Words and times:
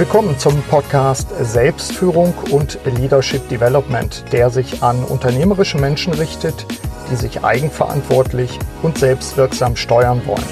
Willkommen 0.00 0.38
zum 0.38 0.62
Podcast 0.62 1.28
Selbstführung 1.42 2.32
und 2.50 2.78
Leadership 2.86 3.46
Development, 3.50 4.24
der 4.32 4.48
sich 4.48 4.82
an 4.82 5.04
unternehmerische 5.04 5.76
Menschen 5.76 6.14
richtet, 6.14 6.66
die 7.10 7.16
sich 7.16 7.44
eigenverantwortlich 7.44 8.58
und 8.82 8.96
selbstwirksam 8.96 9.76
steuern 9.76 10.22
wollen. 10.24 10.42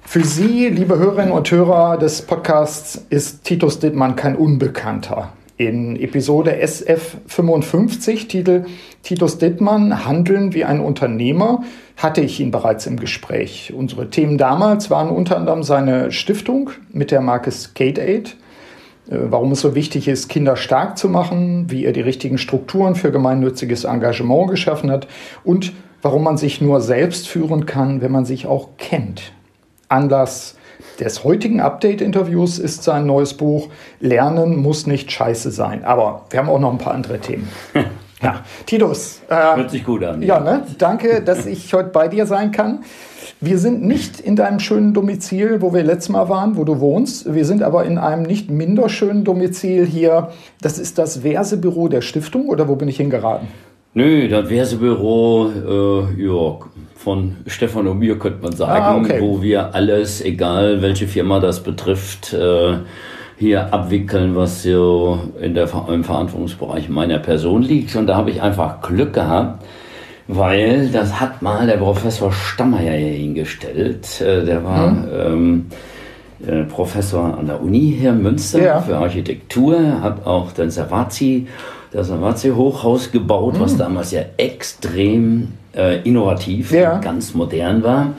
Für 0.00 0.24
Sie, 0.24 0.66
liebe 0.66 0.98
Hörerinnen 0.98 1.30
und 1.30 1.48
Hörer 1.48 1.96
des 1.96 2.22
Podcasts, 2.22 3.06
ist 3.08 3.44
Titus 3.44 3.78
Dittmann 3.78 4.16
kein 4.16 4.34
Unbekannter. 4.34 5.32
In 5.58 5.96
Episode 5.96 6.62
SF55, 6.62 8.28
Titel 8.28 8.66
Titus 9.02 9.38
Dittmann, 9.38 10.04
Handeln 10.04 10.52
wie 10.52 10.64
ein 10.64 10.80
Unternehmer, 10.80 11.64
hatte 11.96 12.20
ich 12.20 12.40
ihn 12.40 12.50
bereits 12.50 12.86
im 12.86 13.00
Gespräch. 13.00 13.72
Unsere 13.74 14.10
Themen 14.10 14.36
damals 14.36 14.90
waren 14.90 15.08
unter 15.08 15.38
anderem 15.38 15.62
seine 15.62 16.12
Stiftung 16.12 16.70
mit 16.92 17.10
der 17.10 17.22
Marke 17.22 17.50
Skate 17.50 17.98
Aid, 17.98 18.36
äh, 19.08 19.16
warum 19.30 19.52
es 19.52 19.62
so 19.62 19.74
wichtig 19.74 20.08
ist, 20.08 20.28
Kinder 20.28 20.56
stark 20.56 20.98
zu 20.98 21.08
machen, 21.08 21.70
wie 21.70 21.86
er 21.86 21.92
die 21.92 22.02
richtigen 22.02 22.36
Strukturen 22.36 22.94
für 22.94 23.10
gemeinnütziges 23.10 23.84
Engagement 23.84 24.50
geschaffen 24.50 24.90
hat 24.90 25.08
und 25.42 25.72
warum 26.02 26.22
man 26.22 26.36
sich 26.36 26.60
nur 26.60 26.82
selbst 26.82 27.28
führen 27.28 27.64
kann, 27.64 28.02
wenn 28.02 28.12
man 28.12 28.26
sich 28.26 28.46
auch 28.46 28.76
kennt. 28.76 29.32
Anlass 29.88 30.55
des 31.00 31.24
heutigen 31.24 31.60
Update-Interviews 31.60 32.58
ist 32.58 32.82
sein 32.82 33.06
neues 33.06 33.34
Buch 33.34 33.68
Lernen 34.00 34.56
muss 34.56 34.86
nicht 34.86 35.10
scheiße 35.12 35.50
sein. 35.50 35.84
Aber 35.84 36.26
wir 36.30 36.38
haben 36.38 36.48
auch 36.48 36.58
noch 36.58 36.72
ein 36.72 36.78
paar 36.78 36.94
andere 36.94 37.18
Themen. 37.18 37.48
Ja, 38.22 38.44
Titus. 38.64 39.20
Äh, 39.28 39.34
Hört 39.34 39.70
sich 39.70 39.84
gut 39.84 40.02
an. 40.02 40.22
Ja, 40.22 40.40
ne? 40.40 40.62
danke, 40.78 41.20
dass 41.20 41.44
ich 41.44 41.74
heute 41.74 41.90
bei 41.90 42.08
dir 42.08 42.24
sein 42.24 42.50
kann. 42.50 42.82
Wir 43.40 43.58
sind 43.58 43.84
nicht 43.84 44.20
in 44.20 44.36
deinem 44.36 44.58
schönen 44.58 44.94
Domizil, 44.94 45.60
wo 45.60 45.74
wir 45.74 45.82
letztes 45.82 46.08
Mal 46.08 46.30
waren, 46.30 46.56
wo 46.56 46.64
du 46.64 46.80
wohnst. 46.80 47.34
Wir 47.34 47.44
sind 47.44 47.62
aber 47.62 47.84
in 47.84 47.98
einem 47.98 48.22
nicht 48.22 48.50
minder 48.50 48.88
schönen 48.88 49.24
Domizil 49.24 49.84
hier. 49.84 50.30
Das 50.62 50.78
ist 50.78 50.96
das 50.96 51.18
Versebüro 51.18 51.88
der 51.88 52.00
Stiftung 52.00 52.48
oder 52.48 52.68
wo 52.68 52.76
bin 52.76 52.88
ich 52.88 52.96
hingeraten? 52.96 53.48
Nö, 53.92 54.28
das 54.28 54.48
Versebüro, 54.48 55.50
äh, 55.50 56.22
ja, 56.22 56.58
von 57.06 57.36
Stefan 57.46 57.86
und 57.86 58.00
mir 58.00 58.18
könnte 58.18 58.42
man 58.42 58.50
sagen, 58.50 58.82
ah, 58.82 58.96
okay. 58.96 59.20
wo 59.20 59.40
wir 59.40 59.76
alles, 59.76 60.20
egal 60.20 60.82
welche 60.82 61.06
Firma 61.06 61.38
das 61.38 61.62
betrifft, 61.62 62.32
äh, 62.32 62.78
hier 63.38 63.72
abwickeln, 63.72 64.34
was 64.34 64.64
so 64.64 65.20
in 65.40 65.54
der, 65.54 65.68
im 65.88 66.02
Verantwortungsbereich 66.02 66.88
meiner 66.88 67.20
Person 67.20 67.62
liegt. 67.62 67.94
Und 67.94 68.08
da 68.08 68.16
habe 68.16 68.32
ich 68.32 68.42
einfach 68.42 68.82
Glück 68.82 69.12
gehabt, 69.12 69.64
weil 70.26 70.88
das 70.88 71.20
hat 71.20 71.42
mal 71.42 71.68
der 71.68 71.76
Professor 71.76 72.32
Stammeyer 72.32 72.96
hier 72.96 73.12
hingestellt. 73.12 74.20
Äh, 74.20 74.44
der 74.44 74.64
war 74.64 74.90
mhm. 74.90 75.08
ähm, 75.14 75.66
äh, 76.44 76.64
Professor 76.64 77.38
an 77.38 77.46
der 77.46 77.62
Uni 77.62 77.96
hier 77.98 78.10
in 78.10 78.22
Münster 78.22 78.62
ja. 78.62 78.80
für 78.80 78.96
Architektur, 78.96 80.02
hat 80.02 80.26
auch 80.26 80.52
den 80.52 80.70
Savazzi, 80.70 81.46
das 81.92 82.08
Savazzi-Hochhaus 82.08 83.12
gebaut, 83.12 83.54
mhm. 83.54 83.60
was 83.60 83.76
damals 83.76 84.10
ja 84.10 84.22
extrem 84.36 85.48
äh, 85.74 86.00
innovativ 86.02 86.72
ja. 86.72 86.94
und 86.96 87.02
ganz 87.02 87.34
modern 87.34 87.82
war. 87.82 88.12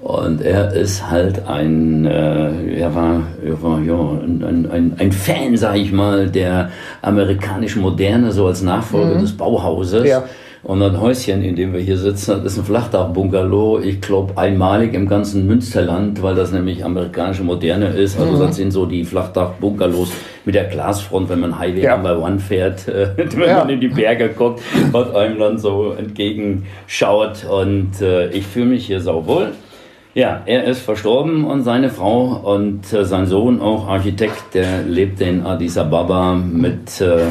Und 0.00 0.42
er 0.42 0.72
ist 0.72 1.10
halt 1.10 1.48
ein, 1.48 2.06
äh, 2.06 2.78
er 2.78 2.94
war, 2.94 3.22
er 3.44 3.62
war 3.62 3.80
ja, 3.80 3.94
ein, 3.94 4.68
ein, 4.70 4.92
ein 4.96 5.12
Fan, 5.12 5.56
sag 5.56 5.76
ich 5.76 5.90
mal, 5.90 6.28
der 6.28 6.70
amerikanischen 7.02 7.82
Moderne, 7.82 8.30
so 8.30 8.46
als 8.46 8.62
Nachfolger 8.62 9.16
mhm. 9.16 9.20
des 9.20 9.36
Bauhauses. 9.36 10.06
Ja. 10.06 10.22
Und 10.68 10.82
ein 10.82 11.00
Häuschen, 11.00 11.42
in 11.42 11.56
dem 11.56 11.72
wir 11.72 11.80
hier 11.80 11.96
sitzen, 11.96 12.42
das 12.44 12.52
ist 12.52 12.58
ein 12.58 12.64
Flachdach-Bungalow, 12.66 13.80
ich 13.80 14.02
glaube 14.02 14.36
einmalig 14.36 14.92
im 14.92 15.08
ganzen 15.08 15.46
Münsterland, 15.46 16.22
weil 16.22 16.34
das 16.34 16.52
nämlich 16.52 16.84
amerikanische 16.84 17.42
Moderne 17.42 17.86
ist. 17.86 18.20
Also 18.20 18.32
mhm. 18.32 18.40
das 18.40 18.56
sind 18.56 18.72
so 18.72 18.84
die 18.84 19.02
Flachdach-Bungalows 19.02 20.12
mit 20.44 20.54
der 20.54 20.64
Glasfront, 20.64 21.30
wenn 21.30 21.40
man 21.40 21.58
Highway 21.58 21.84
ja. 21.84 21.96
Number 21.96 22.22
One 22.22 22.38
fährt, 22.38 22.86
äh, 22.86 23.08
wenn 23.16 23.48
ja. 23.48 23.60
man 23.60 23.70
in 23.70 23.80
die 23.80 23.88
Berge 23.88 24.28
guckt, 24.28 24.60
was 24.92 25.14
einem 25.14 25.38
dann 25.38 25.56
so 25.56 25.92
entgegenschaut. 25.92 27.46
Und 27.50 28.02
äh, 28.02 28.28
ich 28.32 28.46
fühle 28.46 28.66
mich 28.66 28.84
hier 28.84 29.00
sauwohl. 29.00 29.52
Ja, 30.12 30.42
er 30.44 30.64
ist 30.64 30.82
verstorben 30.82 31.46
und 31.46 31.62
seine 31.62 31.88
Frau 31.88 32.42
und 32.44 32.92
äh, 32.92 33.06
sein 33.06 33.24
Sohn, 33.24 33.62
auch 33.62 33.88
Architekt, 33.88 34.52
der 34.52 34.82
lebt 34.82 35.22
in 35.22 35.46
Addis 35.46 35.78
Ababa 35.78 36.34
mit 36.34 37.00
äh, 37.00 37.22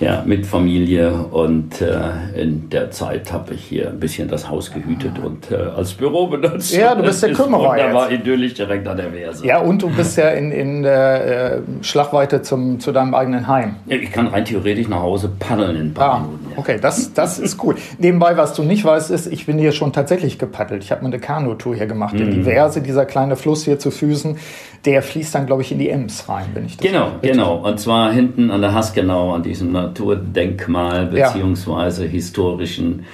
ja, 0.00 0.22
mit 0.24 0.46
Familie 0.46 1.12
und 1.12 1.82
äh, 1.82 2.40
in 2.40 2.70
der 2.70 2.90
Zeit 2.90 3.30
habe 3.32 3.52
ich 3.52 3.64
hier 3.64 3.88
ein 3.88 4.00
bisschen 4.00 4.28
das 4.28 4.48
Haus 4.48 4.72
gehütet 4.72 5.18
und 5.22 5.50
äh, 5.50 5.56
als 5.56 5.92
Büro 5.92 6.26
benutzt. 6.26 6.74
Ja, 6.74 6.94
du 6.94 7.02
bist 7.02 7.22
der 7.22 7.34
Kümmerer 7.34 7.76
Da 7.76 7.92
war 7.92 8.10
idyllisch 8.10 8.54
direkt 8.54 8.88
an 8.88 8.96
der 8.96 9.10
Verse. 9.10 9.46
Ja, 9.46 9.58
und 9.58 9.82
du 9.82 9.90
bist 9.90 10.16
ja 10.16 10.30
in, 10.30 10.52
in 10.52 10.82
der 10.82 11.56
äh, 11.56 11.60
Schlagweite 11.82 12.40
zum, 12.40 12.80
zu 12.80 12.92
deinem 12.92 13.14
eigenen 13.14 13.46
Heim. 13.46 13.76
Ja, 13.86 13.96
ich 13.96 14.10
kann 14.10 14.28
rein 14.28 14.46
theoretisch 14.46 14.88
nach 14.88 15.00
Hause 15.00 15.30
paddeln 15.38 15.76
in 15.76 15.82
ein 15.88 15.94
paar 15.94 16.14
ah, 16.14 16.20
Minuten. 16.20 16.46
Ja. 16.52 16.58
Okay, 16.58 16.78
das, 16.80 17.12
das 17.12 17.38
ist 17.38 17.62
cool. 17.62 17.74
Nebenbei, 17.98 18.38
was 18.38 18.54
du 18.54 18.62
nicht 18.62 18.84
weißt, 18.84 19.10
ist, 19.10 19.26
ich 19.26 19.44
bin 19.44 19.58
hier 19.58 19.72
schon 19.72 19.92
tatsächlich 19.92 20.38
gepaddelt. 20.38 20.82
Ich 20.82 20.92
habe 20.92 21.02
mal 21.02 21.08
eine 21.08 21.18
Kanutour 21.18 21.76
hier 21.76 21.86
gemacht. 21.86 22.14
Mhm. 22.14 22.22
In 22.22 22.30
die 22.30 22.42
Verse, 22.44 22.80
dieser 22.80 23.04
kleine 23.04 23.36
Fluss 23.36 23.66
hier 23.66 23.78
zu 23.78 23.90
Füßen, 23.90 24.38
der 24.84 25.02
fließt 25.02 25.34
dann, 25.34 25.46
glaube 25.46 25.62
ich, 25.62 25.72
in 25.72 25.78
die 25.78 25.90
Ems 25.90 26.28
rein, 26.28 26.46
wenn 26.54 26.64
ich 26.64 26.78
das 26.78 26.86
Genau, 26.86 27.12
genau. 27.20 27.56
Und 27.56 27.78
zwar 27.78 28.12
hinten 28.12 28.50
an 28.50 28.62
der 28.62 28.72
Hasgenau, 28.72 29.34
an 29.34 29.42
diesem 29.42 29.72
Naturdenkmal 29.90 31.06
beziehungsweise 31.06 32.04
historischen 32.04 33.04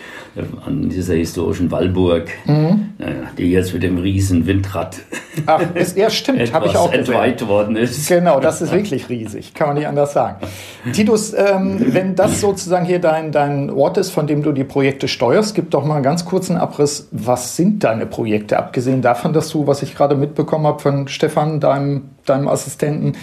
an 0.66 0.90
dieser 0.90 1.14
historischen 1.14 1.70
Wallburg, 1.70 2.28
mhm. 2.44 2.90
die 3.38 3.50
jetzt 3.50 3.72
mit 3.72 3.82
dem 3.82 3.96
riesen 3.96 4.46
Windrad 4.46 4.98
Ach, 5.46 5.62
ist, 5.74 5.96
ja, 5.96 6.10
stimmt, 6.10 6.52
habe 6.52 6.66
ich 6.70 6.76
auch 6.76 6.92
entweiht 6.92 7.46
worden 7.46 7.76
ist. 7.76 8.06
Genau, 8.08 8.38
das 8.40 8.60
ist 8.60 8.72
wirklich 8.72 9.08
riesig, 9.08 9.54
kann 9.54 9.68
man 9.68 9.76
nicht 9.78 9.86
anders 9.86 10.12
sagen. 10.12 10.46
Titus, 10.92 11.32
ähm, 11.32 11.78
wenn 11.94 12.14
das 12.14 12.40
sozusagen 12.40 12.84
hier 12.84 12.98
dein, 12.98 13.32
dein 13.32 13.70
Ort 13.70 13.96
ist, 13.96 14.10
von 14.10 14.26
dem 14.26 14.42
du 14.42 14.52
die 14.52 14.64
Projekte 14.64 15.08
steuerst, 15.08 15.54
gib 15.54 15.70
doch 15.70 15.84
mal 15.84 15.94
einen 15.94 16.04
ganz 16.04 16.26
kurzen 16.26 16.56
Abriss. 16.56 17.08
Was 17.12 17.56
sind 17.56 17.82
deine 17.84 18.04
Projekte, 18.04 18.58
abgesehen 18.58 19.00
davon, 19.00 19.32
dass 19.32 19.48
du, 19.48 19.66
was 19.66 19.82
ich 19.82 19.94
gerade 19.94 20.16
mitbekommen 20.16 20.66
habe 20.66 20.80
von 20.80 21.08
Stefan, 21.08 21.60
deinem, 21.60 22.10
deinem 22.26 22.48
Assistenten, 22.48 23.14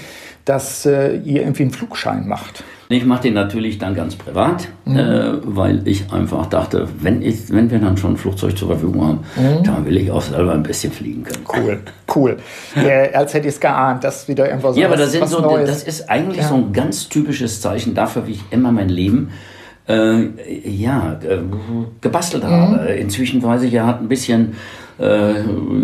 dass 0.45 0.85
äh, 0.85 1.15
ihr 1.17 1.41
irgendwie 1.41 1.63
einen 1.63 1.71
Flugschein 1.71 2.27
macht? 2.27 2.63
Ich 2.89 3.05
mache 3.05 3.23
den 3.23 3.33
natürlich 3.33 3.79
dann 3.79 3.95
ganz 3.95 4.15
privat, 4.15 4.67
mhm. 4.85 4.97
äh, 4.97 5.31
weil 5.43 5.87
ich 5.87 6.11
einfach 6.11 6.45
dachte, 6.47 6.87
wenn, 6.99 7.21
ich, 7.21 7.49
wenn 7.49 7.71
wir 7.71 7.79
dann 7.79 7.97
schon 7.97 8.13
ein 8.13 8.17
Flugzeug 8.17 8.57
zur 8.57 8.67
Verfügung 8.67 9.07
haben, 9.07 9.19
mhm. 9.35 9.63
dann 9.63 9.85
will 9.85 9.97
ich 9.97 10.11
auch 10.11 10.21
selber 10.21 10.53
ein 10.53 10.63
bisschen 10.63 10.91
fliegen 10.91 11.23
können. 11.23 11.43
Cool, 11.47 11.79
cool. 12.15 12.37
äh, 12.75 13.13
als 13.13 13.33
hätte 13.33 13.47
ich 13.47 13.55
es 13.55 13.59
geahnt, 13.59 14.03
dass 14.03 14.27
wieder 14.27 14.47
irgendwas 14.47 14.77
Ja, 14.77 14.87
aber 14.87 14.97
das, 14.97 15.11
sind 15.11 15.27
so, 15.27 15.39
Neues. 15.39 15.69
das 15.69 15.83
ist 15.83 16.09
eigentlich 16.09 16.39
ja. 16.41 16.49
so 16.49 16.55
ein 16.55 16.73
ganz 16.73 17.09
typisches 17.09 17.61
Zeichen 17.61 17.95
dafür, 17.95 18.27
wie 18.27 18.33
ich 18.33 18.43
immer 18.51 18.71
mein 18.71 18.89
Leben 18.89 19.31
äh, 19.87 20.27
ja, 20.69 21.19
gebastelt 22.01 22.43
mhm. 22.43 22.49
habe. 22.49 22.85
Inzwischen 22.91 23.41
weiß 23.41 23.63
ich, 23.63 23.73
er 23.73 23.87
hat 23.87 24.01
ein 24.01 24.07
bisschen 24.07 24.55
äh, 24.99 25.33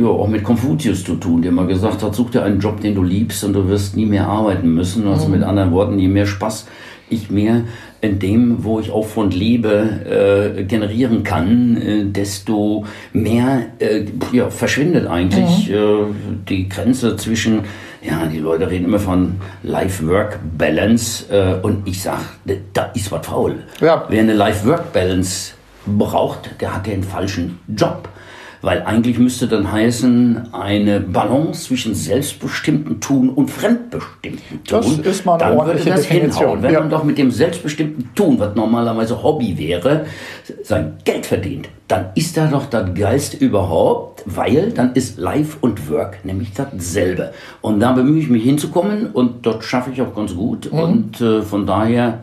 ja, 0.01 0.07
auch 0.07 0.27
mit 0.27 0.43
Konfuzius 0.43 1.03
zu 1.03 1.15
tun, 1.15 1.41
der 1.41 1.51
mal 1.51 1.67
gesagt 1.67 2.03
hat, 2.03 2.15
such 2.15 2.31
dir 2.31 2.43
einen 2.43 2.59
Job, 2.59 2.81
den 2.81 2.95
du 2.95 3.03
liebst 3.03 3.43
und 3.43 3.53
du 3.53 3.67
wirst 3.67 3.95
nie 3.95 4.05
mehr 4.05 4.27
arbeiten 4.27 4.73
müssen. 4.73 5.07
Also 5.07 5.27
mit 5.27 5.43
anderen 5.43 5.71
Worten, 5.71 5.99
je 5.99 6.07
mehr 6.07 6.25
Spaß 6.25 6.67
ich 7.09 7.29
mehr 7.29 7.63
in 8.01 8.19
dem, 8.19 8.63
wo 8.63 8.79
ich 8.79 8.91
auch 8.91 9.05
von 9.05 9.31
lebe, 9.31 10.55
äh, 10.57 10.63
generieren 10.63 11.23
kann, 11.23 11.77
äh, 11.77 12.05
desto 12.05 12.85
mehr 13.11 13.67
äh, 13.79 14.05
ja, 14.31 14.49
verschwindet 14.49 15.07
eigentlich 15.07 15.69
mhm. 15.69 15.75
äh, 15.75 16.37
die 16.47 16.69
Grenze 16.69 17.17
zwischen, 17.17 17.61
ja, 18.01 18.25
die 18.25 18.39
Leute 18.39 18.69
reden 18.69 18.85
immer 18.85 18.99
von 18.99 19.35
Life-Work-Balance 19.63 21.25
äh, 21.29 21.65
und 21.65 21.87
ich 21.87 22.01
sage, 22.01 22.21
da 22.73 22.83
ist 22.93 23.11
was 23.11 23.25
faul. 23.25 23.55
Ja. 23.81 24.05
Wer 24.07 24.21
eine 24.21 24.33
Life-Work-Balance 24.33 25.53
braucht, 25.85 26.61
der 26.61 26.75
hat 26.75 26.87
den 26.87 27.03
falschen 27.03 27.59
Job. 27.75 28.07
Weil 28.61 28.83
eigentlich 28.83 29.17
müsste 29.17 29.47
dann 29.47 29.71
heißen, 29.71 30.53
eine 30.53 30.99
Balance 30.99 31.65
zwischen 31.65 31.95
selbstbestimmten 31.95 32.99
Tun 32.99 33.29
und 33.29 33.49
fremdbestimmten 33.49 34.63
Tun. 34.65 34.79
Das 34.79 34.87
ist 34.97 35.25
mal 35.25 35.41
eine 35.41 35.55
dann 35.55 35.65
würde 35.65 35.83
das 35.83 36.01
Definition. 36.01 36.39
hinhauen. 36.39 36.63
Wenn 36.63 36.73
ja. 36.73 36.79
man 36.81 36.89
doch 36.89 37.03
mit 37.03 37.17
dem 37.17 37.31
selbstbestimmten 37.31 38.13
Tun, 38.15 38.37
was 38.39 38.55
normalerweise 38.55 39.23
Hobby 39.23 39.57
wäre, 39.57 40.05
sein 40.63 40.97
Geld 41.05 41.25
verdient, 41.25 41.69
dann 41.87 42.07
ist 42.15 42.37
da 42.37 42.47
doch 42.47 42.65
das 42.67 42.93
Geist 42.93 43.33
überhaupt, 43.33 44.23
weil 44.25 44.71
dann 44.71 44.93
ist 44.93 45.17
Life 45.17 45.57
und 45.61 45.89
Work 45.89 46.23
nämlich 46.23 46.51
dasselbe. 46.53 47.33
Und 47.61 47.79
da 47.79 47.93
bemühe 47.93 48.19
ich 48.21 48.29
mich 48.29 48.43
hinzukommen 48.43 49.07
und 49.11 49.45
dort 49.45 49.63
schaffe 49.63 49.91
ich 49.91 50.01
auch 50.01 50.13
ganz 50.13 50.35
gut. 50.35 50.71
Mhm. 50.71 50.79
Und 50.79 51.21
äh, 51.21 51.41
von 51.41 51.65
daher 51.65 52.19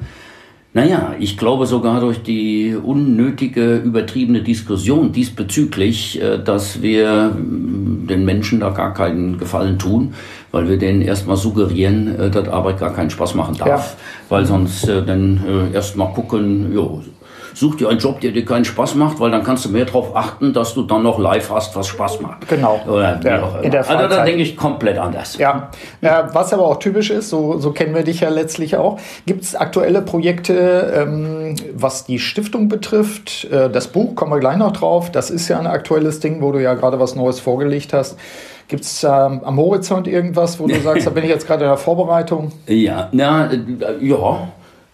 naja, 0.76 1.14
ich 1.18 1.38
glaube 1.38 1.64
sogar 1.64 2.00
durch 2.00 2.22
die 2.22 2.76
unnötige, 2.76 3.76
übertriebene 3.76 4.42
Diskussion 4.42 5.10
diesbezüglich, 5.10 6.20
äh, 6.20 6.36
dass 6.38 6.82
wir 6.82 7.30
mm, 7.30 8.06
den 8.06 8.26
Menschen 8.26 8.60
da 8.60 8.68
gar 8.68 8.92
keinen 8.92 9.38
Gefallen 9.38 9.78
tun, 9.78 10.12
weil 10.52 10.68
wir 10.68 10.76
denen 10.76 11.00
erstmal 11.00 11.38
suggerieren, 11.38 12.20
äh, 12.20 12.30
dass 12.30 12.48
Arbeit 12.48 12.78
gar 12.78 12.92
keinen 12.92 13.08
Spaß 13.08 13.34
machen 13.36 13.56
darf, 13.56 13.96
ja. 13.96 13.98
weil 14.28 14.44
sonst 14.44 14.86
äh, 14.86 15.02
dann 15.02 15.70
erstmal 15.72 16.12
gucken, 16.12 16.74
jo, 16.74 17.02
such 17.56 17.76
dir 17.76 17.88
einen 17.88 17.98
Job, 17.98 18.20
der 18.20 18.32
dir 18.32 18.44
keinen 18.44 18.66
Spaß 18.66 18.96
macht, 18.96 19.18
weil 19.18 19.30
dann 19.30 19.42
kannst 19.42 19.64
du 19.64 19.70
mehr 19.70 19.86
darauf 19.86 20.14
achten, 20.14 20.52
dass 20.52 20.74
du 20.74 20.82
dann 20.82 21.02
noch 21.02 21.18
live 21.18 21.50
hast, 21.50 21.74
was 21.74 21.86
Spaß 21.86 22.20
macht. 22.20 22.46
Genau. 22.48 22.78
Oder 22.86 23.18
ja, 23.24 23.60
in 23.62 23.70
der 23.70 23.88
also 23.88 24.08
da 24.14 24.24
denke 24.24 24.42
ich 24.42 24.58
komplett 24.58 24.98
anders. 24.98 25.38
Ja. 25.38 25.70
ja, 26.02 26.28
was 26.34 26.52
aber 26.52 26.66
auch 26.66 26.78
typisch 26.78 27.08
ist, 27.08 27.30
so, 27.30 27.58
so 27.58 27.70
kennen 27.70 27.94
wir 27.94 28.04
dich 28.04 28.20
ja 28.20 28.28
letztlich 28.28 28.76
auch. 28.76 29.00
Gibt 29.24 29.42
es 29.42 29.56
aktuelle 29.56 30.02
Projekte, 30.02 30.92
ähm, 30.94 31.54
was 31.74 32.04
die 32.04 32.18
Stiftung 32.18 32.68
betrifft? 32.68 33.46
Äh, 33.50 33.70
das 33.70 33.88
Buch, 33.88 34.14
kommen 34.14 34.32
wir 34.32 34.40
gleich 34.40 34.58
noch 34.58 34.72
drauf, 34.72 35.10
das 35.10 35.30
ist 35.30 35.48
ja 35.48 35.58
ein 35.58 35.66
aktuelles 35.66 36.20
Ding, 36.20 36.42
wo 36.42 36.52
du 36.52 36.62
ja 36.62 36.74
gerade 36.74 37.00
was 37.00 37.14
Neues 37.14 37.40
vorgelegt 37.40 37.94
hast. 37.94 38.18
Gibt 38.68 38.82
es 38.82 39.02
ähm, 39.02 39.40
am 39.44 39.56
Horizont 39.56 40.06
irgendwas, 40.08 40.60
wo 40.60 40.66
du 40.66 40.78
sagst, 40.84 41.06
da 41.06 41.10
bin 41.10 41.24
ich 41.24 41.30
jetzt 41.30 41.46
gerade 41.46 41.64
in 41.64 41.70
der 41.70 41.78
Vorbereitung? 41.78 42.52
Ja, 42.66 43.08
na, 43.12 43.50
äh, 43.50 43.58
ja. 44.02 44.48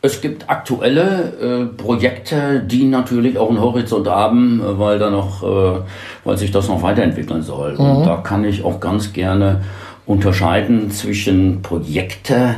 Es 0.05 0.21
gibt 0.21 0.51
aktuelle 0.51 1.71
äh, 1.71 1.77
Projekte, 1.77 2.61
die 2.67 2.87
natürlich 2.87 3.39
auch 3.39 3.49
einen 3.49 3.61
Horizont 3.61 4.09
haben, 4.09 4.61
äh, 4.61 4.79
weil 4.79 4.99
da 4.99 5.11
noch, 5.11 5.45
äh, 5.45 5.81
weil 6.25 6.37
sich 6.37 6.51
das 6.51 6.67
noch 6.67 6.83
weiterentwickeln 6.83 7.43
soll. 7.43 7.75
Mhm. 7.75 7.81
Und 7.81 8.07
da 8.07 8.17
kann 8.17 8.45
ich 8.45 8.65
auch 8.65 8.81
ganz 8.81 9.13
gerne 9.13 9.63
unterscheiden 10.05 10.91
zwischen 10.91 11.63
Projekte, 11.63 12.57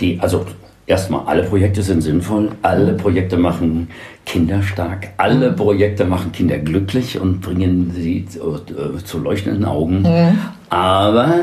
die, 0.00 0.20
also 0.20 0.44
erstmal 0.86 1.22
alle 1.26 1.44
Projekte 1.44 1.82
sind 1.82 2.02
sinnvoll, 2.02 2.50
alle 2.60 2.92
Projekte 2.92 3.38
machen 3.38 3.88
Kinder 4.26 4.62
stark, 4.62 5.08
alle 5.16 5.52
mhm. 5.52 5.56
Projekte 5.56 6.04
machen 6.04 6.32
Kinder 6.32 6.58
glücklich 6.58 7.18
und 7.18 7.40
bringen 7.40 7.90
sie 7.94 8.26
zu, 8.26 8.54
äh, 8.54 9.02
zu 9.02 9.18
leuchtenden 9.18 9.64
Augen. 9.64 10.02
Mhm. 10.02 10.38
Aber 10.68 11.36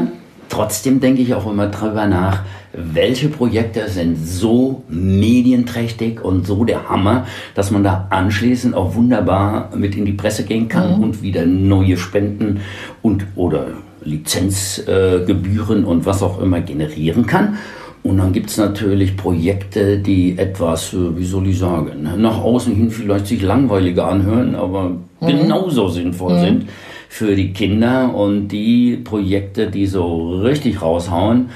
trotzdem 0.48 1.00
denke 1.00 1.24
ich 1.24 1.34
auch 1.34 1.50
immer 1.50 1.66
darüber 1.66 2.06
nach, 2.06 2.44
welche 2.74 3.30
Projekte 3.30 3.90
sind 3.90 4.16
so 4.16 4.84
medienträchtig 4.90 6.24
und 6.24 6.46
so 6.46 6.64
der 6.66 6.90
Hammer, 6.90 7.26
dass 7.56 7.72
man 7.72 7.84
da 7.84 8.08
anschließend 8.10 8.76
auch 8.76 8.96
wunderbar 8.96 9.70
mit 9.76 9.96
in 9.96 10.06
die 10.06 10.14
Presse 10.14 10.44
gehen 10.44 10.68
kann 10.68 10.98
mhm. 10.98 11.04
und 11.04 11.22
wieder 11.22 11.46
neue 11.46 11.98
Spenden 11.98 12.62
und 13.02 13.26
oder 13.36 13.68
Lizenzgebühren 14.04 15.84
äh, 15.84 15.88
und 15.88 16.06
was 16.06 16.22
auch 16.24 16.42
immer 16.42 16.62
generieren 16.62 17.26
kann. 17.26 17.58
Und 18.02 18.18
dann 18.18 18.32
gibt 18.32 18.50
es 18.50 18.58
natürlich 18.58 19.18
Projekte, 19.18 19.98
die 19.98 20.38
etwas, 20.38 20.94
äh, 20.94 21.18
wie 21.18 21.26
soll 21.26 21.48
ich 21.48 21.60
sagen, 21.60 22.08
nach 22.18 22.40
außen 22.40 22.74
hin 22.74 22.92
vielleicht 22.92 23.28
sich 23.28 23.42
langweiliger 23.42 24.08
anhören, 24.08 24.56
aber 24.56 24.92
mhm. 25.20 25.28
genauso 25.28 25.90
sinnvoll 25.90 26.38
mhm. 26.38 26.42
sind 26.42 26.70
für 27.10 27.36
die 27.36 27.52
Kinder. 27.52 28.14
Und 28.16 28.50
die 28.50 28.98
Projekte, 28.98 29.68
die 29.68 29.88
so 29.88 30.40
richtig 30.40 30.82
raushauen, 30.82 31.50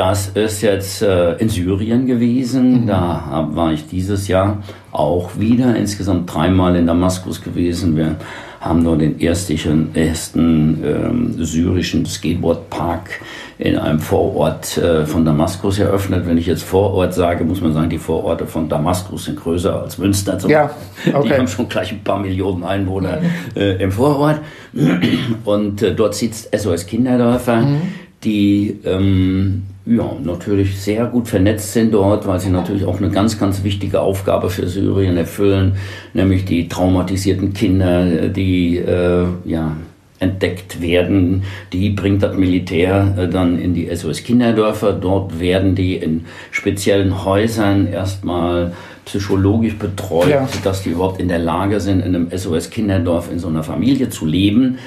das 0.00 0.28
ist 0.28 0.62
jetzt 0.62 1.02
äh, 1.02 1.34
in 1.34 1.50
Syrien 1.50 2.06
gewesen. 2.06 2.84
Mhm. 2.84 2.86
Da 2.86 3.50
war 3.52 3.70
ich 3.70 3.86
dieses 3.86 4.28
Jahr 4.28 4.62
auch 4.92 5.38
wieder 5.38 5.76
insgesamt 5.76 6.34
dreimal 6.34 6.74
in 6.74 6.86
Damaskus 6.86 7.42
gewesen. 7.42 7.98
Wir 7.98 8.16
haben 8.62 8.82
dort 8.82 9.02
den 9.02 9.20
ersten, 9.20 9.94
ersten 9.94 10.82
ähm, 10.84 11.44
syrischen 11.44 12.06
Skateboardpark 12.06 13.20
in 13.58 13.76
einem 13.76 14.00
Vorort 14.00 14.78
äh, 14.78 15.04
von 15.04 15.26
Damaskus 15.26 15.78
eröffnet. 15.78 16.26
Wenn 16.26 16.38
ich 16.38 16.46
jetzt 16.46 16.62
Vorort 16.62 17.12
sage, 17.12 17.44
muss 17.44 17.60
man 17.60 17.74
sagen, 17.74 17.90
die 17.90 17.98
Vororte 17.98 18.46
von 18.46 18.70
Damaskus 18.70 19.26
sind 19.26 19.38
größer 19.38 19.82
als 19.82 19.98
Münster. 19.98 20.38
ja, 20.48 20.70
okay. 21.12 21.28
Die 21.28 21.34
haben 21.34 21.46
schon 21.46 21.68
gleich 21.68 21.92
ein 21.92 22.02
paar 22.02 22.20
Millionen 22.20 22.64
Einwohner 22.64 23.20
mhm. 23.20 23.60
äh, 23.60 23.82
im 23.82 23.92
Vorort. 23.92 24.40
Und 25.44 25.82
äh, 25.82 25.94
dort 25.94 26.14
sitzt 26.14 26.56
SOS 26.58 26.86
Kinderdörfer, 26.86 27.56
mhm. 27.62 27.80
Die 28.24 28.78
ähm, 28.84 29.62
ja, 29.86 30.12
natürlich 30.22 30.78
sehr 30.78 31.06
gut 31.06 31.28
vernetzt 31.28 31.72
sind 31.72 31.92
dort, 31.94 32.26
weil 32.26 32.38
sie 32.38 32.50
natürlich 32.50 32.84
auch 32.84 32.98
eine 32.98 33.10
ganz, 33.10 33.38
ganz 33.38 33.64
wichtige 33.64 34.00
Aufgabe 34.00 34.50
für 34.50 34.68
Syrien 34.68 35.16
erfüllen, 35.16 35.76
nämlich 36.12 36.44
die 36.44 36.68
traumatisierten 36.68 37.54
Kinder, 37.54 38.28
die 38.28 38.76
äh, 38.76 39.24
ja, 39.44 39.76
entdeckt 40.20 40.80
werden. 40.82 41.44
Die 41.72 41.90
bringt 41.90 42.22
das 42.22 42.36
Militär 42.36 43.14
äh, 43.18 43.28
dann 43.28 43.58
in 43.58 43.74
die 43.74 43.88
SOS-Kinderdörfer. 43.94 44.92
Dort 44.92 45.40
werden 45.40 45.74
die 45.74 45.96
in 45.96 46.26
speziellen 46.50 47.24
Häusern 47.24 47.88
erstmal 47.88 48.72
psychologisch 49.06 49.76
betreut, 49.76 50.28
ja. 50.28 50.48
dass 50.62 50.82
die 50.82 50.90
überhaupt 50.90 51.20
in 51.20 51.28
der 51.28 51.38
Lage 51.38 51.80
sind, 51.80 52.00
in 52.00 52.14
einem 52.14 52.30
SOS-Kinderdorf 52.30 53.32
in 53.32 53.38
so 53.38 53.48
einer 53.48 53.64
Familie 53.64 54.10
zu 54.10 54.26
leben. 54.26 54.78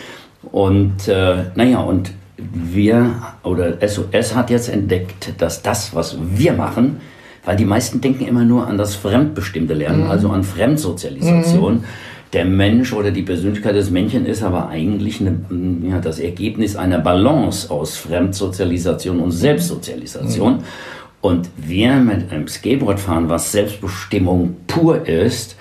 Und 0.51 1.07
äh, 1.07 1.45
naja, 1.56 1.79
und 1.79 2.12
wir 2.38 3.15
oder 3.44 3.88
SOS 3.88 4.35
hat 4.35 4.50
jetzt 4.50 4.69
entdeckt, 4.69 5.33
dass 5.38 5.62
das, 5.62 5.95
was 5.95 6.18
wir 6.19 6.53
machen, 6.53 6.97
weil 7.45 7.56
die 7.56 7.65
meisten 7.65 8.01
denken 8.01 8.25
immer 8.25 8.44
nur 8.44 8.68
an 8.68 8.77
das 8.77 8.95
fremdbestimmte 8.95 9.74
Lernen, 9.74 10.06
mhm. 10.06 10.12
also 10.12 10.30
an 10.30 10.44
Fremdsozialisation. 10.44 11.75
Mhm 11.75 11.83
der 12.33 12.45
Mensch 12.45 12.94
oder 12.94 13.12
die 13.12 13.21
Persönlichkeit 13.21 13.75
des 13.75 13.91
Menschen 13.91 14.25
ist 14.25 14.44
aber 14.44 14.69
eigentlich 14.69 15.21
eine, 15.21 15.38
ja, 15.88 16.00
das 16.00 16.19
Ergebnis 16.19 16.75
einer 16.75 17.00
Balance 17.00 17.69
aus 17.69 17.95
Fremdsozialisation 17.95 19.19
und 19.19 19.31
Selbstsozialisation. 19.31 20.53
Mhm. 20.53 20.63
Und 21.21 21.50
wer 21.56 21.97
mit 21.97 22.31
einem 22.31 22.47
Skateboard 22.47 23.00
fahren, 23.00 23.29
was 23.29 23.51
Selbstbestimmung 23.51 24.57
pur 24.68 25.07
ist, 25.07 25.56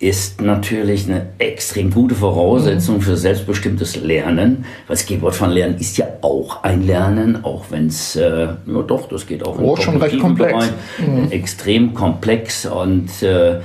ist 0.00 0.40
natürlich 0.40 1.08
eine 1.08 1.26
extrem 1.38 1.90
gute 1.90 2.14
Voraussetzung 2.14 2.96
mhm. 2.96 3.00
für 3.00 3.16
selbstbestimmtes 3.16 3.96
Lernen, 3.96 4.64
weil 4.86 4.96
Skateboardfahren 4.96 5.52
lernen 5.52 5.78
ist 5.78 5.98
ja 5.98 6.06
auch 6.20 6.62
ein 6.62 6.86
Lernen, 6.86 7.44
auch 7.44 7.66
wenn 7.70 7.88
es, 7.88 8.14
äh, 8.14 8.46
ja 8.46 8.82
doch, 8.86 9.08
das 9.08 9.26
geht 9.26 9.44
auch 9.44 9.58
oh, 9.58 9.76
schon 9.76 9.96
recht 9.96 10.20
komplex. 10.20 10.52
Bereich, 10.52 10.70
mhm. 10.98 11.32
extrem 11.32 11.94
komplex 11.94 12.64
und 12.64 13.22
äh, 13.22 13.60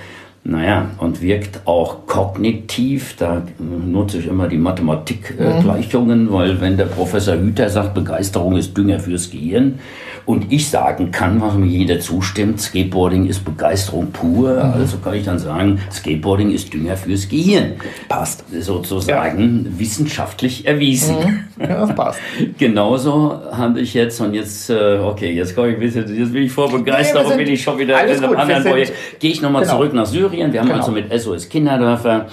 naja, 0.45 0.89
und 0.97 1.21
wirkt 1.21 1.61
auch 1.65 2.05
kognitiv. 2.05 3.15
Da 3.17 3.43
nutze 3.59 4.17
ich 4.17 4.27
immer 4.27 4.47
die 4.47 4.57
Mathematikgleichungen, 4.57 6.27
äh, 6.27 6.29
mhm. 6.29 6.33
weil 6.33 6.61
wenn 6.61 6.75
der 6.75 6.85
Professor 6.85 7.35
Hüter 7.35 7.69
sagt, 7.69 7.93
Begeisterung 7.93 8.57
ist 8.57 8.75
Dünger 8.75 8.99
fürs 8.99 9.31
Gehirn, 9.31 9.79
und 10.25 10.53
ich 10.53 10.69
sagen 10.69 11.11
kann, 11.11 11.41
was 11.41 11.55
mir 11.55 11.65
jeder 11.65 11.99
zustimmt, 11.99 12.61
Skateboarding 12.61 13.25
ist 13.25 13.43
Begeisterung 13.43 14.11
pur, 14.11 14.53
mhm. 14.53 14.73
also 14.73 14.97
kann 14.97 15.15
ich 15.15 15.25
dann 15.25 15.39
sagen, 15.39 15.81
Skateboarding 15.91 16.51
ist 16.51 16.73
Dünger 16.73 16.95
fürs 16.95 17.27
Gehirn. 17.27 17.73
Passt. 18.07 18.45
Sozusagen 18.61 19.65
ja. 19.65 19.79
wissenschaftlich 19.79 20.65
erwiesen. 20.65 21.17
Mhm. 21.17 21.63
Ja, 21.63 21.85
das 21.85 21.95
passt. 21.95 22.19
Genauso 22.57 23.41
habe 23.51 23.81
ich 23.81 23.93
jetzt, 23.93 24.21
und 24.21 24.33
jetzt, 24.33 24.69
äh, 24.69 24.99
okay, 24.99 25.33
jetzt 25.33 25.55
komme 25.55 25.69
ich 25.69 25.73
ein 25.75 25.79
bisschen, 25.81 26.17
jetzt 26.17 26.31
bin 26.31 26.43
ich 26.43 26.51
vor 26.51 26.71
begeistert, 26.71 27.27
nee, 27.29 27.43
bin 27.43 27.53
ich 27.53 27.61
schon 27.61 27.77
wieder 27.77 28.01
in 28.03 28.09
einem 28.09 28.29
gut, 28.29 28.37
anderen 28.37 28.63
Projekt. 28.63 28.93
Gehe 29.19 29.31
ich 29.31 29.41
nochmal 29.41 29.63
genau. 29.63 29.75
zurück 29.75 29.93
nach 29.93 30.05
Syrien. 30.05 30.32
Wir 30.37 30.61
haben 30.61 30.67
genau. 30.67 30.79
also 30.79 30.91
mit 30.91 31.11
SOS 31.11 31.49
Kinderdörfer 31.49 32.27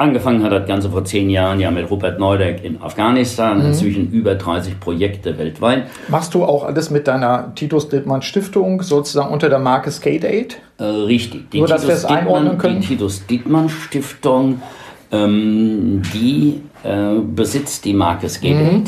Angefangen 0.00 0.44
hat 0.44 0.52
das 0.52 0.64
Ganze 0.68 0.90
vor 0.90 1.04
zehn 1.04 1.28
Jahren 1.28 1.58
ja 1.58 1.72
mit 1.72 1.90
Rupert 1.90 2.20
Neudeck 2.20 2.62
in 2.62 2.80
Afghanistan, 2.80 3.58
mhm. 3.58 3.66
inzwischen 3.66 4.12
über 4.12 4.36
30 4.36 4.78
Projekte 4.78 5.36
weltweit. 5.38 5.88
Machst 6.06 6.34
du 6.34 6.44
auch 6.44 6.62
alles 6.62 6.90
mit 6.90 7.08
deiner 7.08 7.52
Titus 7.56 7.88
Dittmann 7.88 8.22
Stiftung 8.22 8.80
sozusagen 8.82 9.32
unter 9.32 9.48
der 9.48 9.58
Marke 9.58 9.90
Skate 9.90 10.24
Aid? 10.24 10.60
Äh, 10.78 10.84
richtig. 10.84 11.50
Die 11.50 11.58
Nur, 11.58 11.66
Titus 11.66 11.80
dass 11.80 11.88
wir 11.88 11.94
es 11.96 12.04
einordnen 12.04 12.58
können? 12.58 12.80
Die 12.80 12.86
Titus 12.86 13.26
Dittmann 13.26 13.68
Stiftung, 13.68 14.62
ähm, 15.10 16.02
die 16.14 16.60
äh, 16.84 17.18
besitzt 17.20 17.84
die 17.84 17.92
Marke 17.92 18.28
Skate 18.28 18.54
mhm. 18.54 18.84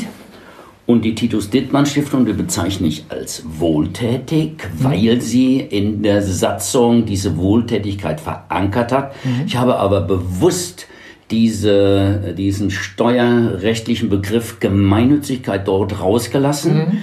Und 0.85 1.05
die 1.05 1.15
Titus 1.15 1.49
Dittmann 1.49 1.85
Stiftung, 1.85 2.25
die 2.25 2.33
bezeichne 2.33 2.87
ich 2.87 3.05
als 3.09 3.43
wohltätig, 3.45 4.63
mhm. 4.79 4.83
weil 4.83 5.21
sie 5.21 5.59
in 5.59 6.03
der 6.03 6.21
Satzung 6.21 7.05
diese 7.05 7.37
Wohltätigkeit 7.37 8.19
verankert 8.19 8.91
hat. 8.91 9.13
Mhm. 9.23 9.43
Ich 9.45 9.55
habe 9.55 9.77
aber 9.77 10.01
bewusst 10.01 10.87
diese, 11.29 12.33
diesen 12.37 12.71
steuerrechtlichen 12.71 14.09
Begriff 14.09 14.59
Gemeinnützigkeit 14.59 15.67
dort 15.67 16.01
rausgelassen. 16.01 16.77
Mhm 16.77 16.97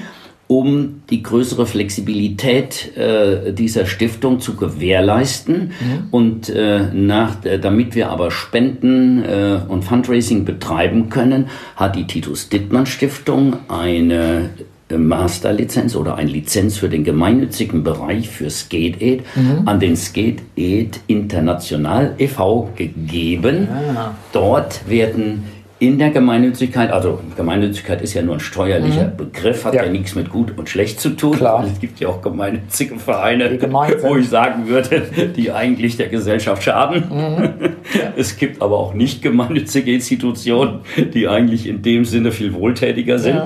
um 0.49 1.03
die 1.11 1.23
größere 1.23 1.67
Flexibilität 1.67 2.97
äh, 2.97 3.53
dieser 3.53 3.87
Stiftung 3.87 4.41
zu 4.41 4.57
gewährleisten. 4.57 5.73
Mhm. 5.79 6.09
Und 6.11 6.49
äh, 6.49 6.87
nach, 6.93 7.45
äh, 7.45 7.59
damit 7.59 7.95
wir 7.95 8.09
aber 8.09 8.31
Spenden 8.31 9.23
äh, 9.25 9.61
und 9.69 9.85
Fundraising 9.85 10.47
betreiben 10.47 11.11
können, 11.11 11.49
hat 11.77 11.97
die 11.97 12.07
Titus 12.07 12.49
Dittmann 12.49 12.87
Stiftung 12.87 13.57
eine 13.69 14.49
Masterlizenz 14.97 15.95
oder 15.95 16.17
eine 16.17 16.31
Lizenz 16.31 16.79
für 16.79 16.89
den 16.89 17.05
gemeinnützigen 17.05 17.85
Bereich 17.85 18.31
für 18.31 18.49
Skate 18.49 19.03
Aid 19.03 19.25
mhm. 19.37 19.69
an 19.69 19.81
den 19.81 19.97
Skate 19.97 20.41
Aid 20.57 21.01
International 21.09 22.15
e.V. 22.19 22.71
gegeben. 22.75 23.69
Ah. 23.71 24.15
Dort 24.33 24.89
werden 24.89 25.45
in 25.81 25.99
der 25.99 26.11
Gemeinnützigkeit, 26.11 26.91
also 26.91 27.21
Gemeinnützigkeit 27.37 28.03
ist 28.03 28.15
ja 28.15 28.23
nur 28.23 28.35
ein 28.35 28.41
steuerlicher 28.41 29.09
mhm. 29.09 29.17
Begriff, 29.17 29.65
hat 29.65 29.75
ja. 29.75 29.85
ja. 29.85 29.91
nichts 29.91 30.15
mit 30.17 30.29
gut 30.29 30.57
und 30.57 30.69
schlecht 30.69 31.01
zu 31.01 31.11
tun. 31.11 31.37
Klar. 31.37 31.65
Es 31.73 31.79
gibt 31.79 32.01
ja 32.01 32.09
auch 32.09 32.21
gemeinnützige 32.21 32.99
Vereine, 32.99 33.59
wo 34.03 34.17
ich 34.17 34.29
sagen 34.29 34.67
würde, 34.67 35.03
die 35.37 35.53
eigentlich 35.53 35.97
der 35.97 36.09
Gesellschaft 36.09 36.65
schaden. 36.65 37.05
Mhm. 37.09 37.51
Ja. 37.95 38.13
Es 38.17 38.37
gibt 38.37 38.61
aber 38.61 38.79
auch 38.79 38.95
nicht 38.95 39.23
gemeinnützige 39.23 39.93
Institutionen, 39.93 40.81
die 41.15 41.29
eigentlich 41.29 41.67
in 41.67 41.83
dem 41.83 42.05
Sinne 42.05 42.33
viel 42.33 42.53
wohltätiger 42.55 43.19
sind. 43.19 43.37
Ja. 43.37 43.45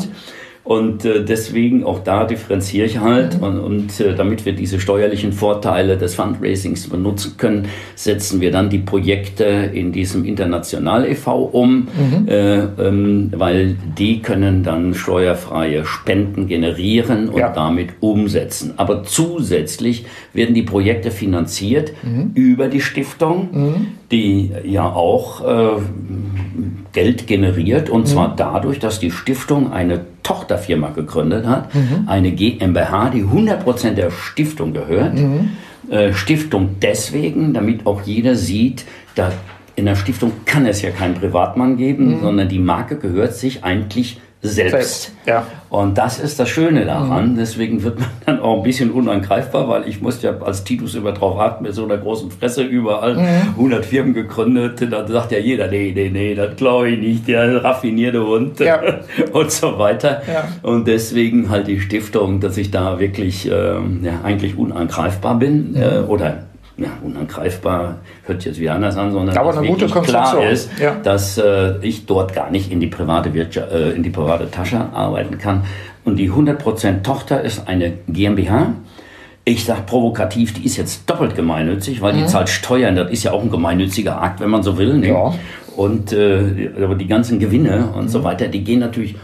Und 0.64 1.04
äh, 1.04 1.24
deswegen 1.24 1.82
auch 1.82 2.04
da 2.04 2.24
differenziere 2.24 2.86
ich 2.86 3.00
halt. 3.00 3.38
Mhm. 3.38 3.42
Und, 3.42 3.60
und 3.60 4.00
äh, 4.00 4.14
damit 4.14 4.46
wir 4.46 4.52
diese 4.52 4.78
steuerlichen 4.78 5.32
Vorteile 5.32 5.96
des 5.96 6.14
Fundraisings 6.14 6.88
benutzen 6.88 7.34
können, 7.36 7.66
setzen 7.96 8.40
wir 8.40 8.52
dann 8.52 8.70
die 8.70 8.78
Projekte 8.78 9.44
in 9.44 9.90
diesem 9.90 10.24
International 10.24 11.04
e.V. 11.08 11.36
um, 11.46 11.88
mhm. 11.88 12.28
äh, 12.28 12.58
ähm, 12.58 13.32
weil 13.34 13.76
die 13.98 14.22
können 14.22 14.62
dann 14.62 14.94
steuerfreie 14.94 15.84
Spenden 15.84 16.46
generieren 16.46 17.28
und 17.28 17.40
ja. 17.40 17.48
damit 17.52 17.90
umsetzen. 17.98 18.74
Aber 18.76 19.02
zusätzlich 19.02 20.06
werden 20.32 20.54
die 20.54 20.62
Projekte 20.62 21.10
finanziert 21.10 21.92
mhm. 22.04 22.30
über 22.34 22.68
die 22.68 22.80
Stiftung, 22.80 23.48
mhm. 23.50 23.86
die 24.12 24.52
ja 24.64 24.84
auch 24.92 25.44
äh, 25.44 25.80
Geld 26.92 27.26
generiert 27.26 27.90
und 27.90 28.06
zwar 28.06 28.28
mhm. 28.28 28.36
dadurch, 28.36 28.78
dass 28.78 29.00
die 29.00 29.10
Stiftung 29.10 29.72
eine 29.72 30.11
Tochterfirma 30.22 30.90
gegründet 30.90 31.46
hat, 31.46 31.74
mhm. 31.74 32.04
eine 32.06 32.32
GmbH, 32.32 33.10
die 33.10 33.24
100% 33.24 33.94
der 33.94 34.10
Stiftung 34.10 34.72
gehört. 34.72 35.14
Mhm. 35.14 35.50
Äh, 35.90 36.12
Stiftung 36.12 36.76
deswegen, 36.80 37.52
damit 37.52 37.86
auch 37.86 38.02
jeder 38.02 38.36
sieht, 38.36 38.84
da 39.14 39.32
in 39.74 39.86
der 39.86 39.96
Stiftung 39.96 40.32
kann 40.44 40.66
es 40.66 40.82
ja 40.82 40.90
keinen 40.90 41.14
Privatmann 41.14 41.76
geben, 41.76 42.16
mhm. 42.16 42.20
sondern 42.20 42.48
die 42.48 42.58
Marke 42.58 42.96
gehört 42.96 43.34
sich 43.34 43.64
eigentlich 43.64 44.20
selbst. 44.42 45.12
Ja. 45.24 45.46
Und 45.68 45.96
das 45.96 46.18
ist 46.18 46.38
das 46.40 46.48
Schöne 46.48 46.84
daran. 46.84 47.32
Mhm. 47.32 47.36
Deswegen 47.36 47.82
wird 47.84 48.00
man 48.00 48.08
dann 48.26 48.40
auch 48.40 48.56
ein 48.56 48.62
bisschen 48.64 48.90
unangreifbar, 48.90 49.68
weil 49.68 49.88
ich 49.88 50.02
musste 50.02 50.26
ja 50.26 50.40
als 50.40 50.64
Titus 50.64 50.96
immer 50.96 51.12
drauf 51.12 51.38
achten, 51.38 51.62
mit 51.62 51.74
so 51.74 51.84
einer 51.84 51.96
großen 51.96 52.30
Fresse 52.30 52.62
überall 52.62 53.14
mhm. 53.14 53.50
100 53.56 53.84
Firmen 53.84 54.14
gegründet. 54.14 54.86
Da 54.90 55.06
sagt 55.06 55.32
ja 55.32 55.38
jeder, 55.38 55.68
nee, 55.68 55.92
nee, 55.94 56.10
nee, 56.10 56.34
das 56.34 56.56
glaube 56.56 56.90
ich 56.90 56.98
nicht, 56.98 57.28
der 57.28 57.62
raffinierte 57.62 58.26
Hund 58.26 58.58
ja. 58.58 58.80
und 59.32 59.50
so 59.50 59.78
weiter. 59.78 60.22
Ja. 60.26 60.48
Und 60.62 60.88
deswegen 60.88 61.48
halt 61.48 61.68
die 61.68 61.80
Stiftung, 61.80 62.40
dass 62.40 62.56
ich 62.56 62.70
da 62.72 62.98
wirklich 62.98 63.48
ähm, 63.50 64.00
ja, 64.02 64.20
eigentlich 64.24 64.58
unangreifbar 64.58 65.38
bin 65.38 65.72
mhm. 65.72 65.82
äh, 65.82 65.98
oder 66.00 66.44
ja, 66.76 66.88
unangreifbar, 67.02 67.98
hört 68.24 68.44
jetzt 68.44 68.58
wieder 68.58 68.74
anders 68.74 68.96
an, 68.96 69.12
sondern 69.12 69.36
Aber 69.36 69.56
eine 69.56 69.66
gute 69.66 69.86
klar 69.86 70.50
ist, 70.50 70.70
ja. 70.80 70.96
dass 71.02 71.38
äh, 71.38 71.74
ich 71.82 72.06
dort 72.06 72.34
gar 72.34 72.50
nicht 72.50 72.72
in 72.72 72.80
die 72.80 72.86
private 72.86 73.34
Wirtschaft, 73.34 73.72
äh, 73.72 73.90
in 73.90 74.02
die 74.02 74.10
private 74.10 74.50
Tasche 74.50 74.80
arbeiten 74.92 75.38
kann. 75.38 75.64
Und 76.04 76.16
die 76.16 76.30
100% 76.30 77.02
Tochter 77.02 77.42
ist 77.42 77.68
eine 77.68 77.92
GmbH. 78.08 78.74
Ich 79.44 79.64
sage 79.64 79.82
provokativ, 79.86 80.54
die 80.54 80.64
ist 80.64 80.76
jetzt 80.76 81.08
doppelt 81.08 81.34
gemeinnützig, 81.34 82.00
weil 82.00 82.14
mhm. 82.14 82.18
die 82.18 82.26
zahlt 82.26 82.48
Steuern. 82.48 82.96
Das 82.96 83.10
ist 83.10 83.24
ja 83.24 83.32
auch 83.32 83.42
ein 83.42 83.50
gemeinnütziger 83.50 84.20
Akt, 84.20 84.40
wenn 84.40 84.50
man 84.50 84.62
so 84.62 84.78
will. 84.78 84.94
Ne? 84.94 85.08
Ja. 85.08 85.34
Und 85.76 86.12
äh, 86.12 86.70
aber 86.82 86.94
die 86.94 87.06
ganzen 87.06 87.38
Gewinne 87.38 87.92
und 87.94 88.04
mhm. 88.04 88.08
so 88.08 88.24
weiter, 88.24 88.48
die 88.48 88.64
gehen 88.64 88.80
natürlich 88.80 89.16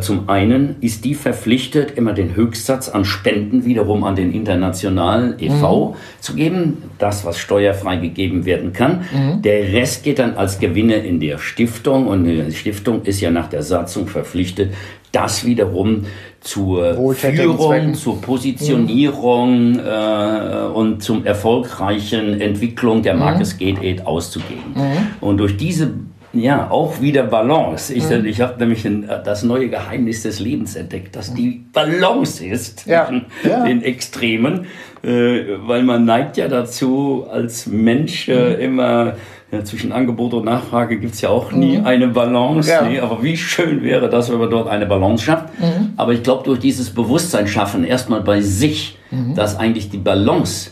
zum 0.00 0.28
einen 0.28 0.76
ist 0.80 1.04
die 1.04 1.14
verpflichtet, 1.14 1.96
immer 1.96 2.12
den 2.12 2.36
Höchstsatz 2.36 2.88
an 2.88 3.04
Spenden 3.04 3.64
wiederum 3.64 4.04
an 4.04 4.14
den 4.14 4.32
internationalen 4.32 5.34
e.V. 5.40 5.90
Mhm. 5.90 5.94
zu 6.20 6.34
geben, 6.34 6.82
das, 6.98 7.24
was 7.24 7.38
steuerfrei 7.38 7.96
gegeben 7.96 8.44
werden 8.44 8.72
kann. 8.72 9.04
Mhm. 9.12 9.42
Der 9.42 9.72
Rest 9.72 10.04
geht 10.04 10.20
dann 10.20 10.34
als 10.36 10.60
Gewinne 10.60 10.96
in 10.96 11.18
der 11.18 11.38
Stiftung 11.38 12.06
und 12.06 12.24
die 12.24 12.52
Stiftung 12.52 13.02
ist 13.02 13.20
ja 13.20 13.30
nach 13.30 13.48
der 13.48 13.62
Satzung 13.62 14.06
verpflichtet, 14.06 14.72
das 15.14 15.44
wiederum 15.44 16.04
zur 16.40 17.14
Führung, 17.14 17.94
zur 17.94 18.20
Positionierung 18.20 19.72
mhm. 19.72 19.80
äh, 19.80 20.66
und 20.74 21.02
zum 21.02 21.24
erfolgreichen 21.24 22.40
Entwicklung 22.40 23.02
der 23.02 23.14
Marke 23.14 23.40
mhm. 23.40 23.44
Skate 23.44 24.06
auszugeben. 24.06 24.74
Mhm. 24.74 25.06
Und 25.20 25.38
durch 25.38 25.56
diese 25.56 25.92
ja, 26.34 26.70
auch 26.70 27.00
wieder 27.00 27.22
Balance. 27.24 27.92
Ich, 27.94 28.08
mhm. 28.08 28.26
ich 28.26 28.40
habe 28.40 28.58
nämlich 28.58 28.84
ein, 28.84 29.08
das 29.24 29.42
neue 29.42 29.68
Geheimnis 29.68 30.22
des 30.22 30.40
Lebens 30.40 30.76
entdeckt, 30.76 31.16
dass 31.16 31.34
die 31.34 31.64
Balance 31.72 32.44
ist 32.44 32.86
ja. 32.86 33.06
zwischen 33.06 33.26
ja. 33.48 33.64
den 33.64 33.82
Extremen, 33.82 34.66
äh, 35.02 35.42
weil 35.66 35.82
man 35.82 36.04
neigt 36.04 36.36
ja 36.36 36.48
dazu, 36.48 37.26
als 37.30 37.66
Mensch 37.66 38.28
äh, 38.28 38.56
mhm. 38.56 38.60
immer 38.60 39.14
ja, 39.54 39.64
zwischen 39.64 39.92
Angebot 39.92 40.34
und 40.34 40.44
Nachfrage 40.44 40.98
gibt's 40.98 41.20
ja 41.20 41.28
auch 41.28 41.52
nie 41.52 41.78
mhm. 41.78 41.86
eine 41.86 42.08
Balance. 42.08 42.70
Ja. 42.70 42.82
Nee, 42.82 42.98
aber 42.98 43.22
wie 43.22 43.36
schön 43.36 43.82
wäre 43.82 44.08
das, 44.08 44.30
wenn 44.30 44.38
man 44.38 44.50
dort 44.50 44.68
eine 44.68 44.86
Balance 44.86 45.24
schafft. 45.24 45.58
Mhm. 45.60 45.92
Aber 45.96 46.12
ich 46.12 46.22
glaube, 46.22 46.44
durch 46.44 46.58
dieses 46.58 46.90
Bewusstsein 46.90 47.46
schaffen, 47.46 47.84
erstmal 47.84 48.22
bei 48.22 48.40
sich, 48.40 48.98
mhm. 49.10 49.34
dass 49.34 49.56
eigentlich 49.56 49.90
die 49.90 49.98
Balance 49.98 50.70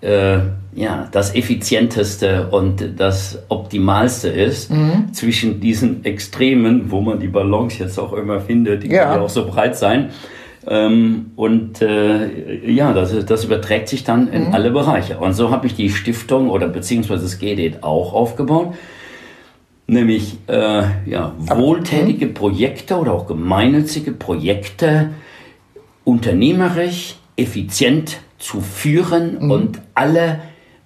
äh, 0.00 0.38
ja, 0.74 1.08
das 1.10 1.34
effizienteste 1.34 2.48
und 2.50 2.98
das 2.98 3.38
optimalste 3.48 4.28
ist 4.28 4.70
mhm. 4.70 5.12
zwischen 5.12 5.60
diesen 5.60 6.04
Extremen, 6.04 6.90
wo 6.90 7.00
man 7.00 7.20
die 7.20 7.28
Balance 7.28 7.82
jetzt 7.82 7.98
auch 7.98 8.12
immer 8.12 8.40
findet, 8.40 8.82
die 8.82 8.88
ja. 8.88 9.04
kann 9.04 9.16
ja 9.16 9.20
auch 9.22 9.28
so 9.28 9.46
breit 9.46 9.76
sein. 9.76 10.10
Ähm, 10.66 11.30
und 11.36 11.80
äh, 11.80 12.70
ja, 12.70 12.92
das, 12.92 13.24
das 13.24 13.44
überträgt 13.44 13.88
sich 13.88 14.04
dann 14.04 14.28
in 14.28 14.48
mhm. 14.48 14.54
alle 14.54 14.70
Bereiche. 14.70 15.18
Und 15.18 15.32
so 15.32 15.50
habe 15.50 15.66
ich 15.66 15.74
die 15.74 15.90
Stiftung 15.90 16.50
oder 16.50 16.68
beziehungsweise 16.68 17.22
das 17.22 17.38
GDET 17.38 17.82
auch 17.82 18.12
aufgebaut. 18.12 18.74
Nämlich 19.86 20.36
äh, 20.48 20.82
ja, 21.06 21.32
wohltätige 21.38 22.26
mhm. 22.26 22.34
Projekte 22.34 22.96
oder 22.98 23.14
auch 23.14 23.26
gemeinnützige 23.26 24.12
Projekte 24.12 25.10
unternehmerisch, 26.04 27.16
effizient 27.36 28.18
zu 28.38 28.60
führen 28.60 29.38
mhm. 29.40 29.50
und 29.50 29.80
alle 29.94 30.40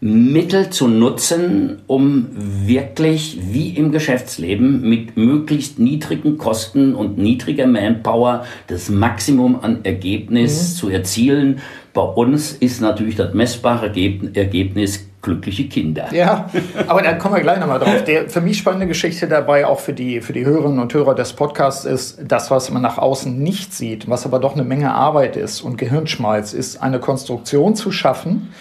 Mittel 0.04 0.70
zu 0.70 0.88
nutzen, 0.88 1.82
um 1.86 2.26
wirklich 2.66 3.38
wie 3.52 3.68
im 3.68 3.92
Geschäftsleben 3.92 4.80
mit 4.80 5.16
möglichst 5.16 5.78
niedrigen 5.78 6.38
Kosten 6.38 6.96
und 6.96 7.18
niedriger 7.18 7.68
Manpower 7.68 8.44
das 8.66 8.88
Maximum 8.88 9.60
an 9.60 9.84
Ergebnis 9.84 10.72
mhm. 10.72 10.76
zu 10.76 10.88
erzielen. 10.88 11.60
Bei 11.94 12.02
uns 12.02 12.50
ist 12.50 12.80
natürlich 12.80 13.14
das 13.14 13.32
messbare 13.32 13.86
Ergebnis 14.34 15.06
glückliche 15.22 15.68
Kinder. 15.68 16.12
Ja, 16.12 16.50
aber 16.88 17.00
da 17.00 17.12
kommen 17.14 17.36
wir 17.36 17.42
gleich 17.42 17.60
nochmal 17.60 17.78
drauf. 17.78 18.02
Der 18.04 18.28
für 18.28 18.40
mich 18.40 18.58
spannende 18.58 18.88
Geschichte 18.88 19.28
dabei, 19.28 19.66
auch 19.66 19.78
für 19.78 19.92
die, 19.92 20.20
für 20.20 20.32
die 20.32 20.44
Hörerinnen 20.44 20.80
und 20.80 20.92
Hörer 20.92 21.14
des 21.14 21.32
Podcasts, 21.32 21.84
ist 21.84 22.18
das, 22.26 22.50
was 22.50 22.70
man 22.70 22.82
nach 22.82 22.98
außen 22.98 23.38
nicht 23.40 23.72
sieht, 23.72 24.10
was 24.10 24.26
aber 24.26 24.40
doch 24.40 24.54
eine 24.54 24.64
Menge 24.64 24.92
Arbeit 24.92 25.36
ist 25.36 25.60
und 25.62 25.78
Gehirnschmalz, 25.78 26.52
ist 26.52 26.82
eine 26.82 26.98
Konstruktion 26.98 27.76
zu 27.76 27.92
schaffen, 27.92 28.52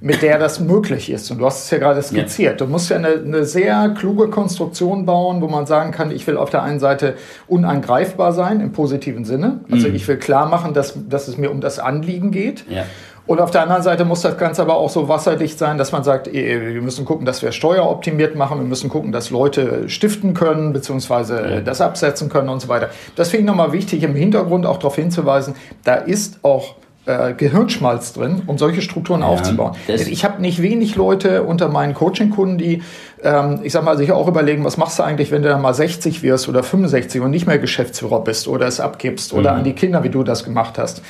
mit 0.00 0.22
der 0.22 0.38
das 0.38 0.58
möglich 0.58 1.10
ist. 1.10 1.30
Und 1.30 1.38
du 1.38 1.46
hast 1.46 1.64
es 1.64 1.70
ja 1.70 1.78
gerade 1.78 2.02
skizziert. 2.02 2.62
Du 2.62 2.66
musst 2.66 2.88
ja 2.88 2.96
eine, 2.96 3.08
eine 3.08 3.44
sehr 3.44 3.90
kluge 3.90 4.28
Konstruktion 4.28 5.04
bauen, 5.04 5.42
wo 5.42 5.48
man 5.48 5.66
sagen 5.66 5.90
kann, 5.90 6.10
ich 6.10 6.26
will 6.26 6.38
auf 6.38 6.48
der 6.48 6.62
einen 6.62 6.80
Seite 6.80 7.16
unangreifbar 7.46 8.32
sein, 8.32 8.60
im 8.60 8.72
positiven 8.72 9.26
Sinne. 9.26 9.60
Also 9.70 9.88
mhm. 9.88 9.94
ich 9.94 10.08
will 10.08 10.16
klar 10.16 10.48
machen, 10.48 10.72
dass, 10.72 10.94
dass 11.08 11.28
es 11.28 11.36
mir 11.36 11.50
um 11.50 11.60
das 11.60 11.78
Anliegen 11.78 12.30
geht. 12.30 12.64
Ja. 12.70 12.84
Und 13.26 13.40
auf 13.40 13.50
der 13.50 13.62
anderen 13.62 13.82
Seite 13.82 14.04
muss 14.04 14.22
das 14.22 14.38
Ganze 14.38 14.62
aber 14.62 14.76
auch 14.76 14.88
so 14.88 15.08
wasserdicht 15.08 15.58
sein, 15.58 15.78
dass 15.78 15.90
man 15.92 16.04
sagt, 16.04 16.28
eh, 16.28 16.74
wir 16.74 16.82
müssen 16.82 17.04
gucken, 17.04 17.26
dass 17.26 17.42
wir 17.42 17.50
steueroptimiert 17.52 18.36
machen, 18.36 18.58
wir 18.58 18.66
müssen 18.66 18.88
gucken, 18.88 19.10
dass 19.10 19.30
Leute 19.30 19.88
stiften 19.88 20.32
können, 20.32 20.72
beziehungsweise 20.72 21.62
das 21.64 21.80
absetzen 21.80 22.28
können 22.28 22.48
und 22.48 22.60
so 22.60 22.68
weiter. 22.68 22.90
Das 23.16 23.30
finde 23.30 23.42
ich 23.42 23.46
nochmal 23.46 23.72
wichtig, 23.72 24.02
im 24.04 24.14
Hintergrund 24.14 24.64
auch 24.64 24.76
darauf 24.76 24.94
hinzuweisen, 24.94 25.54
da 25.84 25.94
ist 25.94 26.38
auch 26.42 26.76
äh, 27.06 27.34
Gehirnschmalz 27.34 28.12
drin, 28.12 28.42
um 28.46 28.58
solche 28.58 28.82
Strukturen 28.82 29.20
ja, 29.20 29.26
aufzubauen. 29.26 29.74
Ich 29.86 30.24
habe 30.24 30.42
nicht 30.42 30.60
wenig 30.60 30.96
Leute 30.96 31.44
unter 31.44 31.68
meinen 31.68 31.94
Coaching-Kunden, 31.94 32.58
die, 32.58 32.82
ähm, 33.22 33.60
ich 33.62 33.72
sag 33.72 33.84
mal, 33.84 33.96
sich 33.96 34.12
auch 34.12 34.26
überlegen, 34.28 34.64
was 34.64 34.76
machst 34.76 34.98
du 34.98 35.04
eigentlich, 35.04 35.30
wenn 35.30 35.42
du 35.42 35.48
dann 35.48 35.62
mal 35.62 35.72
60 35.72 36.22
wirst 36.22 36.48
oder 36.48 36.62
65 36.62 37.20
und 37.20 37.30
nicht 37.30 37.46
mehr 37.46 37.58
Geschäftsführer 37.58 38.20
bist 38.20 38.48
oder 38.48 38.66
es 38.66 38.80
abgibst 38.80 39.32
oder 39.32 39.52
mhm. 39.52 39.58
an 39.58 39.64
die 39.64 39.72
Kinder, 39.72 40.02
wie 40.02 40.10
du 40.10 40.24
das 40.24 40.44
gemacht 40.44 40.78
hast. 40.78 41.02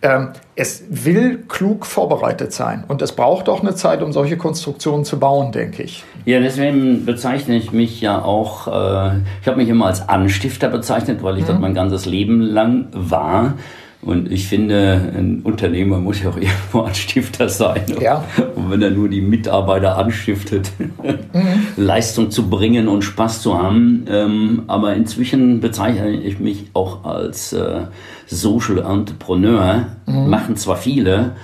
Ähm, 0.00 0.30
es 0.56 0.84
will 0.88 1.44
klug 1.48 1.86
vorbereitet 1.86 2.52
sein 2.52 2.84
und 2.88 3.02
es 3.02 3.12
braucht 3.12 3.48
auch 3.48 3.60
eine 3.60 3.74
Zeit, 3.74 4.02
um 4.02 4.12
solche 4.12 4.36
Konstruktionen 4.36 5.04
zu 5.04 5.18
bauen, 5.18 5.52
denke 5.52 5.82
ich. 5.82 6.02
Ja, 6.24 6.40
deswegen 6.40 7.04
bezeichne 7.04 7.56
ich 7.56 7.72
mich 7.72 8.00
ja 8.00 8.22
auch, 8.22 8.68
äh, 8.68 9.18
ich 9.40 9.46
habe 9.46 9.58
mich 9.58 9.68
immer 9.68 9.86
als 9.86 10.08
Anstifter 10.08 10.68
bezeichnet, 10.68 11.22
weil 11.22 11.36
ich 11.36 11.44
mhm. 11.44 11.48
das 11.48 11.58
mein 11.58 11.74
ganzes 11.74 12.06
Leben 12.06 12.40
lang 12.40 12.86
war. 12.92 13.54
Und 14.02 14.32
ich 14.32 14.48
finde, 14.48 15.12
ein 15.16 15.42
Unternehmer 15.44 15.98
muss 15.98 16.20
ja 16.20 16.30
auch 16.30 16.36
irgendwo 16.36 16.80
Anstifter 16.86 17.48
sein. 17.48 17.84
Ja. 18.00 18.24
Und 18.56 18.70
wenn 18.70 18.82
er 18.82 18.90
nur 18.90 19.08
die 19.08 19.20
Mitarbeiter 19.20 19.96
anstiftet, 19.96 20.72
mhm. 20.78 21.66
Leistung 21.76 22.32
zu 22.32 22.50
bringen 22.50 22.88
und 22.88 23.02
Spaß 23.02 23.42
zu 23.42 23.56
haben. 23.56 24.04
Ähm, 24.10 24.62
aber 24.66 24.94
inzwischen 24.94 25.60
bezeichne 25.60 26.10
ich 26.10 26.40
mich 26.40 26.66
auch 26.74 27.04
als 27.04 27.52
äh, 27.52 27.82
Social 28.26 28.78
Entrepreneur. 28.78 29.86
Mhm. 30.06 30.28
Machen 30.28 30.56
zwar 30.56 30.76
viele, 30.76 31.36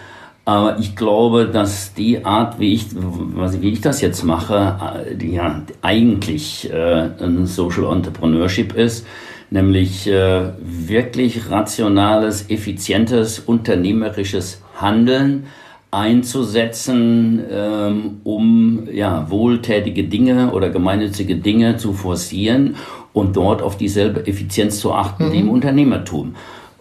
aber 0.44 0.78
ich 0.80 0.96
glaube, 0.96 1.46
dass 1.46 1.94
die 1.94 2.24
Art, 2.24 2.58
wie 2.58 2.72
ich, 2.72 2.86
wie 2.94 3.68
ich 3.68 3.82
das 3.82 4.00
jetzt 4.00 4.24
mache, 4.24 5.04
äh, 5.06 5.14
die 5.14 5.34
ja 5.34 5.62
eigentlich 5.82 6.72
äh, 6.72 7.10
ein 7.20 7.46
Social 7.46 7.92
Entrepreneurship 7.92 8.74
ist 8.74 9.06
nämlich 9.50 10.07
äh, 10.07 10.52
wirklich 10.61 11.50
rationales, 11.50 12.50
effizientes, 12.50 13.38
unternehmerisches 13.38 14.62
Handeln, 14.81 15.47
einzusetzen, 15.90 17.43
ähm, 17.50 18.21
um 18.25 18.88
ja, 18.93 19.31
wohltätige 19.31 20.05
Dinge 20.05 20.52
oder 20.52 20.69
gemeinnützige 20.69 21.37
Dinge 21.37 21.78
zu 21.78 21.95
forcieren 21.95 22.76
und 23.14 23.37
dort 23.37 23.62
auf 23.62 23.78
dieselbe 23.78 24.26
Effizienz 24.26 24.81
zu 24.81 24.93
achten 24.93 25.28
mhm. 25.28 25.33
wie 25.33 25.40
im 25.40 25.49
Unternehmertum. 25.49 26.35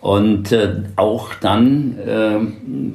Und 0.07 0.53
äh, 0.53 0.69
auch 0.95 1.33
dann, 1.33 1.97
äh, 1.99 2.39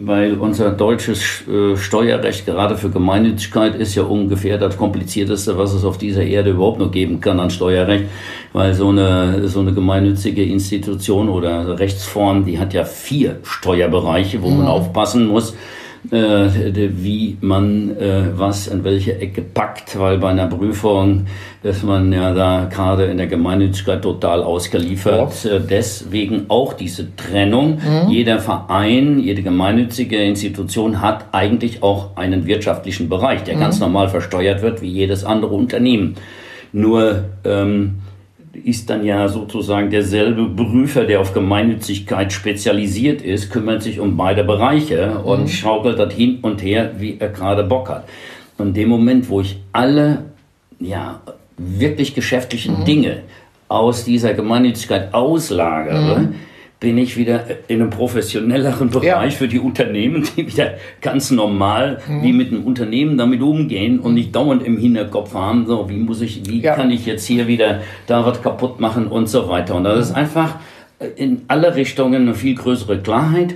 weil 0.00 0.38
unser 0.38 0.71
deutsches 0.71 1.47
äh, 1.47 1.76
Steuerrecht 1.76 2.47
gerade 2.47 2.75
für 2.78 2.88
Gemeinnützigkeit 2.88 3.75
ist 3.75 3.95
ja 3.95 4.04
ungefähr 4.04 4.57
das 4.57 4.78
komplizierteste, 4.78 5.59
was 5.59 5.75
es 5.75 5.85
auf 5.85 5.99
dieser 5.99 6.23
Erde 6.23 6.52
überhaupt 6.52 6.78
noch 6.78 6.90
geben 6.90 7.21
kann 7.21 7.38
an 7.38 7.50
Steuerrecht, 7.50 8.07
weil 8.54 8.73
so 8.73 8.88
eine, 8.88 9.47
so 9.47 9.61
eine 9.61 9.75
gemeinnützige 9.75 10.42
Institution 10.42 11.28
oder 11.28 11.78
Rechtsform, 11.78 12.47
die 12.47 12.59
hat 12.59 12.73
ja 12.73 12.87
vier 12.87 13.40
Steuerbereiche, 13.42 14.40
wo 14.40 14.49
mhm. 14.49 14.61
man 14.61 14.69
aufpassen 14.69 15.26
muss 15.26 15.54
wie 16.11 17.37
man 17.40 17.97
äh, 17.97 18.25
was 18.35 18.66
in 18.66 18.82
welche 18.82 19.21
Ecke 19.21 19.40
packt, 19.40 19.99
weil 19.99 20.18
bei 20.18 20.30
einer 20.30 20.49
Prüfung 20.49 21.26
ist 21.62 21.85
man 21.85 22.12
ja 22.12 22.35
da 22.35 22.68
gerade 22.71 23.04
in 23.04 23.18
der 23.18 23.28
Gemeinnützigkeit 23.28 24.02
total 24.02 24.42
ausgeliefert. 24.42 25.44
Ja. 25.44 25.50
Äh, 25.52 25.61
deswegen 25.61 26.47
auch 26.49 26.73
diese 26.73 27.14
Trennung. 27.14 27.76
Mhm. 27.76 28.11
Jeder 28.11 28.40
Verein, 28.40 29.21
jede 29.21 29.42
gemeinnützige 29.42 30.16
Institution 30.16 31.00
hat 31.00 31.26
eigentlich 31.30 31.85
auch 31.85 32.16
einen 32.16 32.47
wirtschaftlichen 32.47 33.09
Bereich, 33.09 33.44
der 33.44 33.56
mhm. 33.56 33.61
ganz 33.61 33.78
normal 33.78 34.09
versteuert 34.09 34.61
wird 34.61 34.82
wie 34.82 34.90
jedes 34.90 35.25
andere 35.25 35.54
Unternehmen. 35.54 36.16
Nur 36.73 37.26
ähm, 37.44 37.99
ist 38.52 38.90
dann 38.90 39.04
ja 39.04 39.28
sozusagen 39.28 39.90
derselbe 39.90 40.47
Prüfer, 40.47 41.04
der 41.04 41.21
auf 41.21 41.32
Gemeinnützigkeit 41.32 42.32
spezialisiert 42.32 43.23
ist, 43.23 43.50
kümmert 43.50 43.82
sich 43.82 43.99
um 43.99 44.16
beide 44.16 44.44
Bereiche 44.44 45.18
und 45.18 45.42
mhm. 45.42 45.49
schaukelt 45.49 45.99
das 45.99 46.12
hin 46.12 46.38
und 46.42 46.62
her, 46.62 46.92
wie 46.99 47.16
er 47.18 47.28
gerade 47.28 47.64
Bock 47.64 47.88
hat. 47.88 48.09
Und 48.59 48.68
in 48.68 48.75
dem 48.75 48.88
Moment, 48.90 49.28
wo 49.28 49.40
ich 49.40 49.59
alle, 49.73 50.25
ja, 50.78 51.21
wirklich 51.56 52.14
geschäftlichen 52.14 52.80
mhm. 52.80 52.85
Dinge 52.85 53.16
aus 53.68 54.04
dieser 54.04 54.35
Gemeinnützigkeit 54.35 55.14
auslagere, 55.14 56.18
mhm 56.21 56.35
bin 56.82 56.98
ich 56.98 57.16
wieder 57.16 57.44
in 57.68 57.80
einem 57.80 57.90
professionelleren 57.90 58.90
Bereich 58.90 59.32
ja. 59.32 59.38
für 59.38 59.46
die 59.46 59.60
Unternehmen, 59.60 60.26
die 60.36 60.48
wieder 60.48 60.74
ganz 61.00 61.30
normal 61.30 62.02
mhm. 62.08 62.22
wie 62.24 62.32
mit 62.32 62.48
einem 62.48 62.64
Unternehmen 62.64 63.16
damit 63.16 63.40
umgehen 63.40 64.00
und 64.00 64.14
nicht 64.14 64.34
dauernd 64.34 64.64
im 64.64 64.76
Hinterkopf 64.76 65.32
haben, 65.32 65.64
so 65.66 65.88
wie 65.88 65.96
muss 65.96 66.20
ich, 66.20 66.44
wie 66.48 66.60
ja. 66.60 66.74
kann 66.74 66.90
ich 66.90 67.06
jetzt 67.06 67.24
hier 67.24 67.46
wieder 67.46 67.82
da 68.08 68.26
was 68.26 68.42
kaputt 68.42 68.80
machen 68.80 69.06
und 69.06 69.28
so 69.28 69.48
weiter. 69.48 69.76
Und 69.76 69.84
das 69.84 70.08
ist 70.08 70.12
einfach 70.12 70.56
in 71.14 71.42
alle 71.46 71.76
Richtungen 71.76 72.22
eine 72.22 72.34
viel 72.34 72.56
größere 72.56 72.98
Klarheit. 72.98 73.54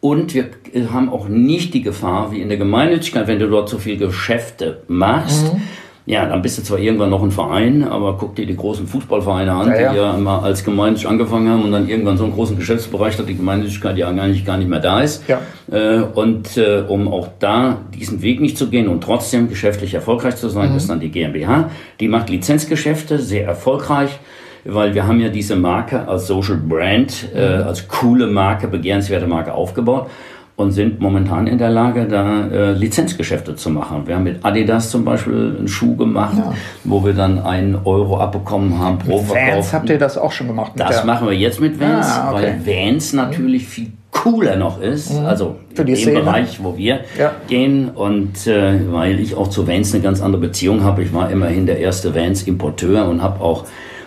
Und 0.00 0.34
wir 0.34 0.50
haben 0.92 1.08
auch 1.08 1.28
nicht 1.28 1.72
die 1.72 1.80
Gefahr, 1.80 2.30
wie 2.30 2.42
in 2.42 2.50
der 2.50 2.58
Gemeinnützigkeit, 2.58 3.26
wenn 3.26 3.38
du 3.38 3.48
dort 3.48 3.70
so 3.70 3.78
viel 3.78 3.96
Geschäfte 3.96 4.82
machst, 4.86 5.54
mhm 5.54 5.62
ja, 6.06 6.24
dann 6.24 6.40
bist 6.40 6.56
du 6.56 6.62
zwar 6.62 6.78
irgendwann 6.78 7.10
noch 7.10 7.22
ein 7.22 7.32
Verein, 7.32 7.82
aber 7.82 8.16
guck 8.16 8.36
dir 8.36 8.46
die 8.46 8.54
großen 8.54 8.86
Fußballvereine 8.86 9.52
an, 9.52 9.68
ja, 9.68 9.80
ja. 9.80 9.92
die 9.92 9.98
ja 9.98 10.14
immer 10.14 10.40
als 10.40 10.64
gemeinnützig 10.64 11.08
angefangen 11.08 11.48
haben 11.48 11.64
und 11.64 11.72
dann 11.72 11.88
irgendwann 11.88 12.16
so 12.16 12.22
einen 12.22 12.32
großen 12.32 12.56
Geschäftsbereich 12.56 13.18
hat, 13.18 13.28
die 13.28 13.36
Gemeinnützigkeit 13.36 13.98
ja 13.98 14.08
eigentlich 14.08 14.44
gar 14.44 14.56
nicht 14.56 14.70
mehr 14.70 14.78
da 14.78 15.00
ist. 15.00 15.24
Ja. 15.26 15.40
Äh, 15.70 16.02
und 16.02 16.56
äh, 16.56 16.84
um 16.86 17.08
auch 17.08 17.28
da 17.40 17.78
diesen 17.92 18.22
Weg 18.22 18.40
nicht 18.40 18.56
zu 18.56 18.70
gehen 18.70 18.86
und 18.86 19.02
trotzdem 19.02 19.48
geschäftlich 19.48 19.94
erfolgreich 19.94 20.36
zu 20.36 20.48
sein, 20.48 20.70
mhm. 20.70 20.76
ist 20.76 20.88
dann 20.88 21.00
die 21.00 21.10
GmbH. 21.10 21.70
Die 21.98 22.06
macht 22.06 22.30
Lizenzgeschäfte, 22.30 23.18
sehr 23.18 23.44
erfolgreich 23.44 24.20
weil 24.68 24.94
wir 24.94 25.06
haben 25.06 25.20
ja 25.20 25.28
diese 25.28 25.54
Marke 25.54 26.08
als 26.08 26.26
Social 26.26 26.56
Brand, 26.56 27.28
äh, 27.34 27.58
mhm. 27.58 27.62
als 27.68 27.86
coole 27.86 28.26
Marke, 28.26 28.66
begehrenswerte 28.66 29.28
Marke 29.28 29.54
aufgebaut 29.54 30.10
und 30.56 30.72
sind 30.72 31.00
momentan 31.00 31.46
in 31.46 31.58
der 31.58 31.68
Lage, 31.68 32.06
da 32.06 32.48
äh, 32.48 32.72
Lizenzgeschäfte 32.72 33.56
zu 33.56 33.68
machen. 33.68 34.06
Wir 34.06 34.16
haben 34.16 34.24
mit 34.24 34.42
Adidas 34.42 34.90
zum 34.90 35.04
Beispiel 35.04 35.54
einen 35.58 35.68
Schuh 35.68 35.96
gemacht, 35.96 36.36
ja. 36.38 36.54
wo 36.84 37.04
wir 37.04 37.12
dann 37.12 37.38
einen 37.38 37.78
Euro 37.84 38.18
abbekommen 38.18 38.78
haben 38.78 38.98
pro 38.98 39.18
mit 39.18 39.26
Verkauf. 39.26 39.54
Vans 39.54 39.72
habt 39.74 39.90
ihr 39.90 39.98
das 39.98 40.16
auch 40.16 40.32
schon 40.32 40.46
gemacht? 40.46 40.72
Das 40.76 41.04
machen 41.04 41.28
wir 41.28 41.36
jetzt 41.36 41.60
mit 41.60 41.78
Vans, 41.78 42.06
ah, 42.08 42.32
okay. 42.32 42.54
weil 42.64 42.66
Vans 42.66 43.12
natürlich 43.12 43.68
viel 43.68 43.92
cooler 44.10 44.56
noch 44.56 44.80
ist, 44.80 45.12
mhm. 45.12 45.26
also 45.26 45.56
Für 45.74 45.82
in 45.82 45.88
dem 45.88 45.96
Szene. 45.96 46.20
Bereich, 46.20 46.58
wo 46.62 46.76
wir 46.78 47.00
ja. 47.18 47.32
gehen 47.48 47.90
und 47.90 48.46
äh, 48.46 48.80
weil 48.90 49.20
ich 49.20 49.34
auch 49.34 49.48
zu 49.48 49.68
Vans 49.68 49.92
eine 49.92 50.02
ganz 50.02 50.22
andere 50.22 50.40
Beziehung 50.40 50.82
habe. 50.82 51.02
Ich 51.02 51.12
war 51.12 51.30
immerhin 51.30 51.66
der 51.66 51.80
erste 51.80 52.14
Vans-Importeur 52.14 53.06
und 53.08 53.22
habe 53.22 53.42
auch 53.42 53.64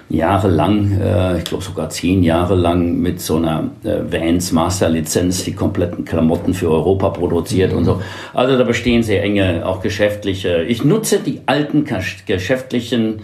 jahrelang, 0.10 1.00
äh, 1.00 1.38
ich 1.38 1.46
glaube 1.46 1.64
sogar 1.64 1.90
zehn 1.90 2.24
Jahre 2.24 2.56
lang 2.56 2.98
mit 2.98 3.22
so 3.22 3.38
einer 3.38 3.70
äh, 3.84 4.12
Vans 4.12 4.52
Master 4.52 4.90
Lizenz 4.90 5.44
die 5.44 5.54
kompletten 5.54 6.04
Klamotten 6.04 6.54
für 6.54 6.70
Europa 6.70 7.10
produziert 7.10 7.72
mhm. 7.72 7.78
und 7.80 7.86
so. 7.86 8.02
Also 8.34 8.58
da 8.58 8.64
bestehen 8.64 9.04
sehr 9.04 9.24
enge, 9.24 9.66
auch 9.66 9.82
geschäftliche. 9.82 10.64
Ich 10.64 10.84
nutze 10.84 11.20
die 11.20 11.42
alten 11.46 11.86
geschäftlichen 12.26 13.22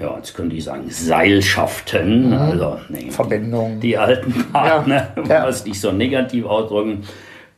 ja, 0.00 0.16
jetzt 0.16 0.34
könnte 0.34 0.56
ich 0.56 0.64
sagen, 0.64 0.84
Seilschaften, 0.88 2.28
mhm. 2.28 2.32
also 2.32 2.78
nee, 2.88 3.10
Verbindungen. 3.10 3.78
Die, 3.80 3.88
die 3.88 3.98
alten 3.98 4.32
Partner, 4.50 5.08
ja, 5.16 5.22
ja. 5.28 5.44
was 5.46 5.66
nicht 5.66 5.80
so 5.80 5.92
negativ 5.92 6.46
ausdrücken, 6.46 7.02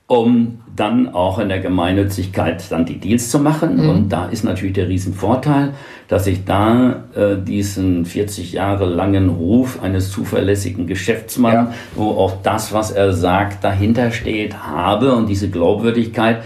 um 0.07 0.61
dann 0.77 1.15
auch 1.15 1.39
in 1.39 1.49
der 1.49 1.61
Gemeinnützigkeit 1.61 2.65
dann 2.71 2.85
die 2.85 2.99
Deals 2.99 3.31
zu 3.31 3.39
machen. 3.39 3.83
Mhm. 3.83 3.89
Und 3.89 4.09
da 4.11 4.27
ist 4.27 4.45
natürlich 4.45 4.75
der 4.75 4.89
Riesenvorteil, 4.89 5.73
dass 6.09 6.27
ich 6.27 6.45
da 6.45 7.05
äh, 7.15 7.37
diesen 7.43 8.05
40 8.05 8.53
Jahre 8.53 8.87
langen 8.87 9.31
Ruf 9.31 9.83
eines 9.83 10.11
zuverlässigen 10.11 10.87
Geschäftsmanns, 10.87 11.71
ja. 11.71 11.75
wo 11.95 12.11
auch 12.11 12.43
das, 12.43 12.73
was 12.73 12.91
er 12.91 13.13
sagt, 13.13 13.65
dahinter 13.65 14.11
steht, 14.11 14.59
habe 14.59 15.15
und 15.15 15.29
diese 15.29 15.49
Glaubwürdigkeit 15.49 16.43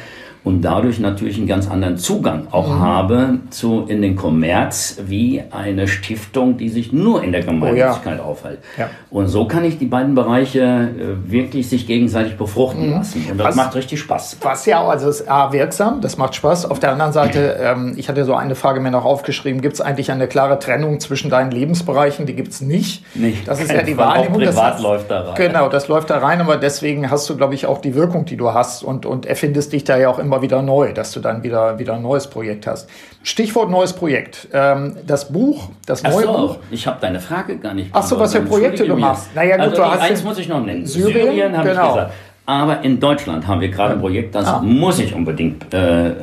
und 0.49 0.63
dadurch 0.63 0.99
natürlich 0.99 1.37
einen 1.37 1.47
ganz 1.47 1.71
anderen 1.71 1.99
Zugang 1.99 2.47
auch 2.53 2.69
mhm. 2.69 2.81
habe 2.81 3.39
zu 3.51 3.85
in 3.87 4.01
den 4.01 4.17
Kommerz 4.17 4.97
wie 5.05 5.43
eine 5.51 5.87
Stiftung, 5.87 6.57
die 6.57 6.71
sich 6.71 6.91
nur 6.91 7.23
in 7.23 7.33
der 7.33 7.43
Gemeinnützigkeit 7.43 8.19
oh, 8.19 8.23
ja. 8.23 8.25
aufhält. 8.25 8.61
Ja. 8.79 8.89
Und 9.11 9.27
so 9.29 9.45
kann 9.47 9.63
ich 9.67 9.77
die 9.79 9.85
beiden 9.85 10.15
Bereiche 10.15 10.61
äh, 10.61 11.31
wirklich 11.31 11.69
sich 11.69 11.87
gegenseitig 11.87 12.39
befruchten 12.39 12.87
mhm. 12.87 12.93
lassen. 12.95 13.27
Und 13.31 13.37
das 13.37 13.49
was, 13.49 13.57
macht 13.57 13.75
richtig 13.75 14.01
Spaß. 14.01 14.39
Was 14.41 14.65
ja 14.65 14.81
auch, 14.81 14.89
also 14.89 15.11
ist 15.11 15.31
A, 15.31 15.53
wirksam, 15.53 16.01
das 16.01 16.17
macht 16.17 16.35
Spaß. 16.35 16.71
Auf 16.71 16.81
der 16.81 16.93
anderen 16.93 17.13
Seite, 17.13 17.59
ähm, 17.61 17.93
ich 17.99 18.09
hatte 18.09 18.25
so 18.25 18.35
eine 18.35 18.55
Frage 18.55 18.81
mir 18.81 18.91
noch 18.91 19.05
aufgeschrieben, 19.05 19.61
gibt 19.61 19.75
es 19.75 19.83
eigentlich 19.83 20.11
eine 20.11 20.29
klare 20.29 20.59
Trennung 20.59 20.99
zwischen 20.99 21.29
deinen 21.29 21.51
Lebensbereichen? 21.51 22.25
Die 22.25 22.35
gibt 22.35 22.53
es 22.53 22.63
nicht. 22.63 23.05
Nicht. 23.15 23.47
Das 23.47 23.61
ist 23.61 23.71
ja 23.71 23.83
die 23.83 23.99
Wahrnehmung. 23.99 24.41
Auch 24.41 24.47
privat 24.47 24.75
das 24.77 24.83
läuft 24.83 25.11
da 25.11 25.21
rein. 25.21 25.35
Genau, 25.37 25.69
das 25.69 25.89
läuft 25.89 26.09
da 26.09 26.17
rein, 26.17 26.41
aber 26.41 26.57
deswegen 26.57 27.11
hast 27.11 27.29
du, 27.29 27.37
glaube 27.37 27.55
ich, 27.55 27.67
auch 27.67 27.83
die 27.83 27.95
Wirkung, 27.95 28.25
die 28.25 28.39
du 28.39 28.55
hast 28.55 28.83
und, 28.83 29.05
und 29.05 29.27
erfindest 29.27 29.75
dich 29.75 29.85
da 29.85 29.99
ja 29.99 30.09
auch 30.09 30.19
immer 30.19 30.38
wieder 30.43 30.63
neu, 30.63 30.93
dass 30.93 31.13
du 31.13 31.21
dann 31.21 31.43
wieder, 31.43 31.79
wieder 31.79 31.95
ein 31.95 32.03
neues 32.03 32.29
Projekt 32.29 32.67
hast. 32.67 32.89
Stichwort 33.23 33.71
neues 33.71 33.93
Projekt. 33.93 34.49
Ähm, 34.53 34.97
das 35.07 35.31
Buch, 35.33 35.71
das 35.87 36.05
Ach 36.05 36.13
neue 36.13 36.25
so, 36.25 36.33
Buch. 36.33 36.57
Ich 36.71 36.87
habe 36.87 36.99
deine 37.01 37.21
Frage 37.21 37.59
gar 37.59 37.75
nicht 37.75 37.91
Ach 37.93 38.03
so, 38.03 38.19
was 38.19 38.33
für 38.33 38.43
Projekte 38.43 38.87
du 38.87 38.97
machst. 38.97 39.35
Naja, 39.35 39.57
gut, 39.57 39.65
also, 39.65 39.77
du 39.77 39.85
hast 39.85 40.01
eins 40.01 40.25
muss 40.25 40.39
ich 40.39 40.49
noch 40.49 40.65
nennen. 40.65 40.87
Syrien, 40.87 41.27
Syrien 41.27 41.57
habe 41.57 41.69
genau. 41.69 41.83
ich 41.83 41.89
gesagt. 41.89 42.13
Aber 42.47 42.83
in 42.83 42.99
Deutschland 42.99 43.47
haben 43.47 43.61
wir 43.61 43.69
gerade 43.69 43.93
ein 43.93 44.01
Projekt, 44.01 44.35
das 44.35 44.47
ah. 44.47 44.63
muss 44.63 44.99
ich 44.99 45.15
unbedingt 45.15 45.75
äh, 45.75 46.09
äh, 46.09 46.15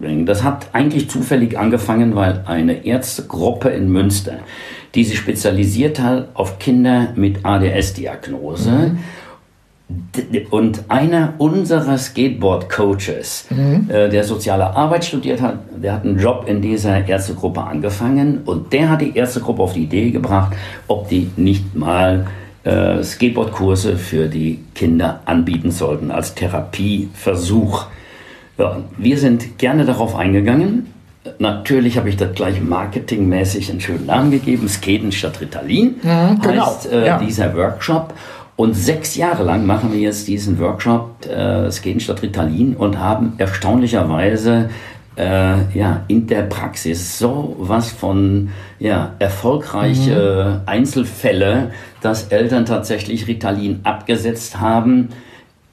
bringen. 0.00 0.26
Das 0.26 0.42
hat 0.42 0.66
eigentlich 0.72 1.08
zufällig 1.08 1.56
angefangen, 1.56 2.16
weil 2.16 2.42
eine 2.46 2.84
Ärztegruppe 2.84 3.68
in 3.68 3.88
Münster, 3.88 4.38
die 4.96 5.04
sich 5.04 5.16
spezialisiert 5.16 6.00
hat 6.00 6.30
auf 6.34 6.58
Kinder 6.58 7.12
mit 7.14 7.44
ADS-Diagnose, 7.44 8.70
mhm 8.70 8.98
und 10.50 10.84
einer 10.88 11.34
unserer 11.38 11.96
Skateboard-Coaches, 11.96 13.46
mhm. 13.50 13.88
äh, 13.88 14.08
der 14.08 14.24
soziale 14.24 14.74
Arbeit 14.76 15.04
studiert 15.04 15.40
hat, 15.40 15.58
der 15.76 15.94
hat 15.94 16.04
einen 16.04 16.18
Job 16.18 16.44
in 16.46 16.60
dieser 16.60 17.06
Ärztegruppe 17.06 17.62
angefangen 17.62 18.42
und 18.44 18.72
der 18.72 18.90
hat 18.90 19.00
die 19.00 19.16
Ärztegruppe 19.16 19.62
auf 19.62 19.72
die 19.72 19.84
Idee 19.84 20.10
gebracht, 20.10 20.54
ob 20.88 21.08
die 21.08 21.30
nicht 21.36 21.74
mal 21.74 22.26
äh, 22.64 23.02
Skateboard-Kurse 23.02 23.96
für 23.96 24.28
die 24.28 24.60
Kinder 24.74 25.20
anbieten 25.24 25.70
sollten 25.70 26.10
als 26.10 26.34
Therapieversuch. 26.34 27.86
Ja, 28.58 28.78
wir 28.98 29.18
sind 29.18 29.58
gerne 29.58 29.84
darauf 29.84 30.14
eingegangen. 30.16 30.86
Natürlich 31.38 31.98
habe 31.98 32.08
ich 32.08 32.16
das 32.16 32.34
gleich 32.34 32.60
marketingmäßig 32.62 33.70
einen 33.70 33.80
schönen 33.80 34.06
Namen 34.06 34.30
gegeben. 34.30 34.68
Skaten 34.68 35.12
statt 35.12 35.40
Ritalin 35.40 35.96
mhm, 36.02 36.40
genau. 36.40 36.66
heißt 36.66 36.90
äh, 36.90 37.06
ja. 37.06 37.18
dieser 37.18 37.54
Workshop. 37.54 38.14
Und 38.60 38.74
sechs 38.74 39.16
Jahre 39.16 39.42
lang 39.42 39.64
machen 39.64 39.90
wir 39.90 40.00
jetzt 40.00 40.28
diesen 40.28 40.58
Workshop 40.58 41.26
äh, 41.26 41.70
Skaten 41.70 41.98
statt 41.98 42.20
Ritalin 42.20 42.76
und 42.76 42.98
haben 42.98 43.32
erstaunlicherweise 43.38 44.68
äh, 45.16 45.22
ja, 45.72 46.04
in 46.08 46.26
der 46.26 46.42
Praxis 46.42 47.18
so 47.18 47.56
was 47.58 47.90
von 47.90 48.50
ja, 48.78 49.14
erfolgreiche 49.18 50.60
mhm. 50.60 50.68
Einzelfälle, 50.68 51.70
dass 52.02 52.24
Eltern 52.24 52.66
tatsächlich 52.66 53.26
Ritalin 53.26 53.80
abgesetzt 53.84 54.60
haben 54.60 55.08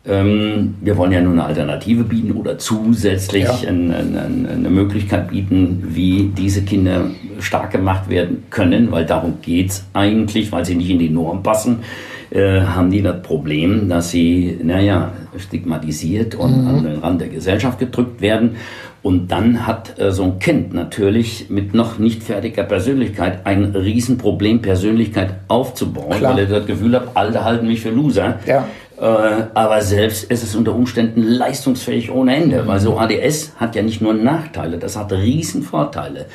ähm, 0.08 0.76
wir 0.80 0.96
wollen 0.96 1.12
ja 1.12 1.20
nur 1.20 1.34
eine 1.34 1.44
Alternative 1.44 2.06
bieten 2.06 2.32
oder 2.32 2.58
zusätzlich 2.58 3.44
ja. 3.44 3.68
ein, 3.68 3.94
ein, 3.94 4.48
eine 4.50 4.70
Möglichkeit 4.70 5.28
bieten, 5.28 5.84
wie 5.90 6.32
diese 6.38 6.62
Kinder 6.62 7.12
stark 7.40 7.72
gemacht 7.72 8.10
werden 8.10 8.46
können, 8.50 8.90
weil 8.92 9.06
darum 9.06 9.40
geht 9.42 9.72
es 9.72 9.86
eigentlich, 9.92 10.54
weil 10.54 10.64
sie 10.64 10.76
nicht 10.76 10.90
in 10.90 11.00
die 11.00 11.10
Norm 11.10 11.44
passen, 11.44 11.80
äh, 12.30 12.62
haben 12.62 12.92
die 12.92 13.02
das 13.02 13.22
Problem, 13.22 13.90
dass 13.90 14.12
sie, 14.12 14.60
naja, 14.62 15.12
stigmatisiert 15.38 16.36
und 16.36 16.62
mhm. 16.62 16.68
an 16.68 16.84
den 16.84 17.00
Rand 17.00 17.22
der 17.22 17.30
Gesellschaft 17.30 17.80
gedrückt 17.80 18.22
werden. 18.22 18.58
Und 19.04 19.32
dann 19.32 19.66
hat 19.66 20.00
äh, 20.00 20.12
so 20.12 20.24
ein 20.24 20.40
Kind 20.40 20.74
natürlich 20.74 21.50
mit 21.50 21.74
noch 21.74 22.00
nicht 22.00 22.24
fertiger 22.24 22.64
Persönlichkeit 22.64 23.46
ein 23.46 23.76
Riesenproblem, 23.76 24.62
Persönlichkeit 24.62 25.36
aufzubauen, 25.48 26.18
Klar. 26.18 26.34
weil 26.34 26.40
er 26.40 26.60
das 26.60 26.66
Gefühl 26.66 26.96
hat, 26.96 27.10
alle 27.14 27.44
halten 27.44 27.68
mich 27.68 27.82
für 27.82 27.92
Loser. 27.92 28.40
Ja. 28.46 28.68
Äh, 29.00 29.44
aber 29.54 29.82
selbst 29.82 30.26
ist 30.26 30.44
es 30.44 30.56
unter 30.56 30.74
Umständen 30.74 31.22
leistungsfähig 31.22 32.12
ohne 32.12 32.36
Ende, 32.36 32.66
weil 32.66 32.80
so 32.80 32.98
ADS 32.98 33.54
hat 33.58 33.76
ja 33.76 33.84
nicht 33.84 34.02
nur 34.02 34.14
Nachteile, 34.14 34.78
das 34.78 34.98
hat 34.98 35.14
riesen 35.14 35.62
Vorteile. 35.62 36.26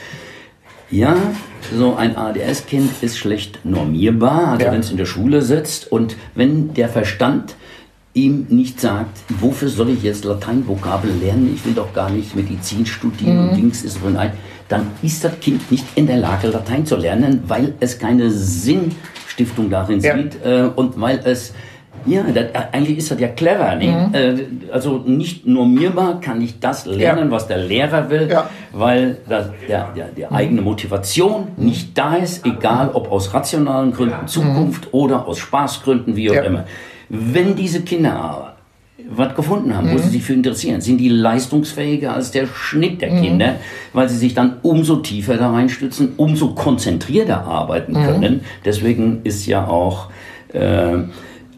Ja, 0.93 1.17
so 1.75 1.97
ein 1.97 2.17
ADS-Kind 2.19 2.91
ist 3.01 3.17
schlecht 3.17 3.65
normierbar, 3.65 4.49
also 4.49 4.67
ja. 4.67 4.73
wenn 4.73 4.81
es 4.81 4.91
in 4.91 4.99
der 4.99 5.07
Schule 5.07 5.41
sitzt 5.41 5.91
und 5.91 6.17
wenn 6.35 6.75
der 6.75 6.91
Verstand 6.91 7.55
ihm 8.13 8.47
nicht 8.51 8.79
sagt, 8.79 9.21
wofür 9.41 9.71
soll 9.71 9.89
ich 9.89 10.03
jetzt 10.03 10.27
Lateinvokabel 10.27 11.11
lernen, 11.11 11.51
ich 11.55 11.65
will 11.65 11.73
doch 11.73 11.95
gar 11.95 12.11
nicht 12.11 12.37
Medizin 12.37 12.85
studieren, 12.85 13.53
mhm. 13.53 13.55
Dings 13.55 13.85
ist 13.85 14.03
wohl 14.03 14.15
ein, 14.19 14.33
dann 14.69 14.87
ist 15.03 15.25
das 15.25 15.41
Kind 15.41 15.71
nicht 15.71 15.87
in 15.95 16.07
der 16.07 16.19
Lage, 16.19 16.49
Latein 16.49 16.85
zu 16.85 16.97
lernen, 16.97 17.43
weil 17.47 17.73
es 17.81 17.99
keine 17.99 18.31
Sinnstiftung 18.31 19.71
darin 19.71 20.01
ja. 20.01 20.15
sieht 20.15 20.45
äh, 20.45 20.69
und 20.77 21.01
weil 21.01 21.21
es 21.25 21.55
ja, 22.07 22.23
das, 22.23 22.47
eigentlich 22.73 22.99
ist 22.99 23.11
das 23.11 23.21
ja 23.21 23.29
clever. 23.29 23.75
Nicht? 23.77 23.93
Mhm. 23.93 24.15
Äh, 24.15 24.73
also 24.73 24.99
nicht 24.99 25.47
normierbar 25.47 26.21
kann 26.21 26.41
ich 26.41 26.61
das 26.61 26.87
lernen, 26.87 27.27
ja. 27.27 27.31
was 27.31 27.47
der 27.47 27.59
Lehrer 27.59 28.11
will, 28.11 28.29
ja. 28.31 28.49
weil 28.73 29.19
das, 29.29 29.51
der, 29.69 29.89
der, 29.95 30.09
die 30.17 30.27
eigene 30.27 30.63
Motivation 30.63 31.49
nicht 31.57 31.97
da 31.97 32.17
ist, 32.17 32.47
egal 32.47 32.91
ob 32.93 33.11
aus 33.11 33.33
rationalen 33.35 33.93
Gründen, 33.93 34.27
Zukunft 34.27 34.87
mhm. 34.87 34.99
oder 34.99 35.27
aus 35.27 35.39
Spaßgründen, 35.39 36.17
wie 36.17 36.31
auch 36.31 36.35
ja. 36.35 36.43
immer. 36.43 36.65
Wenn 37.09 37.57
diese 37.57 37.83
Kinder 37.83 38.15
aber 38.15 38.53
was 39.09 39.35
gefunden 39.35 39.77
haben, 39.77 39.89
mhm. 39.89 39.95
wo 39.95 39.99
sie 39.99 40.09
sich 40.09 40.23
für 40.23 40.33
interessieren, 40.33 40.81
sind 40.81 40.99
die 40.99 41.09
leistungsfähiger 41.09 42.15
als 42.15 42.31
der 42.31 42.47
Schnitt 42.47 43.03
der 43.03 43.13
mhm. 43.13 43.23
Kinder, 43.23 43.55
weil 43.93 44.09
sie 44.09 44.17
sich 44.17 44.35
dann 44.35 44.59
umso 44.63 44.97
tiefer 44.97 45.37
da 45.37 45.51
reinstützen, 45.51 46.15
umso 46.17 46.55
konzentrierter 46.55 47.45
arbeiten 47.45 47.93
mhm. 47.93 48.05
können. 48.05 48.41
Deswegen 48.65 49.21
ist 49.25 49.47
ja 49.47 49.67
auch 49.67 50.11
äh, 50.53 50.99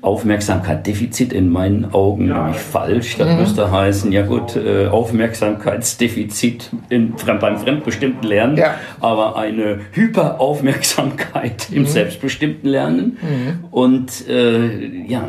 Aufmerksamkeit, 0.05 0.87
Defizit 0.87 1.33
in 1.33 1.51
meinen 1.51 1.93
Augen 1.93 2.29
ja. 2.29 2.45
nämlich 2.45 2.61
falsch. 2.61 3.17
Das 3.17 3.29
mhm. 3.29 3.39
müsste 3.39 3.71
heißen, 3.71 4.13
ja 4.13 4.23
gut, 4.23 4.55
äh, 4.55 4.87
Aufmerksamkeitsdefizit 4.89 6.71
in, 6.91 7.15
beim 7.41 7.59
fremdbestimmten 7.59 8.29
Lernen, 8.29 8.57
ja. 8.57 8.75
aber 9.01 9.37
eine 9.37 9.81
Hyperaufmerksamkeit 9.93 11.69
mhm. 11.71 11.77
im 11.77 11.87
selbstbestimmten 11.87 12.69
Lernen. 12.69 13.17
Mhm. 13.23 13.65
Und 13.71 14.29
äh, 14.29 15.07
ja. 15.07 15.29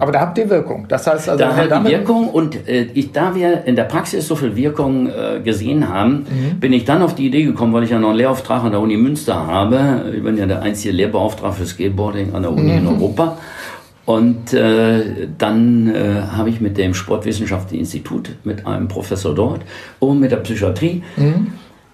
Aber 0.00 0.12
da 0.12 0.20
habt 0.20 0.38
ihr 0.38 0.50
Wirkung. 0.50 0.86
Das 0.88 1.06
heißt 1.06 1.28
also, 1.28 1.44
da 1.44 1.56
haben 1.56 1.84
wir 1.84 1.98
Wirkung 1.98 2.28
und 2.28 2.68
äh, 2.68 2.88
ich, 2.94 3.12
da 3.12 3.34
wir 3.34 3.64
in 3.64 3.76
der 3.76 3.84
Praxis 3.84 4.26
so 4.26 4.34
viel 4.34 4.56
Wirkung 4.56 5.08
äh, 5.08 5.40
gesehen 5.40 5.88
haben, 5.88 6.26
mhm. 6.28 6.58
bin 6.58 6.72
ich 6.72 6.84
dann 6.84 7.02
auf 7.02 7.14
die 7.14 7.26
Idee 7.26 7.44
gekommen, 7.44 7.72
weil 7.72 7.84
ich 7.84 7.90
ja 7.90 7.98
noch 7.98 8.08
einen 8.08 8.18
Lehrauftrag 8.18 8.64
an 8.64 8.72
der 8.72 8.80
Uni 8.80 8.96
Münster 8.96 9.46
habe. 9.46 10.12
Ich 10.16 10.22
bin 10.22 10.36
ja 10.36 10.46
der 10.46 10.62
einzige 10.62 10.92
Lehrbeauftragte 10.94 11.60
für 11.60 11.66
Skateboarding 11.66 12.34
an 12.34 12.42
der 12.42 12.52
Uni 12.52 12.74
in 12.74 12.84
mhm. 12.84 12.88
Europa. 12.88 13.38
Und 14.10 14.52
äh, 14.54 15.28
dann 15.38 15.94
äh, 15.94 16.22
habe 16.32 16.50
ich 16.50 16.60
mit 16.60 16.76
dem 16.76 16.94
Sportwissenschaftlichen 16.94 17.78
Institut, 17.78 18.30
mit 18.42 18.66
einem 18.66 18.88
Professor 18.88 19.36
dort 19.36 19.60
und 20.00 20.18
mit 20.18 20.32
der 20.32 20.38
Psychiatrie, 20.38 21.04
mhm. 21.16 21.52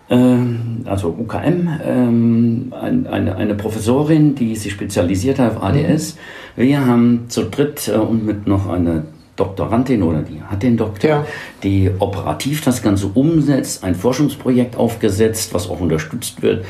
äh, 0.08 0.88
also 0.88 1.08
UKM, 1.08 1.68
ähm, 1.84 2.72
ein, 2.80 3.06
eine, 3.06 3.36
eine 3.36 3.54
Professorin, 3.54 4.34
die 4.34 4.56
sich 4.56 4.72
spezialisiert 4.72 5.38
hat 5.38 5.56
auf 5.56 5.62
ADS. 5.62 6.16
Mhm. 6.56 6.62
Wir 6.62 6.86
haben 6.86 7.24
zu 7.28 7.42
dritt 7.50 7.86
äh, 7.88 7.98
und 7.98 8.24
mit 8.24 8.46
noch 8.46 8.66
einer 8.66 9.02
Doktorandin 9.36 10.02
oder 10.02 10.22
die 10.22 10.40
hat 10.40 10.62
den 10.62 10.78
Doktor, 10.78 11.10
ja. 11.10 11.26
die 11.62 11.90
operativ 11.98 12.62
das 12.62 12.82
Ganze 12.82 13.08
umsetzt, 13.08 13.84
ein 13.84 13.94
Forschungsprojekt 13.94 14.76
aufgesetzt, 14.76 15.52
was 15.52 15.68
auch 15.68 15.80
unterstützt 15.80 16.40
wird 16.40 16.64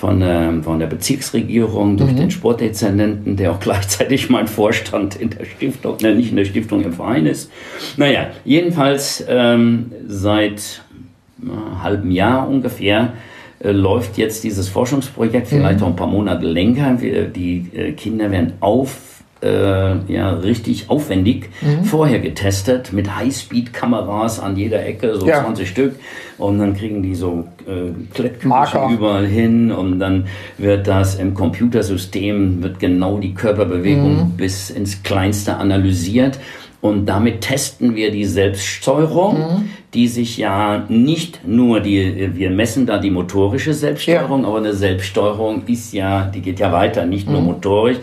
von, 0.00 0.22
äh, 0.22 0.62
von 0.62 0.78
der 0.78 0.86
Bezirksregierung 0.86 1.98
durch 1.98 2.12
mhm. 2.12 2.16
den 2.16 2.30
Sportdezernenten, 2.30 3.36
der 3.36 3.52
auch 3.52 3.60
gleichzeitig 3.60 4.30
mein 4.30 4.48
Vorstand 4.48 5.14
in 5.14 5.28
der 5.28 5.44
Stiftung, 5.44 5.98
ne, 6.00 6.14
nicht 6.14 6.30
in 6.30 6.36
der 6.36 6.46
Stiftung, 6.46 6.82
im 6.82 6.94
Verein 6.94 7.26
ist. 7.26 7.50
Naja, 7.98 8.28
jedenfalls 8.46 9.22
ähm, 9.28 9.92
seit 10.06 10.82
äh, 11.42 11.82
halbem 11.82 12.10
Jahr 12.10 12.48
ungefähr 12.48 13.12
äh, 13.62 13.72
läuft 13.72 14.16
jetzt 14.16 14.42
dieses 14.42 14.70
Forschungsprojekt, 14.70 15.48
vielleicht 15.48 15.80
mhm. 15.80 15.84
auch 15.84 15.90
ein 15.90 15.96
paar 15.96 16.06
Monate 16.06 16.46
länger. 16.46 17.02
Wir, 17.02 17.26
die 17.26 17.66
äh, 17.74 17.92
Kinder 17.92 18.30
werden 18.30 18.54
auf 18.60 19.09
äh, 19.42 20.12
ja, 20.12 20.32
richtig 20.32 20.90
aufwendig 20.90 21.48
mhm. 21.60 21.84
vorher 21.84 22.20
getestet 22.20 22.92
mit 22.92 23.16
Highspeed-Kameras 23.16 24.40
an 24.40 24.56
jeder 24.56 24.84
Ecke, 24.84 25.16
so 25.16 25.26
ja. 25.26 25.42
20 25.42 25.68
Stück. 25.68 25.94
Und 26.38 26.58
dann 26.58 26.74
kriegen 26.74 27.02
die 27.02 27.14
so 27.14 27.44
äh, 27.66 27.92
Klettküchen 28.14 28.90
überall 28.90 29.26
hin 29.26 29.70
und 29.72 29.98
dann 29.98 30.26
wird 30.58 30.86
das 30.86 31.16
im 31.16 31.34
Computersystem, 31.34 32.62
wird 32.62 32.78
genau 32.80 33.18
die 33.18 33.34
Körperbewegung 33.34 34.16
mhm. 34.16 34.30
bis 34.36 34.70
ins 34.70 35.02
Kleinste 35.02 35.56
analysiert. 35.56 36.38
Und 36.82 37.04
damit 37.04 37.42
testen 37.42 37.94
wir 37.94 38.10
die 38.10 38.24
Selbststeuerung, 38.24 39.38
mhm. 39.38 39.70
die 39.92 40.08
sich 40.08 40.38
ja 40.38 40.86
nicht 40.88 41.46
nur 41.46 41.80
die, 41.80 42.30
wir 42.34 42.48
messen 42.48 42.86
da 42.86 42.96
die 42.96 43.10
motorische 43.10 43.74
Selbststeuerung, 43.74 44.42
ja. 44.42 44.48
aber 44.48 44.58
eine 44.58 44.72
Selbststeuerung 44.72 45.64
ist 45.66 45.92
ja, 45.92 46.24
die 46.24 46.40
geht 46.40 46.58
ja 46.58 46.72
weiter, 46.72 47.04
nicht 47.04 47.28
nur 47.28 47.40
mhm. 47.40 47.48
motorisch, 47.48 47.98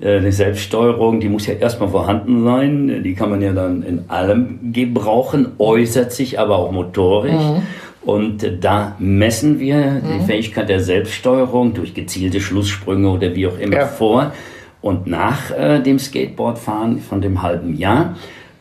äh, 0.00 0.20
die 0.20 0.32
Selbststeuerung, 0.32 1.20
die 1.20 1.28
muss 1.28 1.46
ja 1.46 1.54
erstmal 1.54 1.88
vorhanden 1.88 2.44
sein. 2.44 3.02
Die 3.02 3.14
kann 3.14 3.30
man 3.30 3.42
ja 3.42 3.52
dann 3.52 3.82
in 3.82 4.04
allem 4.08 4.72
gebrauchen, 4.72 5.52
äußert 5.58 6.12
sich 6.12 6.38
aber 6.38 6.58
auch 6.58 6.72
motorisch. 6.72 7.32
Mhm. 7.32 7.62
Und 8.02 8.50
da 8.60 8.96
messen 8.98 9.58
wir 9.60 9.76
mhm. 9.76 10.00
die 10.18 10.24
Fähigkeit 10.26 10.68
der 10.68 10.80
Selbststeuerung 10.80 11.74
durch 11.74 11.94
gezielte 11.94 12.40
Schlusssprünge 12.40 13.08
oder 13.08 13.34
wie 13.34 13.46
auch 13.46 13.58
immer 13.58 13.76
ja. 13.76 13.86
vor. 13.86 14.32
Und 14.80 15.06
nach 15.06 15.50
äh, 15.50 15.80
dem 15.80 15.98
Skateboardfahren 15.98 17.00
von 17.00 17.20
dem 17.20 17.42
halben 17.42 17.76
Jahr 17.76 18.16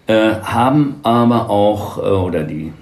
äh, 0.08 0.36
haben 0.42 0.96
aber 1.04 1.50
auch, 1.50 1.98
äh, 1.98 2.02
oder 2.02 2.44
die 2.44 2.74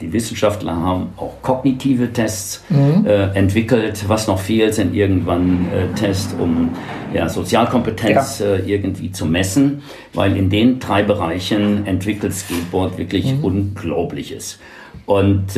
die 0.00 0.12
Wissenschaftler 0.12 0.76
haben 0.76 1.08
auch 1.16 1.42
kognitive 1.42 2.12
Tests 2.12 2.64
mhm. 2.68 3.04
äh, 3.06 3.32
entwickelt. 3.34 4.04
Was 4.08 4.26
noch 4.26 4.38
fehlt, 4.38 4.74
sind 4.74 4.94
irgendwann 4.94 5.66
äh, 5.72 5.94
Tests, 5.98 6.34
um 6.38 6.70
ja, 7.12 7.28
Sozialkompetenz 7.28 8.38
ja. 8.38 8.46
Äh, 8.46 8.72
irgendwie 8.72 9.10
zu 9.10 9.26
messen, 9.26 9.82
weil 10.14 10.36
in 10.36 10.50
den 10.50 10.78
drei 10.78 11.02
Bereichen 11.02 11.86
entwickelt 11.86 12.34
Skateboard 12.34 12.98
wirklich 12.98 13.34
mhm. 13.34 13.44
Unglaubliches. 13.44 14.58
Und 15.06 15.56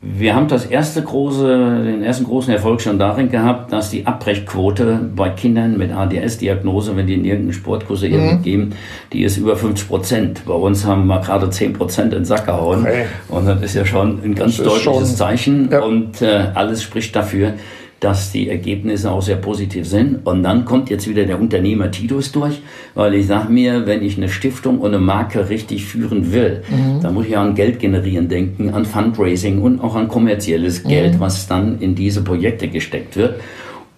wir 0.00 0.36
haben 0.36 0.46
das 0.46 0.64
erste 0.64 1.02
große, 1.02 1.82
den 1.84 2.04
ersten 2.04 2.24
großen 2.24 2.52
Erfolg 2.52 2.80
schon 2.80 3.00
darin 3.00 3.30
gehabt, 3.30 3.72
dass 3.72 3.90
die 3.90 4.06
Abbrechquote 4.06 5.10
bei 5.16 5.30
Kindern 5.30 5.76
mit 5.76 5.90
ADS-Diagnose, 5.92 6.96
wenn 6.96 7.08
die 7.08 7.14
in 7.14 7.24
irgendeinen 7.24 7.52
Sportkurs 7.52 8.02
mhm. 8.02 8.42
geben, 8.42 8.74
die 9.12 9.24
ist 9.24 9.38
über 9.38 9.56
50 9.56 9.88
Prozent. 9.88 10.42
Bei 10.46 10.54
uns 10.54 10.86
haben 10.86 11.06
wir 11.06 11.18
gerade 11.20 11.50
10 11.50 11.72
Prozent 11.72 12.12
in 12.12 12.20
den 12.20 12.24
Sack 12.24 12.46
gehauen. 12.46 12.82
Okay. 12.82 13.06
Und 13.28 13.46
das 13.46 13.60
ist 13.60 13.74
ja 13.74 13.84
schon 13.84 14.22
ein 14.22 14.36
ganz 14.36 14.58
deutliches 14.58 14.82
schon, 14.84 15.04
Zeichen. 15.04 15.68
Ja. 15.72 15.80
Und 15.80 16.22
äh, 16.22 16.46
alles 16.54 16.80
spricht 16.84 17.16
dafür, 17.16 17.54
dass 18.00 18.30
die 18.30 18.48
Ergebnisse 18.48 19.10
auch 19.10 19.22
sehr 19.22 19.36
positiv 19.36 19.86
sind. 19.86 20.24
Und 20.24 20.44
dann 20.44 20.64
kommt 20.64 20.88
jetzt 20.88 21.08
wieder 21.08 21.24
der 21.24 21.40
Unternehmer 21.40 21.90
Titus 21.90 22.30
durch, 22.30 22.60
weil 22.94 23.14
ich 23.14 23.26
sage 23.26 23.52
mir, 23.52 23.86
wenn 23.86 24.02
ich 24.02 24.16
eine 24.16 24.28
Stiftung 24.28 24.78
und 24.78 24.88
eine 24.88 25.00
Marke 25.00 25.48
richtig 25.48 25.84
führen 25.84 26.32
will, 26.32 26.62
mhm. 26.68 27.00
dann 27.02 27.14
muss 27.14 27.26
ich 27.26 27.32
ja 27.32 27.42
an 27.42 27.54
Geld 27.54 27.80
generieren 27.80 28.28
denken, 28.28 28.70
an 28.70 28.84
Fundraising 28.84 29.60
und 29.60 29.80
auch 29.80 29.96
an 29.96 30.06
kommerzielles 30.08 30.84
mhm. 30.84 30.88
Geld, 30.88 31.20
was 31.20 31.48
dann 31.48 31.80
in 31.80 31.94
diese 31.94 32.22
Projekte 32.22 32.68
gesteckt 32.68 33.16
wird. 33.16 33.40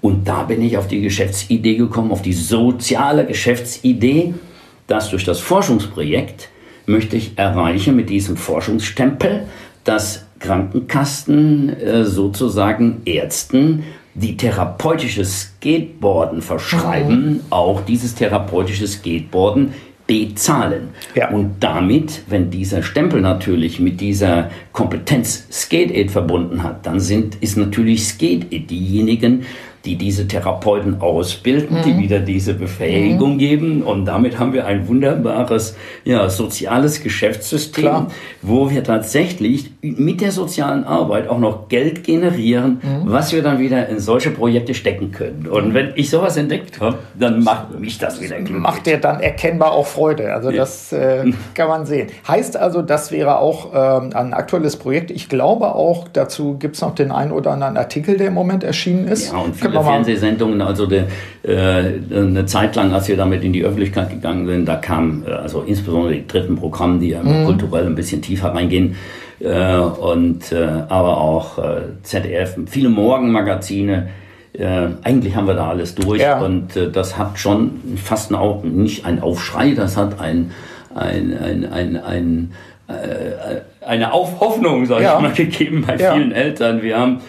Und 0.00 0.26
da 0.26 0.44
bin 0.44 0.62
ich 0.62 0.78
auf 0.78 0.88
die 0.88 1.02
Geschäftsidee 1.02 1.76
gekommen, 1.76 2.10
auf 2.10 2.22
die 2.22 2.32
soziale 2.32 3.26
Geschäftsidee, 3.26 4.32
dass 4.86 5.10
durch 5.10 5.24
das 5.24 5.40
Forschungsprojekt 5.40 6.48
möchte 6.86 7.16
ich 7.16 7.32
erreichen 7.36 7.96
mit 7.96 8.08
diesem 8.08 8.36
Forschungsstempel, 8.36 9.42
dass 9.84 10.26
Krankenkassen 10.40 11.68
äh, 11.78 12.04
sozusagen 12.04 13.02
Ärzten, 13.04 13.84
die 14.14 14.36
therapeutisches 14.36 15.52
Skateboarden 15.60 16.42
verschreiben, 16.42 17.34
mhm. 17.34 17.40
auch 17.50 17.82
dieses 17.82 18.14
therapeutische 18.14 18.88
Skateboarden 18.88 19.72
bezahlen. 20.10 20.88
Ja. 21.14 21.30
Und 21.30 21.56
damit, 21.60 22.22
wenn 22.28 22.50
dieser 22.50 22.82
Stempel 22.82 23.20
natürlich 23.20 23.78
mit 23.78 24.00
dieser 24.00 24.50
Kompetenz 24.72 25.46
Skate 25.52 25.92
Aid 25.92 26.10
verbunden 26.10 26.64
hat, 26.64 26.84
dann 26.84 26.98
sind, 26.98 27.36
ist 27.36 27.56
natürlich 27.56 28.04
Skate 28.04 28.52
Aid 28.52 28.68
diejenigen, 28.70 29.44
die 29.84 29.96
diese 29.96 30.28
Therapeuten 30.28 31.00
ausbilden, 31.00 31.78
mhm. 31.78 31.82
die 31.82 31.98
wieder 31.98 32.18
diese 32.18 32.54
Befähigung 32.54 33.34
mhm. 33.34 33.38
geben. 33.38 33.82
Und 33.82 34.04
damit 34.04 34.38
haben 34.38 34.52
wir 34.52 34.66
ein 34.66 34.86
wunderbares 34.88 35.76
ja, 36.04 36.28
soziales 36.28 37.02
Geschäftssystem, 37.02 37.84
Klar. 37.84 38.06
wo 38.42 38.70
wir 38.70 38.84
tatsächlich 38.84 39.70
mit 39.80 40.20
der 40.20 40.32
sozialen 40.32 40.84
Arbeit 40.84 41.28
auch 41.28 41.38
noch 41.38 41.68
Geld 41.68 42.04
generieren, 42.04 42.80
mhm. 42.82 43.10
was 43.10 43.32
wir 43.32 43.42
dann 43.42 43.58
wieder 43.58 43.88
in 43.88 44.00
solche 44.00 44.30
Projekte 44.30 44.74
stecken 44.74 45.12
können. 45.12 45.46
Und 45.46 45.72
wenn 45.72 45.92
ich 45.94 46.10
sowas 46.10 46.36
entdeckt 46.36 46.80
habe, 46.80 46.98
dann 47.18 47.42
macht 47.42 47.78
mich 47.78 47.98
das 47.98 48.20
wieder 48.20 48.36
glücklich. 48.36 48.58
Macht 48.58 48.86
dir 48.86 48.98
dann 48.98 49.20
erkennbar 49.20 49.72
auch 49.72 49.86
Freude. 49.86 50.34
Also 50.34 50.50
ja. 50.50 50.58
das 50.58 50.92
äh, 50.92 51.32
kann 51.54 51.68
man 51.68 51.86
sehen. 51.86 52.08
Heißt 52.28 52.56
also, 52.56 52.82
das 52.82 53.10
wäre 53.10 53.38
auch 53.38 53.70
ähm, 53.74 54.10
ein 54.14 54.34
aktuelles 54.34 54.76
Projekt. 54.76 55.10
Ich 55.10 55.28
glaube 55.28 55.74
auch, 55.74 56.08
dazu 56.08 56.58
gibt 56.58 56.76
es 56.76 56.82
noch 56.82 56.94
den 56.94 57.10
einen 57.10 57.32
oder 57.32 57.52
anderen 57.52 57.76
Artikel, 57.76 58.18
der 58.18 58.28
im 58.28 58.34
Moment 58.34 58.62
erschienen 58.62 59.08
ist. 59.08 59.32
Ja, 59.32 59.38
und 59.38 59.56
viele 59.56 59.69
Fernsehsendungen. 59.72 60.60
Also 60.60 60.86
der, 60.86 61.06
äh, 61.42 62.00
eine 62.14 62.46
Zeit 62.46 62.76
lang, 62.76 62.92
als 62.92 63.08
wir 63.08 63.16
damit 63.16 63.44
in 63.44 63.52
die 63.52 63.64
Öffentlichkeit 63.64 64.10
gegangen 64.10 64.46
sind, 64.46 64.66
da 64.66 64.76
kam 64.76 65.24
äh, 65.26 65.30
also 65.32 65.62
insbesondere 65.62 66.14
die 66.14 66.26
dritten 66.26 66.56
Programme, 66.56 66.98
die 66.98 67.10
ja 67.10 67.22
mhm. 67.22 67.46
kulturell 67.46 67.86
ein 67.86 67.94
bisschen 67.94 68.22
tiefer 68.22 68.54
reingehen. 68.54 68.96
Äh, 69.40 69.76
und 69.76 70.52
äh, 70.52 70.66
aber 70.88 71.18
auch 71.18 71.58
äh, 71.58 71.80
ZDF, 72.02 72.56
viele 72.66 72.88
Morgenmagazine. 72.88 74.08
Äh, 74.52 74.88
eigentlich 75.02 75.36
haben 75.36 75.46
wir 75.46 75.54
da 75.54 75.68
alles 75.68 75.94
durch 75.94 76.20
ja. 76.20 76.40
und 76.40 76.76
äh, 76.76 76.90
das 76.90 77.16
hat 77.16 77.38
schon 77.38 77.80
fast 77.96 78.32
ein, 78.32 78.60
nicht 78.74 79.06
ein 79.06 79.22
Aufschrei, 79.22 79.74
das 79.74 79.96
hat 79.96 80.20
ein, 80.20 80.50
ein, 80.94 81.38
ein, 81.38 81.72
ein, 81.72 81.96
ein 81.96 82.52
äh, 82.88 83.60
eine 83.86 84.12
Aufhoffnung, 84.12 84.86
sag 84.86 85.02
ja. 85.02 85.16
ich 85.16 85.22
mal, 85.22 85.32
gegeben 85.34 85.84
bei 85.86 85.96
ja. 85.96 86.14
vielen 86.14 86.32
Eltern. 86.32 86.82
Wir 86.82 86.98
haben 86.98 87.20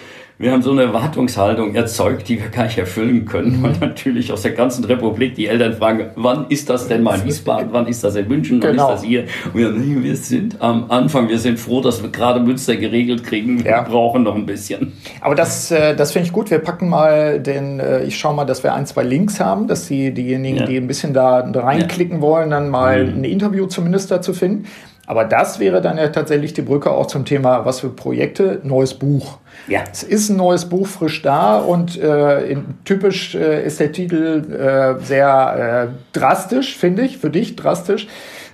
wir 0.42 0.52
haben 0.52 0.64
so 0.64 0.72
eine 0.72 0.84
Erwartungshaltung 0.84 1.76
erzeugt, 1.76 2.28
die 2.28 2.40
wir 2.40 2.50
gar 2.50 2.64
nicht 2.64 2.78
erfüllen 2.78 3.26
können, 3.26 3.60
mhm. 3.60 3.64
weil 3.64 3.74
natürlich 3.80 4.32
aus 4.34 4.42
der 4.42 4.52
ganzen 4.52 4.84
Republik 4.86 5.36
die 5.36 5.48
Eltern 5.48 5.74
fragen, 5.74 6.10
wann 6.16 6.48
ist 6.50 6.70
das 6.70 6.88
denn 6.88 7.04
mal 7.04 7.20
in 7.20 7.26
Wiesbaden, 7.26 7.70
wann 7.72 7.88
ist 7.88 8.04
das 8.04 8.16
in 8.16 8.28
München, 8.28 8.62
wann 8.62 8.72
genau. 8.72 8.90
ist 8.90 8.96
das 8.96 9.04
hier? 9.04 9.26
Und 9.54 9.60
wir, 9.60 10.04
wir 10.04 10.16
sind 10.16 10.60
am 10.60 10.90
Anfang, 10.90 11.30
wir 11.30 11.38
sind 11.38 11.60
froh, 11.60 11.82
dass 11.82 12.02
wir 12.02 12.10
gerade 12.10 12.40
Münster 12.40 12.76
geregelt 12.76 13.24
kriegen, 13.24 13.64
wir 13.64 13.72
ja. 13.72 13.82
brauchen 13.84 14.24
noch 14.24 14.36
ein 14.36 14.46
bisschen. 14.48 14.94
Aber 15.22 15.36
das, 15.36 15.70
äh, 15.70 15.96
das 15.96 16.12
finde 16.12 16.28
ich 16.28 16.34
gut, 16.34 16.50
wir 16.50 16.60
packen 16.60 16.90
mal 16.90 17.40
den, 17.40 17.80
äh, 17.80 18.04
ich 18.04 18.18
schaue 18.18 18.36
mal, 18.36 18.46
dass 18.46 18.64
wir 18.64 18.74
ein, 18.74 18.88
zwei 18.88 19.04
Links 19.04 19.40
haben, 19.40 19.68
dass 19.68 19.88
die, 19.88 20.12
diejenigen, 20.12 20.58
ja. 20.58 20.66
die 20.66 20.78
ein 20.78 20.88
bisschen 20.88 21.14
da 21.14 21.40
reinklicken 21.40 22.18
ja. 22.18 22.22
wollen, 22.22 22.50
dann 22.50 22.70
mal 22.70 23.06
mhm. 23.06 23.20
ein 23.20 23.24
Interview 23.26 23.68
zumindest 23.68 24.10
dazu 24.10 24.34
finden. 24.34 24.66
Aber 25.08 25.26
das 25.26 25.60
wäre 25.60 25.82
dann 25.82 25.98
ja 25.98 26.08
tatsächlich 26.10 26.54
die 26.54 26.62
Brücke 26.62 26.92
auch 26.92 27.08
zum 27.08 27.26
Thema, 27.26 27.66
was 27.66 27.80
für 27.80 27.90
Projekte, 27.90 28.62
neues 28.64 28.94
Buch. 28.94 29.40
Ja. 29.68 29.82
Es 29.92 30.04
ist 30.04 30.30
ein 30.30 30.38
neues 30.38 30.66
Buch 30.66 30.88
frisch 30.88 31.22
da 31.22 31.58
und 31.58 32.00
äh, 32.00 32.46
in, 32.46 32.66
typisch 32.86 33.36
äh, 33.36 33.66
ist 33.66 33.80
der 33.80 33.92
Titel 33.92 34.44
äh, 34.52 35.04
sehr 35.04 35.90
äh, 35.90 36.18
drastisch, 36.18 36.78
finde 36.78 37.02
ich, 37.04 37.18
für 37.18 37.30
dich 37.30 37.56
drastisch. 37.56 38.08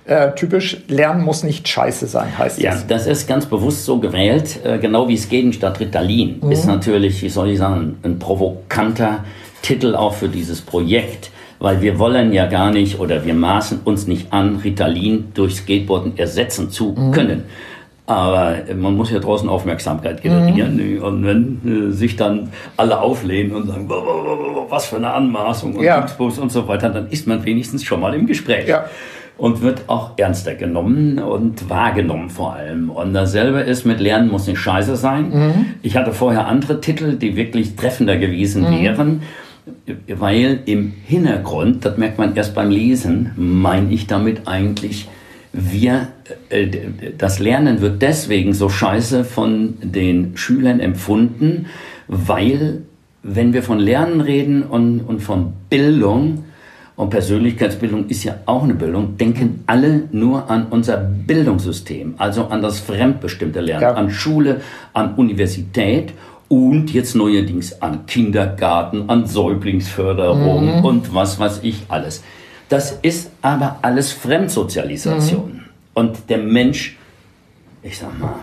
Äh, 0.04 0.34
typisch, 0.34 0.78
Lernen 0.88 1.22
muss 1.22 1.42
nicht 1.42 1.68
scheiße 1.68 2.06
sein, 2.06 2.38
heißt 2.38 2.58
ja, 2.60 2.70
das. 2.70 2.80
Ja, 2.80 2.86
das 2.88 3.06
ist 3.06 3.28
ganz 3.28 3.44
bewusst 3.44 3.84
so 3.84 3.98
gewählt. 4.00 4.58
Äh, 4.64 4.78
genau 4.78 5.06
wie 5.06 5.14
es 5.14 5.28
geht 5.28 5.54
statt 5.54 5.80
Ritalin 5.80 6.40
mhm. 6.42 6.50
ist 6.50 6.64
natürlich, 6.64 7.22
wie 7.22 7.28
soll 7.28 7.50
ich 7.50 7.58
sagen, 7.58 7.98
ein 8.02 8.18
provokanter 8.18 9.24
Titel 9.60 9.94
auch 9.94 10.14
für 10.14 10.28
dieses 10.28 10.62
Projekt 10.62 11.30
weil 11.60 11.80
wir 11.80 11.98
wollen 11.98 12.32
ja 12.32 12.46
gar 12.46 12.70
nicht 12.70 13.00
oder 13.00 13.24
wir 13.24 13.34
maßen 13.34 13.80
uns 13.84 14.06
nicht 14.06 14.32
an, 14.32 14.56
Ritalin 14.56 15.32
durch 15.34 15.56
Skateboarden 15.56 16.16
ersetzen 16.16 16.70
zu 16.70 16.94
mhm. 16.96 17.12
können. 17.12 17.42
Aber 18.06 18.56
man 18.74 18.96
muss 18.96 19.10
ja 19.10 19.18
draußen 19.18 19.50
Aufmerksamkeit 19.50 20.22
generieren. 20.22 20.76
Mhm. 20.76 21.02
Und 21.02 21.26
wenn 21.26 21.90
äh, 21.90 21.92
sich 21.92 22.16
dann 22.16 22.50
alle 22.78 23.00
auflehnen 23.00 23.54
und 23.54 23.66
sagen, 23.68 23.86
was 24.70 24.86
für 24.86 24.96
eine 24.96 25.12
Anmaßung 25.12 25.74
und 25.76 25.84
ja. 25.84 26.06
und 26.18 26.50
so 26.50 26.66
weiter, 26.68 26.88
dann 26.88 27.08
ist 27.08 27.26
man 27.26 27.44
wenigstens 27.44 27.84
schon 27.84 28.00
mal 28.00 28.14
im 28.14 28.26
Gespräch. 28.26 28.66
Ja. 28.66 28.86
Und 29.36 29.60
wird 29.60 29.82
auch 29.88 30.12
ernster 30.16 30.54
genommen 30.54 31.18
und 31.18 31.68
wahrgenommen 31.68 32.30
vor 32.30 32.54
allem. 32.54 32.90
Und 32.90 33.12
dasselbe 33.12 33.60
ist 33.60 33.84
mit 33.84 34.00
Lernen 34.00 34.30
muss 34.30 34.46
nicht 34.46 34.58
scheiße 34.58 34.96
sein. 34.96 35.28
Mhm. 35.28 35.66
Ich 35.82 35.96
hatte 35.96 36.12
vorher 36.12 36.48
andere 36.48 36.80
Titel, 36.80 37.12
die 37.16 37.36
wirklich 37.36 37.76
treffender 37.76 38.16
gewesen 38.16 38.62
mhm. 38.62 38.82
wären 38.82 39.22
weil 40.08 40.60
im 40.66 40.92
Hintergrund, 41.04 41.84
das 41.84 41.96
merkt 41.96 42.18
man 42.18 42.36
erst 42.36 42.54
beim 42.54 42.70
Lesen, 42.70 43.32
meine 43.36 43.92
ich 43.92 44.06
damit 44.06 44.46
eigentlich, 44.46 45.08
wir, 45.52 46.08
äh, 46.50 46.66
das 47.16 47.38
Lernen 47.38 47.80
wird 47.80 48.02
deswegen 48.02 48.52
so 48.52 48.68
scheiße 48.68 49.24
von 49.24 49.74
den 49.82 50.36
Schülern 50.36 50.80
empfunden, 50.80 51.66
weil 52.06 52.82
wenn 53.22 53.52
wir 53.52 53.62
von 53.62 53.78
Lernen 53.78 54.20
reden 54.20 54.62
und, 54.62 55.00
und 55.00 55.20
von 55.20 55.52
Bildung, 55.68 56.44
und 56.98 57.10
Persönlichkeitsbildung 57.10 58.08
ist 58.08 58.24
ja 58.24 58.38
auch 58.44 58.64
eine 58.64 58.74
Bildung, 58.74 59.16
denken 59.16 59.62
alle 59.66 60.08
nur 60.10 60.50
an 60.50 60.66
unser 60.68 60.96
Bildungssystem, 60.96 62.14
also 62.18 62.46
an 62.48 62.60
das 62.60 62.80
fremdbestimmte 62.80 63.60
Lernen, 63.60 63.82
ja. 63.82 63.94
an 63.94 64.10
Schule, 64.10 64.62
an 64.94 65.14
Universität 65.14 66.12
und 66.48 66.92
jetzt 66.92 67.14
neuerdings 67.14 67.80
an 67.82 68.06
Kindergarten, 68.06 69.08
an 69.10 69.26
Säuglingsförderung 69.26 70.78
mhm. 70.78 70.84
und 70.84 71.14
was 71.14 71.38
weiß 71.38 71.60
ich 71.62 71.82
alles. 71.88 72.22
Das 72.68 72.98
ist 73.02 73.30
aber 73.42 73.78
alles 73.82 74.12
Fremdsozialisation. 74.12 75.52
Mhm. 75.52 75.60
Und 75.94 76.30
der 76.30 76.38
Mensch, 76.38 76.96
ich 77.82 77.98
sag 77.98 78.18
mal, 78.18 78.36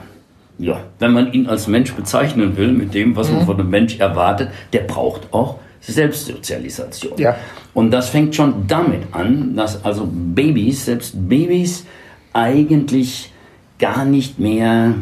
ja, 0.57 0.81
wenn 0.99 1.11
man 1.11 1.33
ihn 1.33 1.47
als 1.47 1.67
Mensch 1.67 1.93
bezeichnen 1.93 2.57
will, 2.57 2.71
mit 2.71 2.93
dem, 2.93 3.15
was 3.15 3.29
mhm. 3.29 3.37
man 3.37 3.45
von 3.45 3.59
einem 3.59 3.69
Mensch 3.69 3.99
erwartet, 3.99 4.49
der 4.73 4.81
braucht 4.81 5.33
auch 5.33 5.59
Selbstsozialisation. 5.81 7.17
Ja. 7.17 7.35
Und 7.73 7.91
das 7.91 8.09
fängt 8.09 8.35
schon 8.35 8.67
damit 8.67 9.03
an, 9.11 9.55
dass 9.55 9.83
also 9.83 10.07
Babys, 10.09 10.85
selbst 10.85 11.13
Babys, 11.29 11.85
eigentlich 12.33 13.31
gar 13.79 14.05
nicht 14.05 14.39
mehr, 14.39 14.93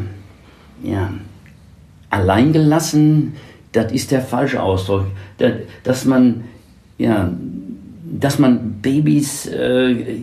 ja, 0.82 1.10
alleingelassen, 2.14 3.34
das 3.72 3.92
ist 3.92 4.10
der 4.12 4.20
falsche 4.20 4.62
Ausdruck. 4.62 5.06
Dass 5.82 6.04
man, 6.04 6.44
ja, 6.96 7.30
dass 8.04 8.38
man 8.38 8.76
Babys, 8.80 9.46
äh, 9.46 10.16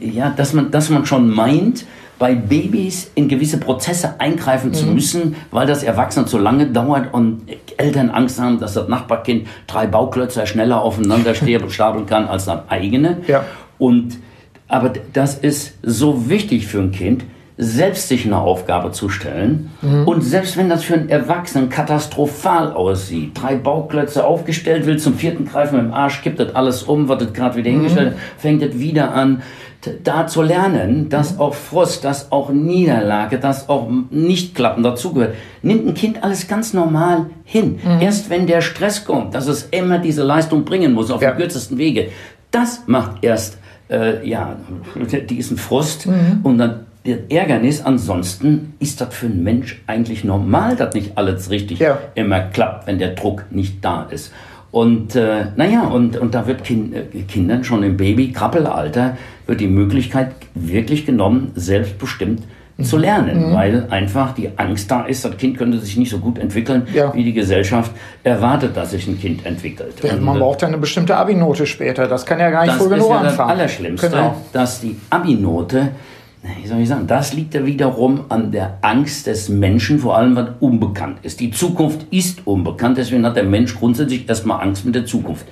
ja, 0.00 0.30
dass 0.30 0.52
man, 0.52 0.70
dass 0.70 0.90
man 0.90 1.06
schon 1.06 1.30
meint, 1.30 1.86
bei 2.18 2.34
Babys 2.34 3.10
in 3.14 3.28
gewisse 3.28 3.58
Prozesse 3.58 4.20
eingreifen 4.20 4.70
mhm. 4.70 4.74
zu 4.74 4.86
müssen, 4.86 5.36
weil 5.50 5.66
das 5.66 5.82
Erwachsene 5.82 6.26
zu 6.26 6.38
lange 6.38 6.66
dauert 6.66 7.12
und 7.12 7.42
Eltern 7.76 8.10
Angst 8.10 8.40
haben, 8.40 8.58
dass 8.58 8.74
das 8.74 8.88
Nachbarkind 8.88 9.46
drei 9.66 9.86
Bauklötze 9.86 10.46
schneller 10.46 10.80
aufeinander 10.80 11.34
stapeln 11.68 12.06
kann 12.06 12.26
als 12.26 12.46
das 12.46 12.68
eigene. 12.68 13.18
Ja. 13.28 13.44
Und, 13.78 14.18
aber 14.66 14.92
das 15.12 15.38
ist 15.38 15.74
so 15.82 16.28
wichtig 16.28 16.66
für 16.66 16.80
ein 16.80 16.90
Kind, 16.90 17.24
selbst 17.58 18.08
sich 18.08 18.26
eine 18.26 18.38
Aufgabe 18.38 18.92
zu 18.92 19.08
stellen. 19.08 19.70
Mhm. 19.80 20.06
Und 20.06 20.20
selbst 20.22 20.56
wenn 20.58 20.68
das 20.68 20.84
für 20.84 20.94
einen 20.94 21.08
Erwachsenen 21.08 21.70
katastrophal 21.70 22.72
aussieht, 22.72 23.32
drei 23.34 23.54
Bauklötze 23.54 24.26
aufgestellt 24.26 24.84
will, 24.86 24.98
zum 24.98 25.14
vierten 25.14 25.46
greifen 25.46 25.76
dem 25.78 25.94
Arsch, 25.94 26.22
kippt 26.22 26.38
das 26.38 26.54
alles 26.54 26.82
um, 26.82 27.08
wird 27.08 27.22
das 27.22 27.32
gerade 27.32 27.56
wieder 27.56 27.70
mhm. 27.70 27.74
hingestellt, 27.76 28.16
fängt 28.36 28.62
das 28.62 28.78
wieder 28.78 29.14
an, 29.14 29.42
da 30.02 30.26
zu 30.26 30.42
lernen, 30.42 31.08
dass 31.08 31.34
mhm. 31.34 31.40
auch 31.40 31.54
Frust, 31.54 32.04
dass 32.04 32.30
auch 32.30 32.50
Niederlage, 32.50 33.38
dass 33.38 33.68
auch 33.68 33.88
Nichtklappen 34.10 34.82
dazugehört. 34.82 35.34
Nimmt 35.62 35.86
ein 35.86 35.94
Kind 35.94 36.22
alles 36.22 36.48
ganz 36.48 36.74
normal 36.74 37.26
hin. 37.44 37.78
Mhm. 37.82 38.00
Erst 38.00 38.28
wenn 38.28 38.46
der 38.46 38.60
Stress 38.60 39.04
kommt, 39.04 39.34
dass 39.34 39.46
es 39.46 39.64
immer 39.70 39.98
diese 39.98 40.24
Leistung 40.24 40.64
bringen 40.64 40.92
muss, 40.92 41.10
auf 41.10 41.22
ja. 41.22 41.30
dem 41.30 41.38
kürzesten 41.38 41.78
Wege, 41.78 42.08
das 42.50 42.82
macht 42.86 43.22
erst 43.22 43.58
äh, 43.88 44.28
ja, 44.28 44.56
diesen 45.30 45.56
Frust 45.56 46.06
mhm. 46.06 46.40
und 46.42 46.58
dann 46.58 46.86
der 47.06 47.30
Ärgernis, 47.30 47.80
ansonsten 47.82 48.74
ist 48.78 49.00
das 49.00 49.14
für 49.14 49.26
einen 49.26 49.42
Mensch 49.42 49.82
eigentlich 49.86 50.24
normal, 50.24 50.76
dass 50.76 50.94
nicht 50.94 51.16
alles 51.16 51.50
richtig 51.50 51.78
ja. 51.78 51.98
immer 52.14 52.40
klappt, 52.40 52.86
wenn 52.86 52.98
der 52.98 53.14
Druck 53.14 53.46
nicht 53.50 53.84
da 53.84 54.06
ist. 54.10 54.32
Und 54.70 55.16
äh, 55.16 55.46
naja, 55.56 55.86
und, 55.86 56.18
und 56.18 56.34
da 56.34 56.46
wird 56.46 56.64
kind, 56.64 56.94
äh, 56.94 57.22
Kindern 57.22 57.64
schon 57.64 57.82
im 57.82 57.96
Baby-Krappelalter 57.96 59.16
wird 59.46 59.60
die 59.60 59.68
Möglichkeit 59.68 60.32
wirklich 60.54 61.06
genommen, 61.06 61.52
selbstbestimmt 61.54 62.42
zu 62.82 62.96
mhm. 62.96 63.02
lernen, 63.02 63.48
mhm. 63.48 63.54
weil 63.54 63.86
einfach 63.88 64.34
die 64.34 64.50
Angst 64.56 64.90
da 64.90 65.06
ist, 65.06 65.24
das 65.24 65.36
Kind 65.38 65.56
könnte 65.56 65.78
sich 65.78 65.96
nicht 65.96 66.10
so 66.10 66.18
gut 66.18 66.38
entwickeln, 66.38 66.86
ja. 66.92 67.14
wie 67.14 67.24
die 67.24 67.32
Gesellschaft 67.32 67.90
erwartet, 68.22 68.76
dass 68.76 68.90
sich 68.90 69.06
ein 69.06 69.18
Kind 69.18 69.46
entwickelt. 69.46 69.94
Ja, 70.02 70.16
man 70.16 70.38
braucht 70.38 70.60
ja 70.60 70.68
eine 70.68 70.76
bestimmte 70.76 71.16
Abi-Note 71.16 71.66
später. 71.66 72.06
Das 72.06 72.26
kann 72.26 72.38
ja 72.38 72.50
gar 72.50 72.66
nicht 72.66 72.74
früh 72.74 72.90
genug 72.90 73.10
anfangen. 73.10 73.24
Das 73.24 73.32
ist 73.32 73.38
ja 73.38 73.44
das 73.44 73.52
Allerschlimmste, 73.52 74.10
genau. 74.10 74.42
dass 74.52 74.80
die 74.80 74.96
Abi-Note 75.08 75.88
wie 76.62 76.66
soll 76.66 76.80
ich 76.80 76.88
sagen, 76.88 77.06
das 77.06 77.32
liegt 77.32 77.54
ja 77.54 77.64
wiederum 77.64 78.24
an 78.28 78.52
der 78.52 78.78
Angst 78.82 79.26
des 79.26 79.48
Menschen, 79.48 79.98
vor 79.98 80.16
allem 80.16 80.36
was 80.36 80.48
unbekannt 80.60 81.18
ist. 81.22 81.40
Die 81.40 81.50
Zukunft 81.50 82.06
ist 82.10 82.46
unbekannt, 82.46 82.98
deswegen 82.98 83.24
hat 83.24 83.36
der 83.36 83.44
Mensch 83.44 83.74
grundsätzlich 83.74 84.28
erstmal 84.28 84.62
Angst 84.62 84.84
mit 84.84 84.94
der 84.94 85.06
Zukunft. 85.06 85.46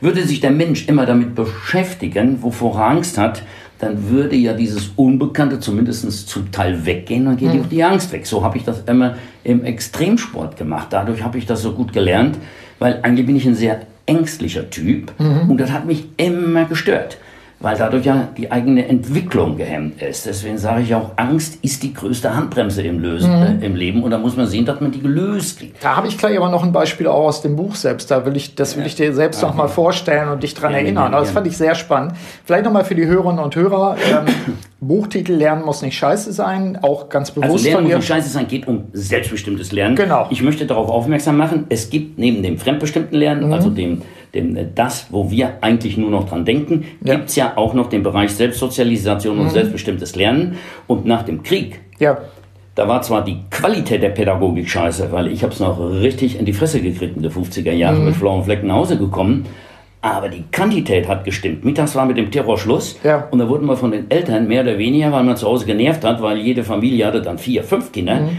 Würde 0.00 0.22
sich 0.22 0.40
der 0.40 0.50
Mensch 0.50 0.88
immer 0.88 1.06
damit 1.06 1.34
beschäftigen, 1.34 2.42
wovor 2.42 2.78
er 2.78 2.86
Angst 2.86 3.18
hat, 3.18 3.42
dann 3.78 4.10
würde 4.10 4.36
ja 4.36 4.52
dieses 4.52 4.92
Unbekannte 4.96 5.58
zumindest 5.58 6.28
zum 6.28 6.50
Teil 6.52 6.84
weggehen 6.84 7.26
und 7.26 7.38
geht 7.38 7.54
mhm. 7.54 7.68
die 7.68 7.82
Angst 7.82 8.12
weg. 8.12 8.26
So 8.26 8.44
habe 8.44 8.58
ich 8.58 8.64
das 8.64 8.82
immer 8.86 9.16
im 9.42 9.64
Extremsport 9.64 10.56
gemacht. 10.56 10.88
Dadurch 10.90 11.22
habe 11.22 11.38
ich 11.38 11.46
das 11.46 11.62
so 11.62 11.72
gut 11.72 11.92
gelernt, 11.92 12.36
weil 12.78 13.00
eigentlich 13.02 13.26
bin 13.26 13.36
ich 13.36 13.46
ein 13.46 13.54
sehr 13.54 13.80
ängstlicher 14.06 14.68
Typ 14.68 15.12
mhm. 15.18 15.50
und 15.50 15.58
das 15.58 15.70
hat 15.70 15.86
mich 15.86 16.04
immer 16.16 16.64
gestört 16.64 17.18
weil 17.60 17.76
dadurch 17.76 18.06
ja 18.06 18.28
die 18.36 18.50
eigene 18.50 18.88
Entwicklung 18.88 19.58
gehemmt 19.58 20.00
ist. 20.00 20.24
Deswegen 20.24 20.56
sage 20.56 20.82
ich 20.82 20.94
auch, 20.94 21.10
Angst 21.16 21.58
ist 21.62 21.82
die 21.82 21.92
größte 21.92 22.34
Handbremse 22.34 22.82
im, 22.82 23.00
Lösen, 23.00 23.30
mhm. 23.30 23.62
äh, 23.62 23.66
im 23.66 23.76
Leben 23.76 24.02
und 24.02 24.10
da 24.10 24.18
muss 24.18 24.34
man 24.34 24.46
sehen, 24.46 24.64
dass 24.64 24.80
man 24.80 24.90
die 24.90 25.00
gelöst 25.00 25.58
kriegt. 25.58 25.84
Da 25.84 25.94
habe 25.96 26.08
ich 26.08 26.16
gleich 26.16 26.36
aber 26.38 26.48
noch 26.48 26.64
ein 26.64 26.72
Beispiel 26.72 27.06
auch 27.06 27.26
aus 27.26 27.42
dem 27.42 27.56
Buch 27.56 27.74
selbst. 27.74 28.10
Da 28.10 28.24
will 28.24 28.34
ich, 28.34 28.54
das 28.54 28.78
will 28.78 28.86
ich 28.86 28.94
dir 28.94 29.12
selbst 29.12 29.42
ja. 29.42 29.48
noch 29.48 29.54
mal 29.54 29.68
vorstellen 29.68 30.30
und 30.30 30.42
dich 30.42 30.54
dran 30.54 30.72
ja, 30.72 30.78
erinnern. 30.78 31.12
Ja, 31.12 31.20
das 31.20 31.32
fand 31.32 31.46
ich 31.46 31.56
sehr 31.56 31.74
spannend. 31.74 32.12
Vielleicht 32.44 32.64
noch 32.64 32.72
mal 32.72 32.84
für 32.84 32.94
die 32.94 33.06
Hörerinnen 33.06 33.44
und 33.44 33.54
Hörer. 33.54 33.96
Ähm, 34.10 34.24
Buchtitel 34.80 35.34
Lernen 35.34 35.62
muss 35.62 35.82
nicht 35.82 35.98
scheiße 35.98 36.32
sein, 36.32 36.78
auch 36.80 37.10
ganz 37.10 37.30
bewusst. 37.32 37.52
Also 37.52 37.64
Lernen 37.68 37.84
muss 37.84 37.96
nicht 37.96 38.06
scheiße 38.06 38.30
sein, 38.30 38.48
geht 38.48 38.66
um 38.66 38.84
selbstbestimmtes 38.94 39.72
Lernen. 39.72 39.94
Genau. 39.94 40.26
Ich 40.30 40.42
möchte 40.42 40.64
darauf 40.64 40.88
aufmerksam 40.88 41.36
machen, 41.36 41.66
es 41.68 41.90
gibt 41.90 42.18
neben 42.18 42.42
dem 42.42 42.56
fremdbestimmten 42.56 43.18
Lernen, 43.18 43.48
mhm. 43.48 43.52
also 43.52 43.68
dem 43.68 44.00
dem, 44.34 44.56
äh, 44.56 44.66
das, 44.74 45.06
wo 45.10 45.30
wir 45.30 45.54
eigentlich 45.60 45.96
nur 45.96 46.10
noch 46.10 46.28
dran 46.28 46.44
denken, 46.44 46.84
ja. 47.02 47.14
gibt 47.16 47.30
es 47.30 47.36
ja 47.36 47.56
auch 47.56 47.74
noch 47.74 47.88
den 47.88 48.02
Bereich 48.02 48.32
Selbstsozialisation 48.32 49.38
und 49.38 49.46
mhm. 49.46 49.50
selbstbestimmtes 49.50 50.16
Lernen. 50.16 50.58
Und 50.86 51.06
nach 51.06 51.22
dem 51.22 51.42
Krieg, 51.42 51.80
ja. 51.98 52.18
da 52.74 52.88
war 52.88 53.02
zwar 53.02 53.24
die 53.24 53.38
Qualität 53.50 54.02
der 54.02 54.10
Pädagogik 54.10 54.68
scheiße, 54.68 55.12
weil 55.12 55.28
ich 55.28 55.42
habe 55.42 55.52
es 55.52 55.60
noch 55.60 55.78
richtig 55.78 56.38
in 56.38 56.44
die 56.44 56.52
Fresse 56.52 56.80
gekriegt 56.80 57.16
in 57.16 57.22
den 57.22 57.32
50er 57.32 57.72
Jahren 57.72 58.00
mhm. 58.00 58.06
mit 58.06 58.20
blauen 58.20 58.44
Flecken 58.44 58.68
nach 58.68 58.76
Hause 58.76 58.98
gekommen. 58.98 59.46
Aber 60.02 60.30
die 60.30 60.44
Quantität 60.50 61.08
hat 61.08 61.24
gestimmt. 61.26 61.62
Mittags 61.62 61.94
war 61.94 62.06
mit 62.06 62.16
dem 62.16 62.30
Terror 62.30 62.56
Schluss. 62.56 62.98
Ja. 63.04 63.28
Und 63.30 63.38
da 63.38 63.48
wurden 63.50 63.66
wir 63.66 63.76
von 63.76 63.90
den 63.90 64.10
Eltern 64.10 64.48
mehr 64.48 64.62
oder 64.62 64.78
weniger, 64.78 65.12
weil 65.12 65.24
man 65.24 65.36
zu 65.36 65.46
Hause 65.46 65.66
genervt 65.66 66.04
hat, 66.04 66.22
weil 66.22 66.38
jede 66.38 66.64
Familie 66.64 67.06
hatte 67.06 67.20
dann 67.20 67.36
vier, 67.36 67.62
fünf 67.62 67.92
Kinder. 67.92 68.20
Mhm. 68.20 68.38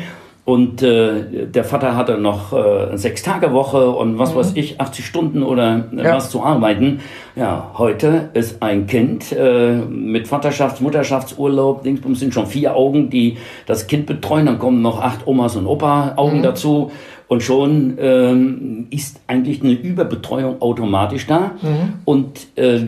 Und 0.51 0.81
äh, 0.81 1.47
der 1.47 1.63
Vater 1.63 1.95
hatte 1.95 2.17
noch 2.17 2.51
äh, 2.51 2.97
sechs 2.97 3.23
Tage 3.23 3.53
Woche 3.53 3.89
und 3.89 4.19
was 4.19 4.33
mhm. 4.33 4.39
weiß 4.39 4.51
ich, 4.55 4.81
80 4.81 5.05
Stunden 5.05 5.43
oder 5.43 5.85
äh, 5.95 6.03
ja. 6.03 6.15
was 6.17 6.29
zu 6.29 6.43
arbeiten. 6.43 6.99
Ja, 7.37 7.71
heute 7.77 8.31
ist 8.33 8.61
ein 8.61 8.85
Kind 8.85 9.31
äh, 9.31 9.75
mit 9.77 10.27
Vaterschafts-, 10.27 10.83
Mutterschaftsurlaub, 10.83 11.83
Dingsbums 11.83 12.19
sind 12.19 12.33
schon 12.33 12.47
vier 12.47 12.75
Augen, 12.75 13.09
die 13.09 13.37
das 13.65 13.87
Kind 13.87 14.07
betreuen. 14.07 14.45
Dann 14.45 14.59
kommen 14.59 14.81
noch 14.81 15.01
acht 15.01 15.25
Omas 15.25 15.55
und 15.55 15.67
Opa 15.67 16.15
Augen 16.17 16.39
mhm. 16.39 16.43
dazu. 16.43 16.91
Und 17.29 17.41
schon 17.43 17.97
ähm, 18.01 18.87
ist 18.89 19.21
eigentlich 19.27 19.63
eine 19.63 19.71
Überbetreuung 19.71 20.61
automatisch 20.61 21.27
da. 21.27 21.51
Mhm. 21.61 21.93
Und 22.03 22.57
äh, 22.57 22.81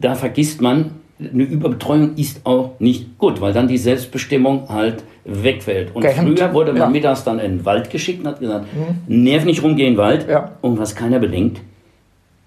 da 0.00 0.14
vergisst 0.14 0.62
man, 0.62 0.92
eine 1.18 1.42
Überbetreuung 1.42 2.14
ist 2.16 2.46
auch 2.46 2.70
nicht 2.78 3.18
gut, 3.18 3.42
weil 3.42 3.52
dann 3.52 3.68
die 3.68 3.76
Selbstbestimmung 3.76 4.70
halt 4.70 5.04
wegfällt. 5.30 5.94
Und 5.94 6.02
Gehemmt. 6.02 6.38
früher 6.38 6.52
wurde 6.52 6.72
man 6.72 6.82
ja. 6.82 6.88
mittags 6.88 7.24
dann 7.24 7.38
in 7.38 7.58
den 7.58 7.64
Wald 7.64 7.90
geschickt 7.90 8.20
und 8.20 8.28
hat 8.28 8.40
gesagt, 8.40 8.66
mhm. 8.74 9.22
nerv 9.22 9.44
nicht 9.44 9.62
rumgehen 9.62 9.96
Wald. 9.96 10.28
Ja. 10.28 10.52
Und 10.60 10.78
was 10.78 10.94
keiner 10.94 11.18
bedenkt, 11.18 11.60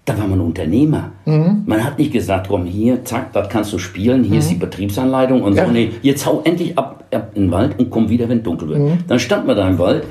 da 0.04 0.18
war 0.18 0.26
man 0.26 0.40
Unternehmer. 0.40 1.12
Mhm. 1.24 1.62
Man 1.66 1.82
hat 1.82 1.98
nicht 1.98 2.12
gesagt, 2.12 2.48
komm 2.48 2.66
hier, 2.66 3.04
zack, 3.04 3.32
das 3.32 3.48
kannst 3.48 3.72
du 3.72 3.78
spielen, 3.78 4.22
hier 4.22 4.34
mhm. 4.34 4.38
ist 4.38 4.50
die 4.50 4.56
Betriebsanleitung 4.56 5.42
und 5.42 5.54
ja. 5.54 5.66
so. 5.66 5.72
Nee, 5.72 5.92
jetzt 6.02 6.26
hau 6.26 6.42
endlich 6.44 6.76
ab, 6.76 7.04
ab 7.12 7.30
in 7.34 7.44
den 7.44 7.50
Wald 7.50 7.78
und 7.78 7.90
komm 7.90 8.08
wieder, 8.10 8.28
wenn 8.28 8.42
dunkel 8.42 8.68
wird. 8.68 8.78
Mhm. 8.80 8.98
Dann 9.08 9.18
stand 9.18 9.46
man 9.46 9.56
da 9.56 9.68
im 9.68 9.78
Wald, 9.78 10.04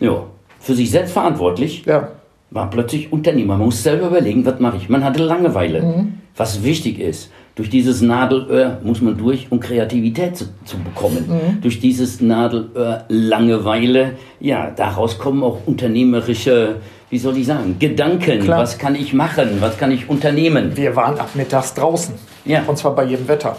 ja, 0.00 0.24
für 0.60 0.74
sich 0.74 0.90
selbst 0.90 1.12
verantwortlich, 1.12 1.84
ja. 1.86 2.08
war 2.50 2.68
plötzlich 2.68 3.10
Unternehmer. 3.12 3.56
Man 3.56 3.66
muss 3.66 3.82
selber 3.82 4.08
überlegen, 4.08 4.44
was 4.44 4.60
mache 4.60 4.76
ich. 4.76 4.88
Man 4.88 5.02
hatte 5.04 5.22
Langeweile. 5.22 5.82
Mhm. 5.82 6.12
Was 6.36 6.62
wichtig 6.62 7.00
ist, 7.00 7.32
durch 7.58 7.70
dieses 7.70 8.02
Nadelöhr 8.02 8.78
muss 8.84 9.02
man 9.02 9.18
durch, 9.18 9.48
um 9.50 9.58
Kreativität 9.58 10.36
zu, 10.36 10.44
zu 10.64 10.78
bekommen. 10.78 11.24
Mhm. 11.28 11.60
Durch 11.60 11.80
dieses 11.80 12.20
Nadelöhr 12.20 13.04
Langeweile, 13.08 14.12
ja, 14.38 14.70
daraus 14.70 15.18
kommen 15.18 15.42
auch 15.42 15.66
unternehmerische, 15.66 16.76
wie 17.10 17.18
soll 17.18 17.36
ich 17.36 17.46
sagen, 17.46 17.74
Gedanken. 17.80 18.42
Klar. 18.42 18.60
Was 18.60 18.78
kann 18.78 18.94
ich 18.94 19.12
machen? 19.12 19.56
Was 19.58 19.76
kann 19.76 19.90
ich 19.90 20.08
unternehmen? 20.08 20.76
Wir 20.76 20.94
waren 20.94 21.18
ab 21.18 21.30
mittags 21.34 21.74
draußen. 21.74 22.14
Ja. 22.44 22.62
Und 22.64 22.78
zwar 22.78 22.94
bei 22.94 23.06
jedem 23.06 23.26
Wetter. 23.26 23.56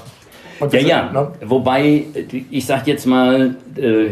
ja, 0.61 0.69
sind, 0.69 0.87
ja. 0.87 1.11
Ne? 1.11 1.31
Wobei, 1.43 2.05
ich 2.49 2.65
sag 2.65 2.87
jetzt 2.87 3.05
mal, 3.05 3.57
äh, 3.75 4.11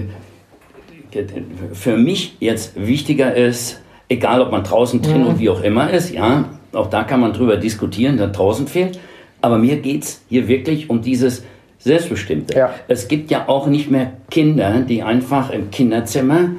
für 1.71 1.95
mich 1.95 2.35
jetzt 2.41 2.73
wichtiger 2.75 3.33
ist, 3.33 3.79
egal 4.09 4.41
ob 4.41 4.51
man 4.51 4.65
draußen, 4.65 5.01
drin 5.01 5.21
mhm. 5.21 5.27
und 5.27 5.39
wie 5.39 5.49
auch 5.49 5.61
immer 5.61 5.89
ist, 5.89 6.11
ja, 6.11 6.43
auch 6.73 6.89
da 6.89 7.05
kann 7.05 7.21
man 7.21 7.31
drüber 7.31 7.55
diskutieren, 7.55 8.17
da 8.17 8.27
draußen 8.27 8.67
fehlt. 8.67 8.99
Aber 9.41 9.57
mir 9.57 9.77
geht 9.77 10.03
es 10.03 10.21
hier 10.29 10.47
wirklich 10.47 10.89
um 10.89 11.01
dieses 11.01 11.43
Selbstbestimmte. 11.79 12.57
Ja. 12.57 12.73
Es 12.87 13.07
gibt 13.07 13.31
ja 13.31 13.47
auch 13.47 13.67
nicht 13.67 13.89
mehr 13.91 14.13
Kinder, 14.29 14.81
die 14.81 15.03
einfach 15.03 15.51
im 15.51 15.71
Kinderzimmer, 15.71 16.51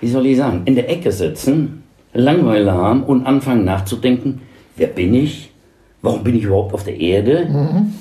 wie 0.00 0.08
soll 0.08 0.26
ich 0.26 0.36
sagen, 0.36 0.62
in 0.66 0.74
der 0.74 0.90
Ecke 0.90 1.12
sitzen, 1.12 1.82
Langweile 2.12 2.72
haben 2.72 3.02
und 3.02 3.26
anfangen 3.26 3.64
nachzudenken, 3.64 4.42
wer 4.76 4.88
bin 4.88 5.14
ich? 5.14 5.50
Warum 6.02 6.24
bin 6.24 6.36
ich 6.36 6.44
überhaupt 6.44 6.72
auf 6.74 6.84
der 6.84 6.98
Erde? 6.98 7.46
Mhm. 7.50 7.94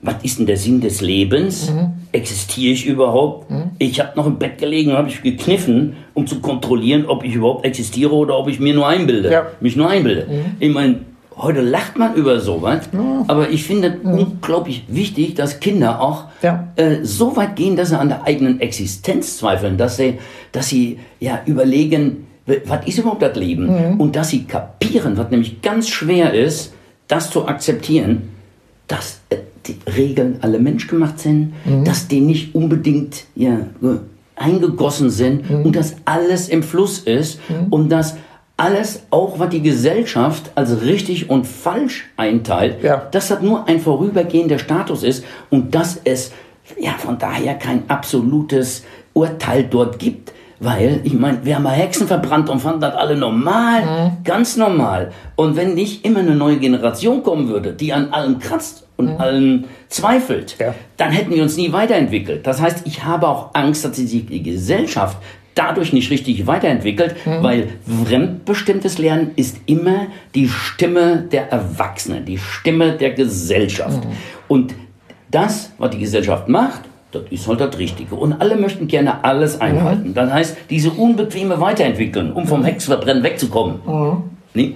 Was 0.00 0.22
ist 0.22 0.38
denn 0.38 0.46
der 0.46 0.56
Sinn 0.56 0.80
des 0.80 1.00
Lebens? 1.00 1.72
Mhm. 1.72 1.92
Existiere 2.12 2.72
ich 2.72 2.86
überhaupt? 2.86 3.50
Mhm. 3.50 3.70
Ich 3.78 3.98
habe 4.00 4.16
noch 4.16 4.26
im 4.26 4.38
Bett 4.38 4.58
gelegen 4.58 4.92
und 4.92 4.96
habe 4.96 5.08
ich 5.08 5.22
gekniffen, 5.22 5.96
um 6.14 6.26
zu 6.26 6.40
kontrollieren, 6.40 7.06
ob 7.06 7.24
ich 7.24 7.34
überhaupt 7.34 7.64
existiere 7.64 8.14
oder 8.14 8.38
ob 8.38 8.48
ich 8.48 8.60
mir 8.60 8.74
nur 8.74 8.86
einbilde. 8.86 9.30
Ja. 9.30 9.46
Mich 9.60 9.76
nur 9.76 9.90
einbilde. 9.90 10.26
Mhm. 10.30 10.44
Ich 10.60 10.72
meine, 10.72 11.00
Heute 11.38 11.60
lacht 11.60 11.96
man 11.96 12.14
über 12.14 12.40
sowas, 12.40 12.88
ja. 12.92 13.24
aber 13.28 13.50
ich 13.50 13.62
finde 13.62 13.96
ja. 14.02 14.10
unglaublich 14.10 14.84
wichtig, 14.88 15.34
dass 15.34 15.60
Kinder 15.60 16.00
auch 16.00 16.24
ja. 16.42 16.68
äh, 16.74 17.04
so 17.04 17.36
weit 17.36 17.54
gehen, 17.54 17.76
dass 17.76 17.90
sie 17.90 17.98
an 17.98 18.08
der 18.08 18.24
eigenen 18.24 18.60
Existenz 18.60 19.38
zweifeln, 19.38 19.76
dass 19.78 19.96
sie, 19.96 20.18
dass 20.50 20.68
sie 20.68 20.98
ja 21.20 21.40
überlegen, 21.46 22.26
was 22.64 22.86
ist 22.86 22.98
überhaupt 22.98 23.22
das 23.22 23.36
Leben? 23.36 23.66
Mhm. 23.66 24.00
Und 24.00 24.16
dass 24.16 24.30
sie 24.30 24.44
kapieren, 24.44 25.16
was 25.16 25.30
nämlich 25.30 25.62
ganz 25.62 25.88
schwer 25.88 26.34
ist, 26.34 26.72
das 27.06 27.30
zu 27.30 27.46
akzeptieren, 27.46 28.30
dass 28.88 29.20
äh, 29.30 29.36
die 29.66 29.76
Regeln 29.90 30.38
alle 30.40 30.58
menschgemacht 30.58 31.20
sind, 31.20 31.52
mhm. 31.64 31.84
dass 31.84 32.08
die 32.08 32.20
nicht 32.20 32.54
unbedingt 32.54 33.24
ja, 33.36 33.58
eingegossen 34.34 35.10
sind 35.10 35.48
mhm. 35.48 35.66
und 35.66 35.76
dass 35.76 35.96
alles 36.04 36.48
im 36.48 36.62
Fluss 36.62 36.98
ist 37.00 37.38
und 37.70 37.90
dass 37.90 38.16
alles, 38.58 39.04
auch 39.10 39.38
was 39.38 39.50
die 39.50 39.62
Gesellschaft 39.62 40.50
als 40.56 40.82
richtig 40.82 41.30
und 41.30 41.46
falsch 41.46 42.06
einteilt, 42.16 42.82
ja. 42.82 43.08
dass 43.10 43.28
das 43.28 43.40
nur 43.40 43.68
ein 43.68 43.80
vorübergehender 43.80 44.58
Status 44.58 45.04
ist 45.04 45.24
und 45.48 45.74
dass 45.74 45.98
es 46.04 46.32
ja 46.78 46.90
von 46.98 47.18
daher 47.18 47.54
kein 47.54 47.88
absolutes 47.88 48.84
Urteil 49.14 49.64
dort 49.64 49.98
gibt. 49.98 50.32
Weil, 50.60 51.02
ich 51.04 51.14
meine, 51.14 51.44
wir 51.44 51.54
haben 51.54 51.62
mal 51.62 51.70
Hexen 51.70 52.08
verbrannt 52.08 52.50
und 52.50 52.58
fanden 52.58 52.80
das 52.80 52.96
alle 52.96 53.16
normal, 53.16 53.82
mhm. 53.82 54.24
ganz 54.24 54.56
normal. 54.56 55.12
Und 55.36 55.54
wenn 55.54 55.74
nicht 55.74 56.04
immer 56.04 56.18
eine 56.18 56.34
neue 56.34 56.56
Generation 56.56 57.22
kommen 57.22 57.48
würde, 57.48 57.72
die 57.72 57.92
an 57.92 58.12
allem 58.12 58.40
kratzt 58.40 58.84
und 58.96 59.14
mhm. 59.14 59.20
allem 59.20 59.64
zweifelt, 59.88 60.56
ja. 60.58 60.74
dann 60.96 61.12
hätten 61.12 61.32
wir 61.32 61.44
uns 61.44 61.56
nie 61.56 61.72
weiterentwickelt. 61.72 62.44
Das 62.44 62.60
heißt, 62.60 62.88
ich 62.88 63.04
habe 63.04 63.28
auch 63.28 63.50
Angst, 63.54 63.84
dass 63.84 63.96
sich 63.96 64.26
die 64.26 64.42
Gesellschaft 64.42 65.18
dadurch 65.58 65.92
nicht 65.92 66.10
richtig 66.10 66.46
weiterentwickelt, 66.46 67.16
mhm. 67.26 67.42
weil 67.42 67.68
fremdbestimmtes 68.04 68.98
Lernen 68.98 69.32
ist 69.36 69.58
immer 69.66 70.06
die 70.34 70.48
Stimme 70.48 71.24
der 71.32 71.50
Erwachsenen, 71.50 72.24
die 72.24 72.38
Stimme 72.38 72.92
der 72.92 73.10
Gesellschaft. 73.10 74.04
Mhm. 74.04 74.10
Und 74.46 74.74
das, 75.30 75.72
was 75.78 75.90
die 75.90 75.98
Gesellschaft 75.98 76.48
macht, 76.48 76.82
das 77.10 77.22
ist 77.30 77.48
halt 77.48 77.60
das 77.60 77.78
Richtige. 77.78 78.14
Und 78.14 78.34
alle 78.34 78.56
möchten 78.56 78.86
gerne 78.86 79.24
alles 79.24 79.56
mhm. 79.56 79.62
einhalten. 79.62 80.08
Mhm. 80.10 80.14
Das 80.14 80.32
heißt, 80.32 80.56
diese 80.70 80.90
unbequeme 80.90 81.60
Weiterentwicklung, 81.60 82.32
um 82.32 82.46
vom 82.46 82.64
Hexverbrennen 82.64 83.22
wegzukommen, 83.22 83.80
mhm. 83.84 84.22
nee, 84.54 84.74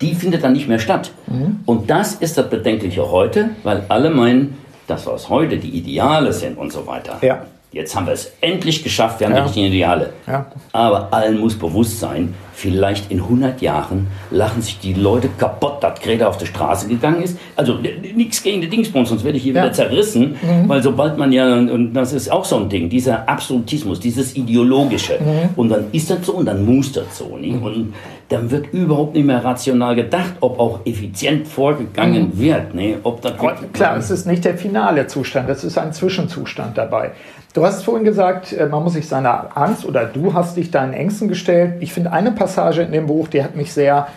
die 0.00 0.14
findet 0.14 0.42
dann 0.42 0.52
nicht 0.52 0.68
mehr 0.68 0.78
statt. 0.78 1.12
Mhm. 1.26 1.60
Und 1.66 1.90
das 1.90 2.14
ist 2.14 2.38
das 2.38 2.48
Bedenkliche 2.48 3.10
heute, 3.10 3.50
weil 3.62 3.84
alle 3.88 4.10
meinen, 4.10 4.56
dass 4.86 5.06
was 5.06 5.28
heute 5.28 5.58
die 5.58 5.70
Ideale 5.70 6.32
sind 6.32 6.56
und 6.56 6.72
so 6.72 6.86
weiter. 6.86 7.18
Ja. 7.22 7.42
Jetzt 7.72 7.96
haben 7.96 8.06
wir 8.06 8.12
es 8.12 8.32
endlich 8.42 8.84
geschafft, 8.84 9.18
wir 9.20 9.26
haben 9.26 9.34
ja. 9.34 9.40
die 9.40 9.46
richtigen 9.46 9.66
Ideale. 9.66 10.12
Ja. 10.26 10.46
Aber 10.72 11.12
allen 11.12 11.40
muss 11.40 11.58
bewusst 11.58 11.98
sein, 11.98 12.34
vielleicht 12.62 13.10
in 13.10 13.18
100 13.18 13.60
Jahren 13.60 14.06
lachen 14.30 14.62
sich 14.62 14.78
die 14.78 14.94
Leute 14.94 15.28
kaputt, 15.36 15.82
dass 15.82 16.00
Greta 16.00 16.28
auf 16.28 16.38
die 16.38 16.46
Straße 16.46 16.86
gegangen 16.86 17.20
ist. 17.20 17.36
Also 17.56 17.76
nichts 18.14 18.40
gegen 18.40 18.60
die 18.60 18.68
Dingsbums, 18.68 19.08
sonst 19.08 19.24
werde 19.24 19.36
ich 19.36 19.42
hier 19.42 19.52
ja. 19.52 19.64
wieder 19.64 19.72
zerrissen. 19.72 20.36
Mhm. 20.40 20.68
Weil 20.68 20.80
sobald 20.80 21.18
man 21.18 21.32
ja, 21.32 21.52
und 21.52 21.92
das 21.92 22.12
ist 22.12 22.30
auch 22.30 22.44
so 22.44 22.56
ein 22.58 22.68
Ding, 22.68 22.88
dieser 22.88 23.28
Absolutismus, 23.28 23.98
dieses 23.98 24.36
Ideologische. 24.36 25.14
Mhm. 25.14 25.48
Und 25.56 25.70
dann 25.70 25.86
ist 25.90 26.08
das 26.08 26.24
so 26.24 26.34
und 26.34 26.46
dann 26.46 26.64
muss 26.64 26.92
das 26.92 27.18
so. 27.18 27.36
Nicht? 27.36 27.56
Mhm. 27.56 27.62
Und 27.64 27.94
dann 28.28 28.48
wird 28.48 28.72
überhaupt 28.72 29.14
nicht 29.14 29.26
mehr 29.26 29.44
rational 29.44 29.96
gedacht, 29.96 30.34
ob 30.40 30.60
auch 30.60 30.86
effizient 30.86 31.48
vorgegangen 31.48 32.30
mhm. 32.34 32.38
wird. 32.38 32.74
Ne? 32.74 32.98
Ob 33.02 33.22
das 33.22 33.32
klar, 33.72 33.96
es 33.96 34.10
ist 34.10 34.24
nicht 34.24 34.44
der 34.44 34.56
finale 34.56 35.08
Zustand, 35.08 35.50
es 35.50 35.64
ist 35.64 35.78
ein 35.78 35.92
Zwischenzustand 35.92 36.78
dabei. 36.78 37.10
Du 37.54 37.66
hast 37.66 37.84
vorhin 37.84 38.04
gesagt, 38.04 38.54
äh, 38.54 38.66
man 38.66 38.82
muss 38.82 38.94
sich 38.94 39.06
seiner 39.06 39.54
Angst 39.54 39.84
oder 39.84 40.06
du 40.06 40.32
hast 40.32 40.56
dich 40.56 40.70
deinen 40.70 40.94
Ängsten 40.94 41.28
gestellt. 41.28 41.74
Ich 41.80 41.92
finde 41.92 42.10
eine 42.10 42.32
Passage 42.32 42.51
in 42.58 42.92
dem 42.92 43.06
Buch, 43.06 43.28
die 43.28 43.42
hat 43.42 43.56
mich 43.56 43.72
sehr 43.72 44.08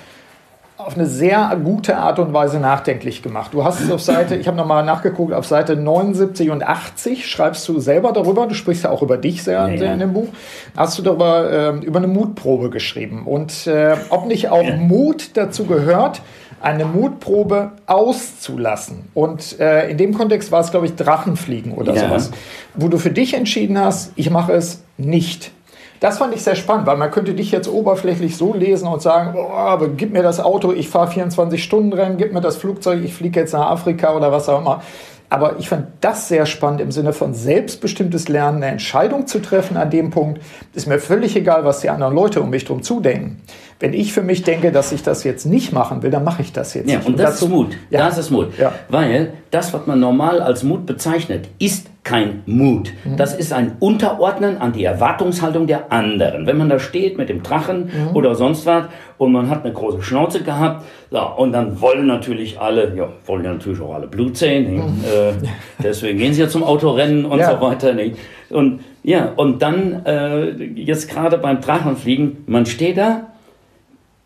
auf 0.78 0.96
eine 0.96 1.06
sehr 1.06 1.58
gute 1.64 1.96
Art 1.98 2.20
und 2.20 2.34
Weise 2.34 2.60
nachdenklich 2.60 3.24
gemacht. 3.24 3.54
Du 3.54 3.64
hast 3.64 3.80
es 3.80 3.90
auf 3.90 4.02
Seite, 4.02 4.36
ich 4.36 4.46
habe 4.48 4.58
nochmal 4.58 4.84
nachgeguckt, 4.84 5.34
auf 5.34 5.46
Seite 5.46 5.78
79 5.78 6.50
und 6.50 6.64
80 6.64 7.28
schreibst 7.28 7.66
du 7.70 7.80
selber 7.80 8.12
darüber, 8.12 8.46
du 8.46 8.56
sprichst 8.56 8.84
ja 8.84 8.90
auch 8.90 9.02
über 9.02 9.18
dich 9.18 9.42
sehr, 9.42 9.70
ja, 9.70 9.78
sehr 9.78 9.94
in 9.94 10.00
dem 10.00 10.12
Buch, 10.12 10.28
hast 10.76 10.98
du 11.00 11.02
darüber 11.02 11.50
äh, 11.50 11.86
über 11.86 12.00
eine 12.00 12.08
Mutprobe 12.08 12.70
geschrieben 12.70 13.26
und 13.26 13.68
äh, 13.68 13.96
ob 14.10 14.26
nicht 14.26 14.50
auch 14.50 14.64
ja. 14.64 14.76
Mut 14.76 15.38
dazu 15.38 15.66
gehört, 15.66 16.22
eine 16.62 16.86
Mutprobe 16.86 17.72
auszulassen. 17.86 19.08
Und 19.14 19.60
äh, 19.60 19.90
in 19.90 19.98
dem 19.98 20.14
Kontext 20.14 20.52
war 20.52 20.62
es, 20.62 20.72
glaube 20.72 20.88
ich, 20.88 20.96
Drachenfliegen 20.96 21.74
oder 21.74 21.94
ja. 21.94 22.02
sowas, 22.02 22.32
wo 22.74 22.88
du 22.88 22.98
für 22.98 23.12
dich 23.12 23.34
entschieden 23.34 23.80
hast, 23.80 24.12
ich 24.16 24.30
mache 24.30 24.54
es 24.54 24.82
nicht. 24.98 25.52
Das 26.06 26.20
fand 26.20 26.36
ich 26.36 26.44
sehr 26.44 26.54
spannend, 26.54 26.86
weil 26.86 26.98
man 26.98 27.10
könnte 27.10 27.34
dich 27.34 27.50
jetzt 27.50 27.68
oberflächlich 27.68 28.38
so 28.38 28.54
lesen 28.54 28.88
und 28.88 29.02
sagen, 29.02 29.36
oh, 29.36 29.88
gib 29.98 30.14
mir 30.14 30.22
das 30.22 30.40
Auto, 30.40 30.72
ich 30.72 30.88
fahre 30.88 31.08
24 31.08 31.64
Stunden 31.64 31.94
Rennen, 31.94 32.18
gib 32.18 32.32
mir 32.32 32.42
das 32.42 32.58
Flugzeug, 32.58 33.04
ich 33.04 33.12
fliege 33.12 33.40
jetzt 33.40 33.54
nach 33.54 33.72
Afrika 33.72 34.16
oder 34.16 34.32
was 34.32 34.48
auch 34.48 34.62
immer. 34.62 34.84
Aber 35.30 35.56
ich 35.58 35.68
fand 35.68 35.88
das 36.02 36.28
sehr 36.28 36.46
spannend 36.46 36.80
im 36.82 36.92
Sinne 36.92 37.12
von 37.12 37.34
selbstbestimmtes 37.34 38.30
Lernen, 38.30 38.58
eine 38.58 38.74
Entscheidung 38.74 39.26
zu 39.26 39.42
treffen 39.42 39.78
an 39.78 39.90
dem 39.90 40.12
Punkt. 40.12 40.42
Ist 40.76 40.86
mir 40.86 41.00
völlig 41.00 41.36
egal, 41.36 41.66
was 41.66 41.80
die 41.80 41.90
anderen 41.90 42.14
Leute 42.14 42.40
um 42.40 42.52
mich 42.52 42.66
drum 42.66 42.84
zudenken. 42.84 43.42
Wenn 43.80 43.94
ich 43.94 44.14
für 44.14 44.22
mich 44.22 44.44
denke, 44.44 44.72
dass 44.72 44.92
ich 44.92 45.02
das 45.02 45.24
jetzt 45.24 45.48
nicht 45.48 45.74
machen 45.74 46.04
will, 46.04 46.12
dann 46.12 46.24
mache 46.24 46.44
ich 46.44 46.54
das 46.54 46.76
jetzt 46.76 46.88
ja, 46.88 46.98
nicht. 46.98 47.08
Und, 47.08 47.14
und 47.14 47.20
das 47.20 47.40
dazu, 47.40 47.46
ist 47.46 47.52
Mut. 47.52 47.78
Ja. 47.90 48.06
Das 48.06 48.20
ist 48.20 48.30
Mut. 48.30 48.56
Ja. 48.60 48.74
Weil 48.90 49.34
das, 49.50 49.74
was 49.74 49.88
man 49.88 50.00
normal 50.00 50.40
als 50.40 50.62
Mut 50.62 50.86
bezeichnet, 50.86 51.50
ist 51.58 51.88
kein 52.06 52.44
Mut. 52.46 52.94
Mhm. 53.04 53.18
Das 53.18 53.36
ist 53.36 53.52
ein 53.52 53.74
Unterordnen 53.80 54.60
an 54.60 54.72
die 54.72 54.86
Erwartungshaltung 54.86 55.68
der 55.68 55.92
anderen. 55.92 56.46
Wenn 56.46 56.58
man 56.58 56.70
da 56.70 56.80
steht 56.80 57.18
mit 57.18 57.30
dem 57.30 57.44
Drachen 57.44 57.86
mhm. 57.88 58.16
oder 58.16 58.36
sonst 58.36 58.66
was 58.66 58.86
und 59.18 59.32
man 59.34 59.50
hat 59.50 59.66
eine 59.66 59.74
große 59.74 60.04
Schnauze 60.04 60.44
gehabt, 60.44 60.86
so, 61.10 61.20
und 61.38 61.52
dann 61.52 61.82
wollen 61.82 62.06
natürlich 62.06 62.60
alle, 62.60 62.96
ja, 62.96 63.10
wollen 63.26 63.44
ja 63.44 63.54
natürlich 63.54 63.82
auch 63.82 63.96
alle 63.96 64.08
Blut 64.08 64.38
sehen. 64.38 64.76
Mhm. 64.76 65.04
Äh, 65.04 65.48
deswegen 65.84 66.20
gehen 66.20 66.34
sie 66.34 66.42
ja 66.42 66.48
zum 66.48 66.64
Autorennen 66.64 67.26
und 67.26 67.40
ja. 67.40 67.52
so 67.52 67.60
weiter. 67.60 67.94
Nicht? 67.94 68.18
Und 68.50 68.82
ja, 69.04 69.34
und 69.36 69.62
dann 69.64 70.06
äh, 70.06 70.52
jetzt 70.52 71.10
gerade 71.10 71.40
beim 71.40 71.60
Drachenfliegen, 71.60 72.44
man 72.46 72.68
steht 72.68 72.98
da 72.98 73.28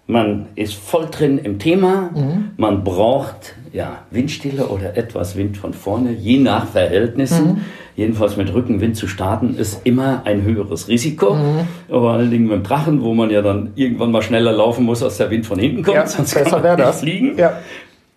man 0.09 0.47
ist 0.55 0.73
voll 0.73 1.07
drin 1.11 1.37
im 1.37 1.59
Thema, 1.59 2.09
mhm. 2.15 2.51
man 2.57 2.83
braucht 2.83 3.53
ja, 3.73 3.99
Windstille 4.11 4.67
oder 4.67 4.97
etwas 4.97 5.35
Wind 5.35 5.57
von 5.57 5.73
vorne, 5.73 6.11
je 6.11 6.37
nach 6.37 6.67
Verhältnissen. 6.67 7.47
Mhm. 7.47 7.57
Jedenfalls 7.95 8.37
mit 8.37 8.53
Rückenwind 8.53 8.95
zu 8.95 9.07
starten, 9.07 9.55
ist 9.57 9.81
immer 9.83 10.21
ein 10.25 10.43
höheres 10.43 10.87
Risiko. 10.87 11.35
Mhm. 11.35 11.67
Vor 11.89 12.11
allen 12.11 12.31
Dingen 12.31 12.45
mit 12.45 12.53
dem 12.53 12.63
Drachen, 12.63 13.01
wo 13.01 13.13
man 13.13 13.29
ja 13.29 13.41
dann 13.41 13.71
irgendwann 13.75 14.11
mal 14.11 14.21
schneller 14.21 14.53
laufen 14.53 14.85
muss, 14.85 15.03
als 15.03 15.17
der 15.17 15.29
Wind 15.29 15.45
von 15.45 15.59
hinten 15.59 15.83
kommt. 15.83 15.97
Ja, 15.97 16.07
sonst 16.07 16.33
besser 16.33 16.63
wäre 16.63 16.77
das. 16.77 17.01
Fliegen. 17.01 17.37
Ja. 17.37 17.59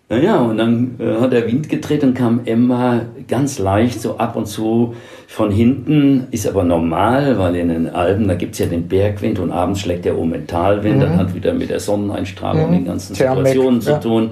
Naja, 0.09 0.37
und 0.37 0.57
dann 0.57 0.95
äh, 0.99 1.21
hat 1.21 1.31
der 1.31 1.47
Wind 1.47 1.69
gedreht 1.69 2.03
und 2.03 2.13
kam 2.13 2.41
immer 2.45 3.05
ganz 3.27 3.57
leicht 3.57 4.01
so 4.01 4.17
ab 4.17 4.35
und 4.35 4.47
zu 4.47 4.95
von 5.27 5.49
hinten. 5.49 6.27
Ist 6.29 6.45
aber 6.47 6.63
normal, 6.63 7.39
weil 7.39 7.55
in 7.55 7.69
den 7.69 7.89
Alpen, 7.89 8.27
da 8.27 8.35
gibt 8.35 8.53
es 8.53 8.59
ja 8.59 8.65
den 8.65 8.87
Bergwind 8.87 9.39
und 9.39 9.51
abends 9.51 9.79
schlägt 9.79 10.05
der 10.05 10.17
um 10.17 10.31
den 10.31 10.45
Talwind. 10.45 10.97
Mhm. 10.97 11.01
Dann 11.01 11.17
hat 11.17 11.33
wieder 11.33 11.53
mit 11.53 11.69
der 11.69 11.79
Sonneneinstrahlung 11.79 12.69
mhm. 12.69 12.73
den 12.73 12.85
ganzen 12.85 13.15
Thermik, 13.15 13.47
Situationen 13.47 13.81
zu 13.81 13.99
tun. 13.99 14.29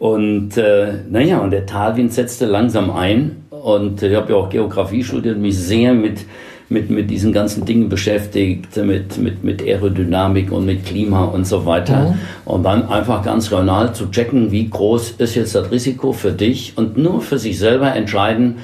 Und 0.00 0.56
äh, 0.56 0.94
naja, 1.10 1.38
und 1.40 1.50
der 1.50 1.66
Talwind 1.66 2.12
setzte 2.12 2.46
langsam 2.46 2.90
ein. 2.90 3.44
Und 3.50 4.02
ich 4.02 4.16
habe 4.16 4.32
ja 4.32 4.38
auch 4.38 4.48
Geografie 4.48 5.04
studiert, 5.04 5.38
mich 5.38 5.56
sehr 5.56 5.92
mit 5.92 6.24
mit, 6.70 6.88
mit 6.88 7.10
diesen 7.10 7.32
ganzen 7.32 7.64
Dingen 7.64 7.88
beschäftigt, 7.88 8.76
mit, 8.76 9.18
mit, 9.18 9.42
mit 9.42 9.60
Aerodynamik 9.60 10.52
und 10.52 10.64
mit 10.64 10.86
Klima 10.86 11.24
und 11.24 11.44
so 11.44 11.66
weiter. 11.66 12.10
Mhm. 12.10 12.18
Und 12.44 12.62
dann 12.62 12.88
einfach 12.88 13.24
ganz 13.24 13.50
real 13.50 13.92
zu 13.92 14.06
checken, 14.10 14.52
wie 14.52 14.70
groß 14.70 15.16
ist 15.18 15.34
jetzt 15.34 15.56
das 15.56 15.70
Risiko 15.72 16.12
für 16.12 16.30
dich 16.30 16.74
und 16.76 16.96
nur 16.96 17.20
für 17.22 17.38
sich 17.38 17.58
selber 17.58 17.92
entscheiden, 17.94 18.58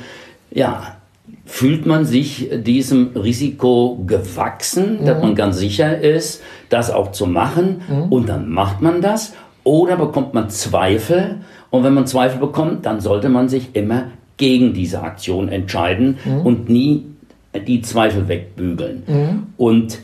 ja, 0.52 0.96
fühlt 1.44 1.84
man 1.84 2.04
sich 2.04 2.48
diesem 2.62 3.08
Risiko 3.16 4.04
gewachsen, 4.06 5.00
mhm. 5.00 5.04
dass 5.04 5.20
man 5.20 5.34
ganz 5.34 5.58
sicher 5.58 5.98
ist, 6.00 6.42
das 6.68 6.92
auch 6.92 7.10
zu 7.10 7.26
machen 7.26 7.82
mhm. 7.88 8.12
und 8.12 8.28
dann 8.28 8.48
macht 8.48 8.82
man 8.82 9.02
das 9.02 9.34
oder 9.66 9.96
bekommt 9.96 10.32
man 10.32 10.48
Zweifel 10.48 11.38
und 11.70 11.82
wenn 11.82 11.92
man 11.92 12.06
Zweifel 12.06 12.38
bekommt, 12.38 12.86
dann 12.86 13.00
sollte 13.00 13.28
man 13.28 13.48
sich 13.48 13.74
immer 13.74 14.12
gegen 14.36 14.72
diese 14.72 15.02
Aktion 15.02 15.48
entscheiden 15.48 16.18
mhm. 16.24 16.40
und 16.42 16.68
nie 16.68 17.04
die 17.66 17.82
Zweifel 17.82 18.28
wegbügeln. 18.28 19.02
Mhm. 19.06 19.42
Und 19.56 19.98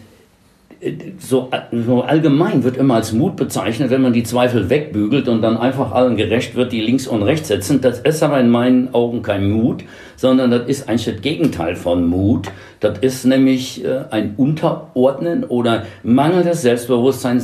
so, 1.18 1.48
so, 1.86 2.02
allgemein 2.02 2.64
wird 2.64 2.76
immer 2.76 2.94
als 2.94 3.12
Mut 3.12 3.36
bezeichnet, 3.36 3.90
wenn 3.90 4.02
man 4.02 4.12
die 4.12 4.24
Zweifel 4.24 4.68
wegbügelt 4.68 5.28
und 5.28 5.40
dann 5.40 5.56
einfach 5.56 5.92
allen 5.92 6.16
gerecht 6.16 6.56
wird, 6.56 6.72
die 6.72 6.80
links 6.80 7.06
und 7.06 7.22
rechts 7.22 7.48
sitzen. 7.48 7.80
Das 7.80 8.00
ist 8.00 8.22
aber 8.22 8.40
in 8.40 8.50
meinen 8.50 8.92
Augen 8.92 9.22
kein 9.22 9.48
Mut, 9.48 9.84
sondern 10.16 10.50
das 10.50 10.68
ist 10.68 10.88
eigentlich 10.88 11.04
das 11.04 11.22
Gegenteil 11.22 11.76
von 11.76 12.06
Mut. 12.06 12.48
Das 12.80 12.98
ist 12.98 13.24
nämlich 13.24 13.84
äh, 13.84 14.04
ein 14.10 14.34
Unterordnen 14.36 15.44
oder 15.44 15.84
mangelndes 16.02 16.62
Selbstbewusstsein, 16.62 17.40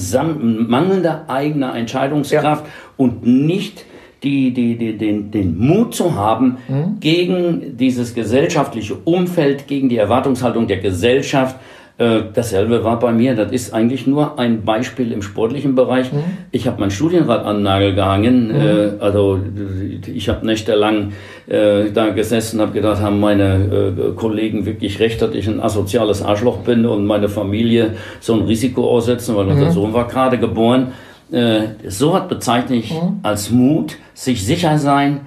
mangelnde 0.69 1.29
eigener 1.29 1.77
Entscheidungskraft 1.77 2.65
ja. 2.65 2.73
und 2.97 3.25
nicht 3.25 3.85
die, 4.25 4.53
die, 4.53 4.77
die, 4.77 4.99
den, 4.99 5.31
den 5.31 5.57
Mut 5.59 5.95
zu 5.95 6.17
haben, 6.17 6.59
mhm. 6.67 6.97
gegen 6.99 7.77
dieses 7.77 8.15
gesellschaftliche 8.15 8.97
Umfeld, 9.05 9.69
gegen 9.69 9.89
die 9.89 9.97
Erwartungshaltung 9.97 10.67
der 10.67 10.79
Gesellschaft. 10.79 11.57
Äh, 11.99 12.21
dasselbe 12.33 12.85
war 12.85 13.01
bei 13.01 13.11
mir. 13.11 13.35
Das 13.35 13.51
ist 13.51 13.75
eigentlich 13.75 14.07
nur 14.07 14.39
ein 14.39 14.65
Beispiel 14.65 15.11
im 15.11 15.21
sportlichen 15.21 15.75
Bereich. 15.75 16.13
Mhm. 16.13 16.23
Ich 16.53 16.69
habe 16.69 16.79
mein 16.79 16.93
Studienrad 16.93 17.45
an 17.45 17.57
den 17.57 17.63
Nagel 17.65 17.95
gehangen. 17.97 18.49
Mhm. 18.49 18.55
Äh, 18.55 18.91
also 19.01 19.41
ich 20.07 20.29
habe 20.29 20.47
nächtelang 20.47 21.13
äh, 21.49 21.91
da 21.93 22.11
gesessen, 22.11 22.61
habe 22.61 22.71
gedacht, 22.71 23.03
haben 23.03 23.19
meine 23.19 23.95
äh, 23.99 24.13
Kollegen 24.15 24.65
wirklich 24.65 25.01
recht, 25.01 25.21
dass 25.21 25.35
ich 25.35 25.49
ein 25.49 25.61
asoziales 25.61 26.23
Arschloch 26.23 26.59
bin 26.59 26.87
und 26.87 27.05
meine 27.05 27.29
Familie 27.29 27.97
so 28.21 28.35
ein 28.35 28.43
Risiko 28.43 28.89
aussetzen, 28.89 29.35
weil 29.35 29.49
unser 29.49 29.67
mhm. 29.67 29.73
Sohn 29.73 29.93
war 29.93 30.07
gerade 30.07 30.39
geboren. 30.39 30.93
Äh, 31.33 31.63
so 31.89 32.13
was 32.13 32.29
bezeichne 32.29 32.77
ich 32.77 32.93
mhm. 32.93 33.19
als 33.25 33.51
Mut, 33.51 33.97
sich 34.15 34.47
sicher 34.47 34.79
sein, 34.79 35.23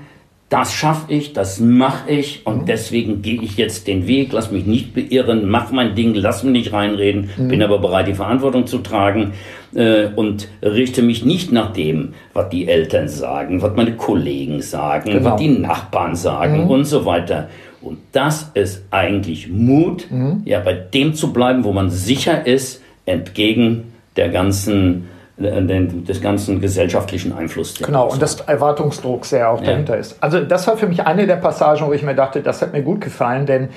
das 0.52 0.74
schaffe 0.74 1.14
ich, 1.14 1.32
das 1.32 1.62
mache 1.62 2.12
ich 2.12 2.46
und 2.46 2.64
mhm. 2.64 2.66
deswegen 2.66 3.22
gehe 3.22 3.42
ich 3.42 3.56
jetzt 3.56 3.88
den 3.88 4.06
Weg, 4.06 4.34
lass 4.34 4.52
mich 4.52 4.66
nicht 4.66 4.94
beirren, 4.94 5.48
mach 5.48 5.72
mein 5.72 5.96
Ding, 5.96 6.14
lass 6.14 6.44
mich 6.44 6.52
nicht 6.52 6.74
reinreden, 6.74 7.30
mhm. 7.38 7.48
bin 7.48 7.64
aber 7.64 7.80
bereit, 7.80 8.10
die 8.10 8.14
Verantwortung 8.14 8.68
zu 8.68 8.80
tragen 8.80 9.32
äh, 9.74 10.08
und 10.14 10.50
richte 10.62 11.04
mich 11.04 11.24
nicht 11.24 11.54
nach 11.54 11.72
dem, 11.72 12.16
was 12.34 12.50
die 12.50 12.68
Eltern 12.68 13.08
sagen, 13.08 13.62
was 13.62 13.78
meine 13.78 13.96
Kollegen 13.96 14.62
sagen, 14.62 15.12
genau. 15.12 15.32
was 15.32 15.40
die 15.40 15.48
Nachbarn 15.48 16.18
sagen 16.18 16.66
mhm. 16.66 16.70
und 16.70 16.84
so 16.84 17.06
weiter. 17.06 17.48
Und 17.82 18.00
das 18.12 18.52
ist 18.54 18.84
eigentlich 18.92 19.48
Mut, 19.48 20.12
mhm. 20.12 20.42
ja, 20.44 20.60
bei 20.60 20.74
dem 20.74 21.14
zu 21.14 21.32
bleiben, 21.32 21.64
wo 21.64 21.72
man 21.72 21.90
sicher 21.90 22.46
ist, 22.46 22.82
entgegen 23.06 23.94
der 24.18 24.28
ganzen 24.28 25.08
des 25.42 26.22
ganzen 26.22 26.62
gesellschaftlichen 26.62 27.34
Einflusses. 27.34 27.86
Genau, 27.86 28.10
und 28.10 28.22
des 28.22 28.40
Erwartungsdrucks, 28.42 29.32
der 29.32 29.50
auch 29.50 29.62
ja. 29.62 29.72
dahinter 29.72 29.98
ist. 29.98 30.18
Also 30.22 30.42
das 30.42 30.68
war 30.68 30.78
für 30.78 30.88
mich 30.88 31.06
eine 31.06 31.28
der 31.28 31.38
Passagen, 31.38 31.86
wo 31.86 31.94
ich 31.94 32.04
mir 32.04 32.16
dachte, 32.16 32.42
das 32.42 32.62
hat 32.62 32.74
mir 32.74 32.82
gut 32.84 33.02
gefallen, 33.02 33.46
denn 33.46 33.70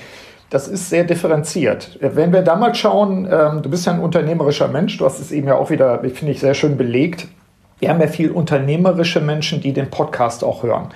das 0.49 0.67
ist 0.67 0.89
sehr 0.89 1.03
differenziert. 1.03 1.97
Wenn 1.99 2.31
wir 2.31 2.41
da 2.41 2.55
mal 2.55 2.73
schauen, 2.75 3.27
ähm, 3.31 3.61
du 3.61 3.69
bist 3.69 3.85
ja 3.85 3.93
ein 3.93 3.99
unternehmerischer 3.99 4.67
Mensch, 4.67 4.97
du 4.97 5.05
hast 5.05 5.19
es 5.19 5.31
eben 5.31 5.47
ja 5.47 5.55
auch 5.55 5.69
wieder, 5.69 5.99
finde 5.99 6.31
ich, 6.31 6.39
sehr 6.39 6.53
schön 6.53 6.77
belegt. 6.77 7.27
Wir 7.79 7.89
haben 7.89 7.99
ja 7.99 8.07
viel 8.07 8.31
unternehmerische 8.31 9.21
Menschen, 9.21 9.59
die 9.59 9.73
den 9.73 9.89
Podcast 9.89 10.43
auch 10.43 10.63
hören. 10.63 10.89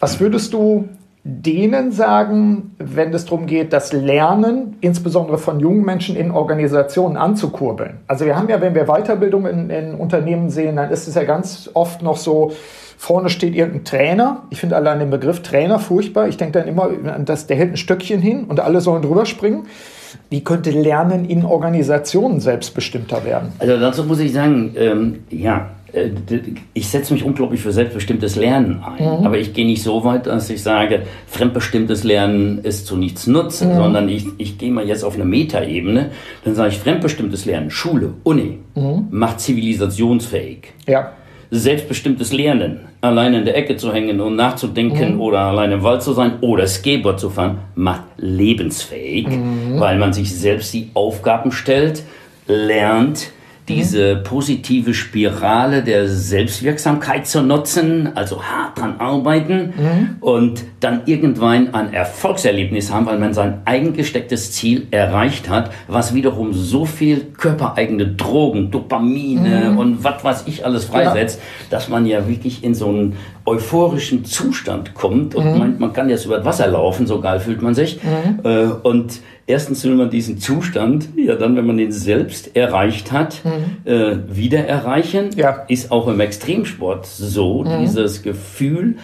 Was 0.00 0.20
würdest 0.20 0.52
du 0.52 0.88
denen 1.24 1.92
sagen, 1.92 2.74
wenn 2.78 3.12
es 3.12 3.26
darum 3.26 3.46
geht, 3.46 3.72
das 3.72 3.92
Lernen, 3.92 4.76
insbesondere 4.80 5.38
von 5.38 5.60
jungen 5.60 5.84
Menschen 5.84 6.16
in 6.16 6.30
Organisationen 6.30 7.16
anzukurbeln? 7.16 7.98
Also 8.06 8.24
wir 8.24 8.36
haben 8.36 8.48
ja, 8.48 8.60
wenn 8.60 8.74
wir 8.74 8.86
Weiterbildung 8.86 9.46
in, 9.46 9.70
in 9.70 9.94
Unternehmen 9.94 10.50
sehen, 10.50 10.76
dann 10.76 10.90
ist 10.90 11.06
es 11.06 11.14
ja 11.14 11.24
ganz 11.24 11.70
oft 11.74 12.02
noch 12.02 12.16
so, 12.16 12.52
vorne 12.96 13.30
steht 13.30 13.54
irgendein 13.54 13.84
Trainer. 13.84 14.42
Ich 14.50 14.60
finde 14.60 14.76
allein 14.76 14.98
den 14.98 15.10
Begriff 15.10 15.42
Trainer 15.42 15.78
furchtbar. 15.78 16.28
Ich 16.28 16.36
denke 16.36 16.58
dann 16.58 16.68
immer, 16.68 16.90
dass 17.24 17.46
der 17.46 17.56
hält 17.56 17.72
ein 17.72 17.76
Stöckchen 17.76 18.20
hin 18.20 18.44
und 18.44 18.60
alle 18.60 18.80
sollen 18.80 19.02
drüber 19.02 19.26
springen. 19.26 19.66
Wie 20.30 20.42
könnte 20.42 20.70
Lernen 20.70 21.24
in 21.24 21.44
Organisationen 21.44 22.40
selbstbestimmter 22.40 23.24
werden? 23.24 23.52
Also 23.58 23.78
dazu 23.78 24.04
muss 24.04 24.20
ich 24.20 24.32
sagen, 24.32 24.74
ähm, 24.76 25.24
ja, 25.30 25.70
ich 26.74 26.88
setze 26.88 27.14
mich 27.14 27.24
unglaublich 27.24 27.60
für 27.60 27.72
selbstbestimmtes 27.72 28.36
Lernen 28.36 28.82
ein, 28.82 29.20
mhm. 29.20 29.26
aber 29.26 29.38
ich 29.38 29.54
gehe 29.54 29.64
nicht 29.64 29.82
so 29.82 30.04
weit, 30.04 30.26
dass 30.26 30.50
ich 30.50 30.62
sage, 30.62 31.02
fremdbestimmtes 31.26 32.04
Lernen 32.04 32.58
ist 32.58 32.86
zu 32.86 32.96
nichts 32.96 33.26
nutzen, 33.26 33.72
mhm. 33.72 33.76
sondern 33.76 34.08
ich, 34.08 34.26
ich 34.36 34.58
gehe 34.58 34.70
mal 34.70 34.86
jetzt 34.86 35.02
auf 35.02 35.14
eine 35.14 35.24
Metaebene, 35.24 36.10
dann 36.44 36.54
sage 36.54 36.70
ich, 36.70 36.78
fremdbestimmtes 36.78 37.46
Lernen, 37.46 37.70
Schule, 37.70 38.12
Uni, 38.22 38.58
mhm. 38.74 39.06
macht 39.10 39.40
zivilisationsfähig. 39.40 40.74
Ja. 40.86 41.12
Selbstbestimmtes 41.50 42.34
Lernen, 42.34 42.80
allein 43.00 43.32
in 43.32 43.46
der 43.46 43.56
Ecke 43.56 43.76
zu 43.76 43.90
hängen 43.94 44.20
und 44.20 44.36
nachzudenken 44.36 45.14
mhm. 45.14 45.20
oder 45.22 45.40
allein 45.40 45.72
im 45.72 45.82
Wald 45.82 46.02
zu 46.02 46.12
sein 46.12 46.32
oder 46.42 46.66
Skateboard 46.66 47.18
zu 47.18 47.30
fahren, 47.30 47.58
macht 47.74 48.02
lebensfähig, 48.18 49.28
mhm. 49.28 49.80
weil 49.80 49.98
man 49.98 50.12
sich 50.12 50.36
selbst 50.36 50.74
die 50.74 50.90
Aufgaben 50.92 51.50
stellt, 51.50 52.02
lernt, 52.46 53.30
diese 53.68 54.16
positive 54.16 54.94
Spirale 54.94 55.82
der 55.82 56.08
Selbstwirksamkeit 56.08 57.26
zu 57.26 57.42
nutzen, 57.42 58.10
also 58.14 58.42
hart 58.42 58.78
dran 58.78 58.96
arbeiten 58.98 59.74
mhm. 59.76 60.16
und 60.20 60.64
dann 60.80 61.02
irgendwann 61.06 61.74
ein 61.74 61.92
Erfolgserlebnis 61.92 62.92
haben, 62.92 63.06
weil 63.06 63.18
man 63.18 63.34
sein 63.34 63.60
eigengestecktes 63.64 64.52
Ziel 64.52 64.86
erreicht 64.90 65.48
hat, 65.48 65.70
was 65.86 66.14
wiederum 66.14 66.52
so 66.52 66.84
viel 66.84 67.26
körpereigene 67.36 68.06
Drogen, 68.06 68.70
Dopamine 68.70 69.70
mhm. 69.72 69.78
und 69.78 70.04
was 70.04 70.24
weiß 70.24 70.44
ich 70.46 70.64
alles 70.64 70.86
freisetzt, 70.86 71.38
ja. 71.40 71.66
dass 71.70 71.88
man 71.88 72.06
ja 72.06 72.26
wirklich 72.26 72.64
in 72.64 72.74
so 72.74 72.88
einen 72.88 73.16
euphorischen 73.44 74.24
Zustand 74.24 74.94
kommt 74.94 75.34
und 75.34 75.52
mhm. 75.52 75.58
meint, 75.58 75.80
man 75.80 75.92
kann 75.92 76.08
jetzt 76.08 76.24
über 76.26 76.36
das 76.36 76.44
Wasser 76.44 76.66
laufen, 76.68 77.06
so 77.06 77.20
geil 77.20 77.40
fühlt 77.40 77.62
man 77.62 77.74
sich. 77.74 78.00
Mhm. 78.02 78.40
Äh, 78.44 78.64
und 78.82 79.20
erstens 79.48 79.82
will 79.84 79.94
man 79.94 80.10
diesen 80.10 80.38
Zustand, 80.38 81.08
ja 81.16 81.34
dann, 81.34 81.56
wenn 81.56 81.66
man 81.66 81.78
den 81.78 81.90
selbst 81.90 82.54
erreicht 82.54 83.10
hat, 83.10 83.42
mhm. 83.44 83.90
äh, 83.90 84.16
wieder 84.28 84.60
erreichen. 84.60 85.30
Ja. 85.34 85.64
Ist 85.68 85.90
auch 85.90 86.06
im 86.06 86.20
Extremsport 86.20 87.06
so, 87.06 87.64
mhm. 87.64 87.80
dieses 87.80 88.22
Gefühl, 88.22 88.96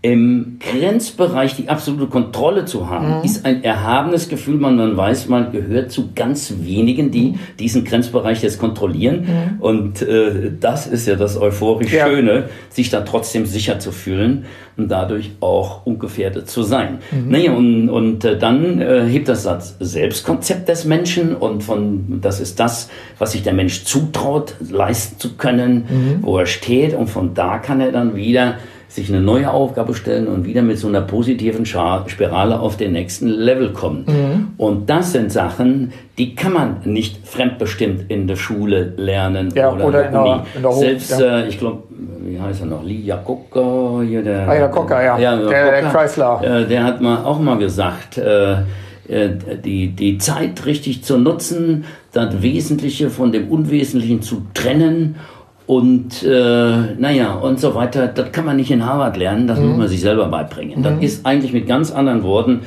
im 0.00 0.60
Grenzbereich 0.60 1.56
die 1.56 1.68
absolute 1.68 2.06
Kontrolle 2.06 2.64
zu 2.66 2.88
haben, 2.88 3.18
mhm. 3.18 3.24
ist 3.24 3.44
ein 3.44 3.64
erhabenes 3.64 4.28
Gefühl. 4.28 4.56
Man, 4.56 4.76
man 4.76 4.96
weiß, 4.96 5.28
man 5.28 5.50
gehört 5.50 5.90
zu 5.90 6.10
ganz 6.14 6.54
wenigen, 6.60 7.10
die 7.10 7.34
diesen 7.58 7.84
Grenzbereich 7.84 8.44
jetzt 8.44 8.60
kontrollieren. 8.60 9.22
Mhm. 9.22 9.60
Und 9.60 10.02
äh, 10.02 10.52
das 10.60 10.86
ist 10.86 11.08
ja 11.08 11.16
das 11.16 11.36
euphorisch 11.36 11.92
ja. 11.92 12.06
Schöne, 12.06 12.44
sich 12.70 12.90
da 12.90 13.00
trotzdem 13.00 13.44
sicher 13.44 13.80
zu 13.80 13.90
fühlen 13.90 14.44
und 14.76 14.88
dadurch 14.88 15.32
auch 15.40 15.84
ungefährdet 15.84 16.48
zu 16.48 16.62
sein. 16.62 17.00
Mhm. 17.10 17.30
Naja, 17.30 17.52
und, 17.54 17.90
und 17.90 18.24
äh, 18.24 18.38
dann 18.38 18.80
äh, 18.80 19.04
hebt 19.04 19.28
das 19.28 19.42
das 19.42 19.78
Selbstkonzept 19.80 20.68
des 20.68 20.84
Menschen 20.84 21.34
und 21.34 21.64
von 21.64 22.20
das 22.20 22.38
ist 22.38 22.60
das, 22.60 22.88
was 23.18 23.32
sich 23.32 23.42
der 23.42 23.52
Mensch 23.52 23.82
zutraut, 23.82 24.54
leisten 24.70 25.18
zu 25.18 25.36
können, 25.36 25.86
mhm. 25.88 26.18
wo 26.22 26.38
er 26.38 26.46
steht. 26.46 26.94
Und 26.94 27.08
von 27.08 27.34
da 27.34 27.58
kann 27.58 27.80
er 27.80 27.90
dann 27.90 28.14
wieder 28.14 28.58
sich 28.98 29.08
eine 29.08 29.20
neue 29.20 29.50
Aufgabe 29.50 29.94
stellen 29.94 30.26
und 30.26 30.44
wieder 30.44 30.62
mit 30.62 30.78
so 30.78 30.88
einer 30.88 31.00
positiven 31.00 31.64
Spirale 31.64 32.60
auf 32.60 32.76
den 32.76 32.92
nächsten 32.92 33.28
Level 33.28 33.72
kommen. 33.72 34.04
Mhm. 34.06 34.48
Und 34.56 34.90
das 34.90 35.12
sind 35.12 35.32
Sachen, 35.32 35.92
die 36.18 36.34
kann 36.34 36.52
man 36.52 36.76
nicht 36.84 37.26
fremdbestimmt 37.26 38.10
in 38.10 38.26
der 38.26 38.36
Schule 38.36 38.92
lernen 38.96 39.50
ja, 39.54 39.72
oder, 39.72 39.86
oder 39.86 40.06
in, 40.06 40.12
der 40.12 40.22
Uni. 40.22 40.40
In 40.56 40.62
der 40.62 40.72
Selbst, 40.72 41.20
ja. 41.20 41.38
äh, 41.38 41.48
ich 41.48 41.58
glaube, 41.58 41.84
wie 42.20 42.40
heißt 42.40 42.60
er 42.60 42.66
noch? 42.66 42.84
Lee 42.84 43.00
Iacocca, 43.06 44.02
hier 44.02 44.22
der. 44.22 44.48
Ah, 44.48 44.54
Iacocca, 44.54 45.02
ja. 45.02 45.18
ja 45.18 45.36
der, 45.36 45.48
der, 45.48 45.82
der 45.82 45.90
Chrysler. 45.90 46.40
Äh, 46.42 46.66
der 46.66 46.84
hat 46.84 47.00
mal 47.00 47.24
auch 47.24 47.38
mal 47.38 47.58
gesagt, 47.58 48.18
äh, 48.18 48.52
äh, 49.08 49.30
die, 49.64 49.88
die 49.88 50.18
Zeit 50.18 50.66
richtig 50.66 51.04
zu 51.04 51.18
nutzen, 51.18 51.84
das 52.12 52.42
Wesentliche 52.42 53.10
von 53.10 53.32
dem 53.32 53.48
Unwesentlichen 53.48 54.22
zu 54.22 54.42
trennen 54.54 55.16
und 55.68 56.22
äh, 56.22 56.94
naja, 56.98 57.34
und 57.34 57.60
so 57.60 57.74
weiter. 57.74 58.08
Das 58.08 58.32
kann 58.32 58.46
man 58.46 58.56
nicht 58.56 58.70
in 58.70 58.86
Harvard 58.86 59.18
lernen, 59.18 59.46
das 59.46 59.60
mhm. 59.60 59.68
muss 59.68 59.76
man 59.76 59.88
sich 59.88 60.00
selber 60.00 60.26
beibringen. 60.26 60.78
Mhm. 60.78 60.82
Das 60.82 60.94
ist 61.02 61.26
eigentlich 61.26 61.52
mit 61.52 61.68
ganz 61.68 61.92
anderen 61.92 62.22
Worten 62.22 62.62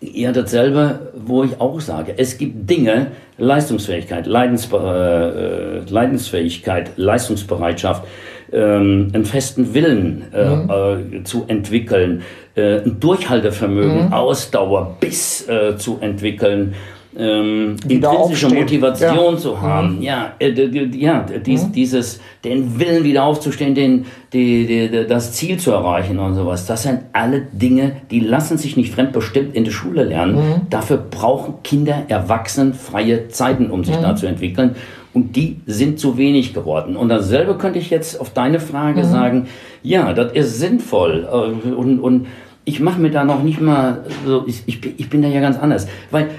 eher 0.00 0.32
dasselbe, 0.32 1.12
wo 1.16 1.42
ich 1.42 1.60
auch 1.60 1.80
sage, 1.80 2.14
es 2.16 2.38
gibt 2.38 2.70
Dinge, 2.70 3.08
Leistungsfähigkeit, 3.38 4.26
Leidensbe 4.26 5.84
äh, 5.86 5.90
Leidensfähigkeit, 5.90 6.92
Leistungsbereitschaft, 6.96 8.04
ähm, 8.52 9.10
einen 9.12 9.24
festen 9.24 9.74
Willen 9.74 10.24
äh, 10.32 10.54
mhm. 10.54 11.20
äh, 11.20 11.24
zu 11.24 11.46
entwickeln, 11.48 12.22
äh, 12.54 12.82
ein 12.82 13.00
Durchhaltevermögen, 13.00 14.06
mhm. 14.06 14.12
Ausdauer, 14.12 14.96
Biss 15.00 15.48
äh, 15.48 15.76
zu 15.76 15.98
entwickeln, 16.00 16.74
ähm, 17.16 17.76
intrinsische 17.88 18.48
Motivation 18.48 19.34
ja. 19.34 19.36
zu 19.38 19.60
haben, 19.60 19.96
mhm. 19.96 20.02
ja, 20.02 20.32
äh, 20.38 20.50
ja 20.96 21.24
dies, 21.44 21.66
mhm. 21.66 21.72
dieses, 21.72 22.20
den 22.44 22.78
Willen 22.78 23.04
wieder 23.04 23.24
aufzustehen, 23.24 23.74
den, 23.74 24.06
die, 24.32 24.66
die, 24.66 25.06
das 25.06 25.32
Ziel 25.32 25.58
zu 25.58 25.70
erreichen 25.70 26.18
und 26.18 26.34
sowas. 26.34 26.66
Das 26.66 26.82
sind 26.82 27.00
alle 27.12 27.42
Dinge, 27.52 27.96
die 28.10 28.20
lassen 28.20 28.58
sich 28.58 28.76
nicht 28.76 28.92
fremdbestimmt 28.92 29.54
in 29.54 29.64
der 29.64 29.72
Schule 29.72 30.04
lernen. 30.04 30.36
Mhm. 30.36 30.60
Dafür 30.70 30.96
brauchen 30.96 31.54
Kinder, 31.62 32.02
Erwachsene 32.08 32.74
freie 32.74 33.28
Zeiten, 33.28 33.70
um 33.70 33.84
sich 33.84 33.96
mhm. 33.96 34.02
da 34.02 34.16
zu 34.16 34.26
entwickeln. 34.26 34.74
Und 35.12 35.36
die 35.36 35.60
sind 35.66 36.00
zu 36.00 36.18
wenig 36.18 36.54
geworden. 36.54 36.96
Und 36.96 37.08
dasselbe 37.08 37.56
könnte 37.56 37.78
ich 37.78 37.88
jetzt 37.88 38.20
auf 38.20 38.30
deine 38.30 38.58
Frage 38.58 39.04
mhm. 39.04 39.10
sagen. 39.10 39.46
Ja, 39.84 40.12
das 40.12 40.32
ist 40.32 40.58
sinnvoll. 40.58 41.28
Äh, 41.30 41.70
und, 41.70 42.00
und 42.00 42.26
ich 42.64 42.80
mache 42.80 43.00
mir 43.00 43.10
da 43.10 43.24
noch 43.24 43.42
nicht 43.42 43.60
mal 43.60 44.04
so, 44.26 44.44
ich, 44.46 44.62
ich, 44.66 44.80
ich 44.98 45.10
bin 45.10 45.22
da 45.22 45.28
ja 45.28 45.40
ganz 45.40 45.58
anders. 45.58 45.86
Weil 46.10 46.30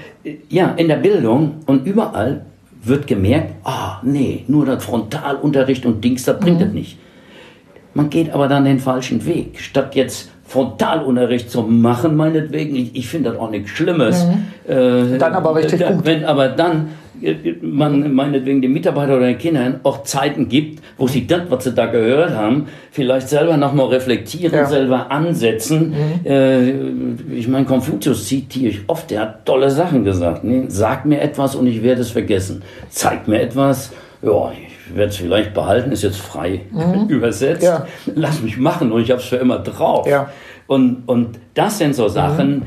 ja, 0.48 0.74
in 0.76 0.88
der 0.88 0.96
Bildung 0.96 1.56
und 1.66 1.86
überall 1.86 2.42
wird 2.82 3.06
gemerkt, 3.06 3.54
ah, 3.64 4.00
nee, 4.02 4.44
nur 4.48 4.66
das 4.66 4.84
Frontalunterricht 4.84 5.86
und 5.86 6.02
Dings, 6.02 6.24
das 6.24 6.38
bringt 6.38 6.60
mhm. 6.60 6.66
es 6.66 6.72
nicht. 6.72 6.98
Man 7.94 8.10
geht 8.10 8.30
aber 8.30 8.48
dann 8.48 8.64
den 8.64 8.78
falschen 8.78 9.24
Weg. 9.24 9.60
Statt 9.60 9.94
jetzt 9.94 10.30
Frontalunterricht 10.46 11.50
zu 11.50 11.62
machen, 11.62 12.16
meinetwegen, 12.16 12.76
ich, 12.76 12.94
ich 12.94 13.08
finde 13.08 13.30
das 13.30 13.38
auch 13.38 13.50
nichts 13.50 13.70
Schlimmes. 13.70 14.24
Mhm. 14.24 14.70
Äh, 14.70 15.18
dann 15.18 15.32
aber 15.32 15.54
richtig 15.54 15.84
gut. 15.84 16.04
Wenn 16.04 16.24
aber 16.24 16.48
dann 16.48 16.90
man 17.62 18.14
meinetwegen 18.14 18.62
den 18.62 18.72
Mitarbeiter 18.72 19.16
oder 19.16 19.26
den 19.26 19.38
Kindern 19.38 19.80
auch 19.82 20.02
Zeiten 20.02 20.48
gibt, 20.48 20.82
wo 20.98 21.08
sie 21.08 21.26
das, 21.26 21.42
was 21.48 21.64
sie 21.64 21.72
da 21.72 21.86
gehört 21.86 22.30
haben, 22.30 22.66
vielleicht 22.90 23.28
selber 23.28 23.56
nochmal 23.56 23.86
reflektieren, 23.86 24.54
ja. 24.54 24.66
selber 24.66 25.10
ansetzen. 25.10 25.90
Mhm. 25.90 26.26
Äh, 26.26 27.34
ich 27.34 27.48
meine, 27.48 27.64
Konfuzius 27.66 28.26
zitiere 28.26 28.70
ich 28.70 28.80
oft, 28.86 29.10
der 29.10 29.20
hat 29.22 29.46
tolle 29.46 29.70
Sachen 29.70 30.04
gesagt. 30.04 30.44
Ne? 30.44 30.64
Sag 30.68 31.06
mir 31.06 31.20
etwas 31.20 31.54
und 31.54 31.66
ich 31.66 31.82
werde 31.82 32.02
es 32.02 32.10
vergessen. 32.10 32.62
Zeig 32.88 33.28
mir 33.28 33.40
etwas, 33.40 33.92
ja, 34.22 34.52
ich 34.52 34.96
werde 34.96 35.10
es 35.10 35.16
vielleicht 35.16 35.54
behalten, 35.54 35.92
ist 35.92 36.02
jetzt 36.02 36.20
frei 36.20 36.62
mhm. 36.70 37.06
übersetzt. 37.08 37.62
Ja. 37.62 37.86
Lass 38.14 38.42
mich 38.42 38.56
machen 38.56 38.92
und 38.92 39.02
ich 39.02 39.10
habe 39.10 39.20
es 39.20 39.26
für 39.26 39.36
immer 39.36 39.58
drauf. 39.58 40.06
Ja. 40.06 40.30
Und, 40.66 41.04
und 41.06 41.38
das 41.54 41.78
sind 41.78 41.94
so 41.94 42.08
Sachen, 42.08 42.50
mhm 42.50 42.62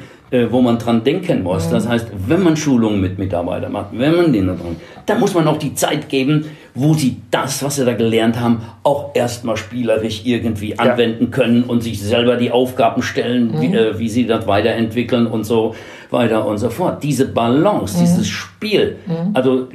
wo 0.50 0.62
man 0.62 0.78
dran 0.78 1.04
denken 1.04 1.44
muss. 1.44 1.70
Das 1.70 1.88
heißt, 1.88 2.08
wenn 2.28 2.44
man 2.44 2.56
Schulungen 2.56 3.02
mit 3.02 3.18
Mitarbeitern 3.18 3.72
macht, 3.72 3.88
wenn 3.94 4.16
man 4.16 4.32
denen 4.32 4.58
dran, 4.58 4.76
dann 5.06 5.20
muss 5.20 5.34
man 5.34 5.48
auch 5.48 5.58
die 5.58 5.74
Zeit 5.74 6.08
geben, 6.08 6.46
wo 6.76 6.94
sie 6.94 7.18
das, 7.32 7.64
was 7.64 7.78
sie 7.78 7.86
da 7.86 7.94
gelernt 7.94 8.40
haben, 8.40 8.62
auch 8.84 9.16
erstmal 9.16 9.58
spielerisch 9.58 10.22
irgendwie 10.26 10.70
ja. 10.70 10.78
anwenden 10.78 11.32
können 11.32 11.64
und 11.64 11.82
sich 11.82 12.02
selber 12.02 12.36
die 12.36 12.52
Aufgaben 12.52 13.02
stellen, 13.02 13.52
mhm. 13.52 13.62
wie, 13.62 13.76
äh, 13.76 14.00
wie, 14.00 14.10
sie 14.10 14.28
das 14.28 14.46
weiterentwickeln 14.48 15.28
und 15.28 15.46
so 15.46 15.76
weiter 16.12 16.46
und 16.46 16.58
so 16.58 16.70
fort. 16.70 17.04
Diese 17.04 17.28
Balance, 17.28 17.98
mhm. 17.98 18.02
dieses 18.02 18.28
Spiel, 18.28 18.98
mhm. 19.08 19.32
also 19.34 19.68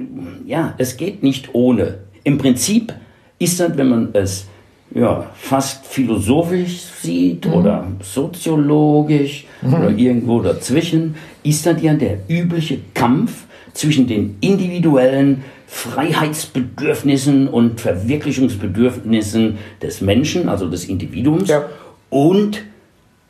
ja, 0.46 0.74
es 0.78 0.96
geht 0.96 1.22
nicht 1.22 1.50
ohne. 1.52 1.98
Im 2.22 2.38
Prinzip 2.38 2.94
ist 3.38 3.61
das, 3.61 3.76
wenn 3.76 3.88
man 3.88 4.09
es 4.12 4.48
ja, 4.95 5.26
fast 5.34 5.86
philosophisch 5.86 6.82
sieht 7.03 7.47
mhm. 7.47 7.53
oder 7.53 7.86
soziologisch 8.01 9.45
mhm. 9.61 9.74
oder 9.74 9.90
irgendwo 9.90 10.40
dazwischen, 10.40 11.16
ist 11.42 11.66
das 11.66 11.82
ja 11.82 11.95
der 11.95 12.18
übliche 12.28 12.78
Kampf 12.95 13.45
zwischen 13.72 14.07
den 14.07 14.36
individuellen 14.40 15.42
Freiheitsbedürfnissen 15.66 17.49
und 17.49 17.80
Verwirklichungsbedürfnissen 17.80 19.59
des 19.82 20.01
Menschen, 20.01 20.49
also 20.49 20.70
des 20.70 20.84
Individuums, 20.84 21.49
ja. 21.49 21.64
und 22.11 22.62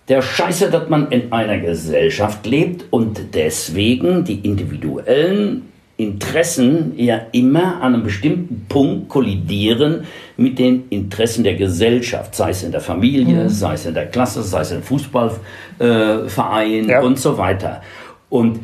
der 0.08 0.20
Scheiße, 0.20 0.70
dass 0.70 0.90
man 0.90 1.10
in 1.10 1.32
einer 1.32 1.58
Gesellschaft 1.58 2.44
lebt 2.44 2.84
und 2.90 3.34
deswegen 3.34 4.24
die 4.24 4.40
individuellen 4.40 5.62
Interessen 5.96 6.94
ja 6.96 7.20
immer 7.30 7.80
an 7.80 7.94
einem 7.94 8.02
bestimmten 8.02 8.66
Punkt 8.68 9.08
kollidieren 9.08 10.00
mit 10.36 10.58
den 10.58 10.88
Interessen 10.90 11.44
der 11.44 11.54
Gesellschaft, 11.54 12.34
sei 12.34 12.50
es 12.50 12.64
in 12.64 12.72
der 12.72 12.80
Familie, 12.80 13.44
mhm. 13.44 13.48
sei 13.48 13.74
es 13.74 13.86
in 13.86 13.94
der 13.94 14.06
Klasse, 14.06 14.42
sei 14.42 14.62
es 14.62 14.72
im 14.72 14.82
Fußballverein 14.82 16.88
äh, 16.88 16.92
ja. 16.92 17.00
und 17.00 17.20
so 17.20 17.38
weiter. 17.38 17.80
Und 18.28 18.58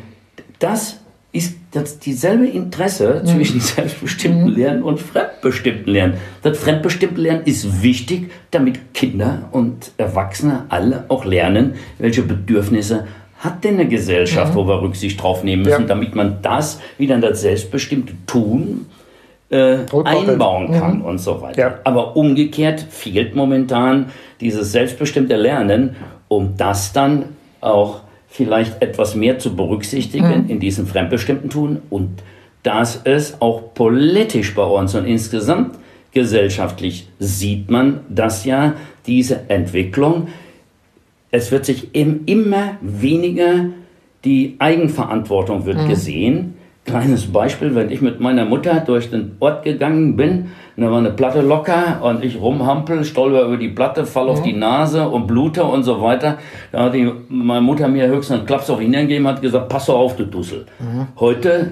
das 0.59 0.99
ist 1.31 1.55
das 1.71 1.99
dieselbe 1.99 2.47
Interesse 2.47 3.21
mhm. 3.23 3.27
zwischen 3.27 3.61
selbstbestimmten 3.61 4.49
mhm. 4.49 4.55
Lernen 4.55 4.83
und 4.83 4.99
fremdbestimmten 4.99 5.91
Lernen. 5.91 6.15
Das 6.41 6.57
fremdbestimmte 6.57 7.21
Lernen 7.21 7.43
ist 7.45 7.81
wichtig, 7.81 8.31
damit 8.51 8.93
Kinder 8.93 9.47
und 9.51 9.91
Erwachsene 9.97 10.65
alle 10.67 11.05
auch 11.07 11.23
lernen, 11.23 11.75
welche 11.97 12.23
Bedürfnisse 12.23 13.07
hat 13.41 13.63
denn 13.63 13.73
eine 13.73 13.87
Gesellschaft, 13.87 14.53
mhm. 14.53 14.57
wo 14.57 14.67
wir 14.67 14.81
Rücksicht 14.81 15.21
drauf 15.21 15.43
nehmen 15.43 15.63
müssen, 15.63 15.81
ja. 15.81 15.87
damit 15.87 16.15
man 16.15 16.37
das 16.43 16.79
wieder 16.99 17.15
in 17.15 17.21
das 17.21 17.41
selbstbestimmte 17.41 18.13
Tun 18.27 18.85
äh, 19.49 19.79
einbauen 20.05 20.71
kann 20.71 20.99
mhm. 20.99 21.05
und 21.05 21.17
so 21.17 21.41
weiter. 21.41 21.59
Ja. 21.59 21.79
Aber 21.83 22.15
umgekehrt 22.15 22.85
fehlt 22.89 23.35
momentan 23.35 24.11
dieses 24.39 24.71
selbstbestimmte 24.71 25.35
Lernen, 25.35 25.95
um 26.27 26.55
das 26.55 26.93
dann 26.93 27.25
auch 27.61 28.01
vielleicht 28.27 28.81
etwas 28.81 29.15
mehr 29.15 29.39
zu 29.39 29.55
berücksichtigen 29.55 30.43
mhm. 30.43 30.49
in 30.49 30.59
diesem 30.59 30.85
fremdbestimmten 30.85 31.49
Tun 31.49 31.81
und 31.89 32.21
dass 32.63 33.01
es 33.05 33.41
auch 33.41 33.73
politisch 33.73 34.53
bei 34.53 34.63
uns 34.63 34.93
und 34.93 35.05
insgesamt 35.05 35.77
gesellschaftlich 36.11 37.07
sieht 37.17 37.71
man, 37.71 38.01
dass 38.07 38.45
ja 38.45 38.75
diese 39.07 39.49
Entwicklung 39.49 40.27
es 41.31 41.51
wird 41.51 41.65
sich 41.65 41.95
eben 41.95 42.21
immer 42.25 42.77
weniger 42.81 43.67
die 44.23 44.55
Eigenverantwortung 44.59 45.65
wird 45.65 45.81
mhm. 45.81 45.89
gesehen. 45.89 46.53
Kleines 46.83 47.31
Beispiel, 47.31 47.75
wenn 47.75 47.91
ich 47.91 48.01
mit 48.01 48.19
meiner 48.19 48.43
Mutter 48.43 48.79
durch 48.79 49.11
den 49.11 49.35
Ort 49.39 49.63
gegangen 49.63 50.15
bin, 50.15 50.47
da 50.77 50.89
war 50.89 50.97
eine 50.97 51.11
Platte 51.11 51.41
locker 51.41 52.01
und 52.03 52.23
ich 52.23 52.41
rumhampel, 52.41 53.05
stolper 53.05 53.43
über 53.43 53.57
die 53.57 53.67
Platte, 53.67 54.05
fall 54.05 54.29
auf 54.29 54.41
die 54.41 54.53
Nase 54.53 55.07
und 55.07 55.27
blute 55.27 55.63
und 55.63 55.83
so 55.83 56.01
weiter. 56.01 56.39
Da 56.71 56.85
hat 56.85 56.95
die, 56.95 57.11
meine 57.29 57.61
Mutter 57.61 57.87
mir 57.87 58.07
höchstens 58.07 58.39
einen 58.39 58.47
Klaps 58.47 58.69
auf 58.71 58.81
ihn 58.81 58.93
gegeben, 58.93 59.27
hat 59.27 59.43
gesagt, 59.43 59.69
pass 59.69 59.89
auf, 59.91 60.15
du 60.15 60.25
Dussel. 60.25 60.65
Mhm. 60.79 61.07
Heute 61.19 61.71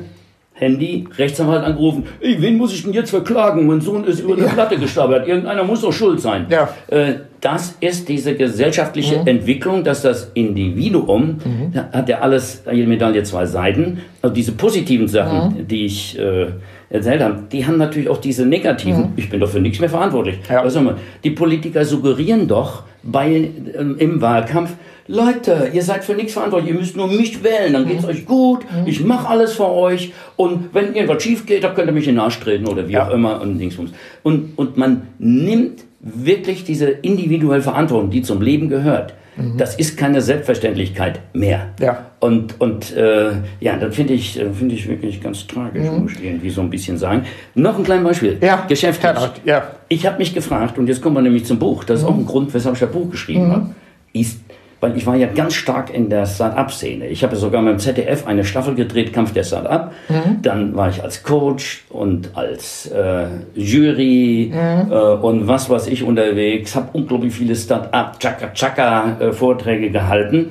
Handy, 0.60 1.08
Rechtsanwalt 1.18 1.64
angerufen. 1.64 2.04
Ey, 2.20 2.42
wen 2.42 2.58
muss 2.58 2.74
ich 2.74 2.84
denn 2.84 2.92
jetzt 2.92 3.12
verklagen? 3.12 3.66
Mein 3.66 3.80
Sohn 3.80 4.04
ist 4.04 4.20
über 4.20 4.34
eine 4.34 4.44
ja. 4.44 4.50
Platte 4.50 4.78
gestabbert. 4.78 5.26
Irgendeiner 5.26 5.64
muss 5.64 5.82
doch 5.82 5.94
schuld 5.94 6.20
sein. 6.20 6.48
Ja. 6.50 6.70
Äh, 6.88 7.14
das 7.40 7.78
ist 7.80 8.10
diese 8.10 8.36
gesellschaftliche 8.36 9.20
mhm. 9.20 9.28
Entwicklung, 9.28 9.86
dass 9.86 10.02
das 10.02 10.32
Individuum, 10.34 11.38
mhm. 11.44 11.72
da 11.74 11.90
hat 11.94 12.10
ja 12.10 12.20
alles, 12.20 12.64
jede 12.70 12.88
Medaille 12.88 13.24
zwei 13.24 13.46
Seiten, 13.46 14.00
also 14.22 14.34
diese 14.34 14.52
positiven 14.52 15.08
Sachen, 15.08 15.60
mhm. 15.60 15.68
die 15.68 15.86
ich 15.86 16.20
äh, 16.20 16.48
erzählt 16.90 17.22
habe, 17.22 17.44
die 17.50 17.66
haben 17.66 17.78
natürlich 17.78 18.10
auch 18.10 18.18
diese 18.18 18.46
negativen, 18.46 19.02
mhm. 19.02 19.14
ich 19.16 19.30
bin 19.30 19.40
doch 19.40 19.50
für 19.50 19.62
nichts 19.62 19.80
mehr 19.80 19.90
verantwortlich. 19.90 20.40
Ja. 20.50 20.62
Also, 20.62 20.94
die 21.24 21.32
Politiker 21.32 21.86
suggerieren 21.86 22.50
doch 22.50 22.84
bei, 23.02 23.50
ähm, 23.78 23.96
im 23.98 24.20
Wahlkampf, 24.20 24.74
Leute, 25.12 25.72
ihr 25.74 25.82
seid 25.82 26.06
für 26.06 26.14
nichts 26.14 26.34
verantwortlich, 26.34 26.72
ihr 26.72 26.80
müsst 26.80 26.96
nur 26.96 27.08
mich 27.08 27.44
wählen, 27.44 27.74
dann 27.74 27.88
geht's 27.88 28.04
mhm. 28.04 28.10
euch 28.10 28.26
gut, 28.28 28.60
mhm. 28.62 28.86
ich 28.86 29.04
mache 29.04 29.28
alles 29.28 29.54
für 29.54 29.68
euch 29.68 30.14
und 30.36 30.70
wenn 30.72 30.94
irgendwas 30.94 31.24
schief 31.24 31.48
geht, 31.48 31.64
dann 31.64 31.74
könnt 31.74 31.88
ihr 31.88 31.94
mich 31.94 32.08
in 32.08 32.14
den 32.14 32.20
Arsch 32.20 32.40
treten 32.40 32.68
oder 32.68 32.88
wie 32.88 32.92
ja. 32.92 33.08
auch 33.08 33.12
immer 33.12 33.42
und 33.42 33.58
Dingsbums. 33.58 33.90
Und, 34.22 34.56
und 34.56 34.78
man 34.78 35.08
nimmt 35.18 35.84
wirklich 36.00 36.64
diese 36.64 36.90
individuelle 36.90 37.64
Verantwortung, 37.64 38.12
die 38.12 38.22
zum 38.22 38.40
Leben 38.44 38.70
gehört. 38.70 39.16
Mhm. 39.36 39.58
Das 39.58 39.74
ist 39.74 39.98
keine 39.98 40.22
Selbstverständlichkeit 40.22 41.22
mehr. 41.34 41.70
Ja. 41.80 42.06
Und, 42.20 42.62
und 42.62 42.96
äh, 42.96 43.32
ja, 43.62 43.78
das 43.78 43.96
finde 43.96 44.14
ich, 44.14 44.40
äh, 44.40 44.54
finde 44.54 44.76
ich 44.76 44.88
wirklich 44.88 45.24
ganz 45.24 45.48
tragisch, 45.48 45.90
mhm. 45.90 46.04
muss 46.04 46.12
ich 46.12 46.24
irgendwie 46.24 46.52
so 46.52 46.62
ein 46.62 46.70
bisschen 46.70 47.00
sagen. 47.00 47.24
Noch 47.56 47.80
ein 47.80 47.84
kleines 47.84 48.06
Beispiel. 48.06 48.38
Ja. 48.42 48.64
Geschäftlich. 48.68 49.18
Ja. 49.44 49.72
Ich 49.88 50.06
habe 50.06 50.20
mich 50.20 50.36
gefragt, 50.36 50.78
und 50.78 50.86
jetzt 50.86 51.02
kommen 51.02 51.16
wir 51.16 51.24
nämlich 51.24 51.46
zum 51.46 51.58
Buch, 51.58 51.84
das 51.84 52.02
ist 52.02 52.06
mhm. 52.06 52.14
auch 52.14 52.18
ein 52.18 52.26
Grund, 52.28 52.54
weshalb 52.54 52.76
ich 52.76 52.82
das 52.82 52.92
Buch 52.92 53.10
geschrieben 53.10 53.48
mhm. 53.48 53.52
habe, 53.52 53.70
ist 54.14 54.42
weil 54.80 54.96
ich 54.96 55.06
war 55.06 55.16
ja 55.16 55.28
ganz 55.28 55.56
stark 55.56 55.94
in 55.94 56.10
der 56.10 56.26
Start-up-Szene. 56.26 57.08
Ich 57.08 57.24
habe 57.24 57.36
sogar 57.36 57.62
mit 57.62 57.74
dem 57.74 57.80
ZDF 57.80 58.26
eine 58.26 58.46
Staffel 58.46 58.76
gedreht, 58.76 59.12
Kampf 59.14 59.34
der 59.34 59.44
Start-up. 59.44 59.94
Mhm. 60.08 60.42
Dann 60.42 60.76
war 60.76 60.90
ich 60.90 61.04
als 61.04 61.24
Coach 61.24 61.84
und 61.90 62.32
als 62.36 62.88
äh, 62.88 63.28
Jury 63.56 64.52
mhm. 64.54 64.92
äh, 64.92 64.96
und 64.96 65.48
was 65.48 65.70
weiß 65.70 65.88
ich 65.88 66.04
unterwegs, 66.04 66.76
habe 66.76 66.90
unglaublich 66.94 67.34
viele 67.34 67.56
Start-up, 67.56 68.20
Chaka-Chaka-Vorträge 68.20 69.88
äh, 69.88 69.90
gehalten. 69.90 70.50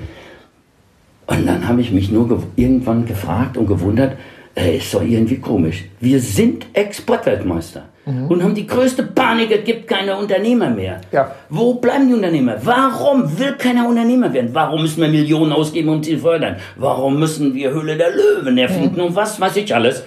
Und 1.27 1.47
dann 1.47 1.69
habe 1.69 1.81
ich 1.81 1.93
mich 1.93 2.11
nur 2.11 2.29
ge 2.29 2.39
irgendwann 2.57 3.05
gefragt 3.05 3.57
und 3.57 3.67
gewundert, 3.67 4.17
ey, 4.59 4.79
ist 4.79 4.93
doch 4.93 5.03
irgendwie 5.03 5.39
komisch. 5.39 5.85
Wir 6.01 6.21
sind 6.21 6.67
Exportweltmeister 6.73 7.85
mhm. 8.05 8.27
und 8.27 8.43
haben 8.43 8.55
die 8.55 8.67
größte 8.67 9.05
Panik, 9.05 9.51
es 9.51 9.65
gibt 9.65 9.87
keine 9.87 10.17
Unternehmer 10.17 10.71
mehr. 10.71 11.01
Ja. 11.13 11.33
Wo 11.49 11.75
bleiben 11.75 12.09
die 12.09 12.15
Unternehmer? 12.15 12.57
Warum 12.63 13.39
will 13.39 13.53
keiner 13.53 13.89
Unternehmer 13.89 14.33
werden? 14.33 14.51
Warum 14.53 14.83
müssen 14.83 15.01
wir 15.01 15.09
Millionen 15.09 15.53
ausgeben, 15.53 15.89
um 15.89 16.03
sie 16.03 16.17
zu 16.17 16.21
fördern? 16.21 16.57
Warum 16.77 17.19
müssen 17.19 17.55
wir 17.55 17.71
Höhle 17.71 17.97
der 17.97 18.11
Löwen 18.11 18.59
erfinden 18.59 19.01
mhm. 19.01 19.07
und 19.09 19.17
was 19.17 19.41
weiß 19.41 19.57
ich 19.57 19.75
alles? 19.75 20.03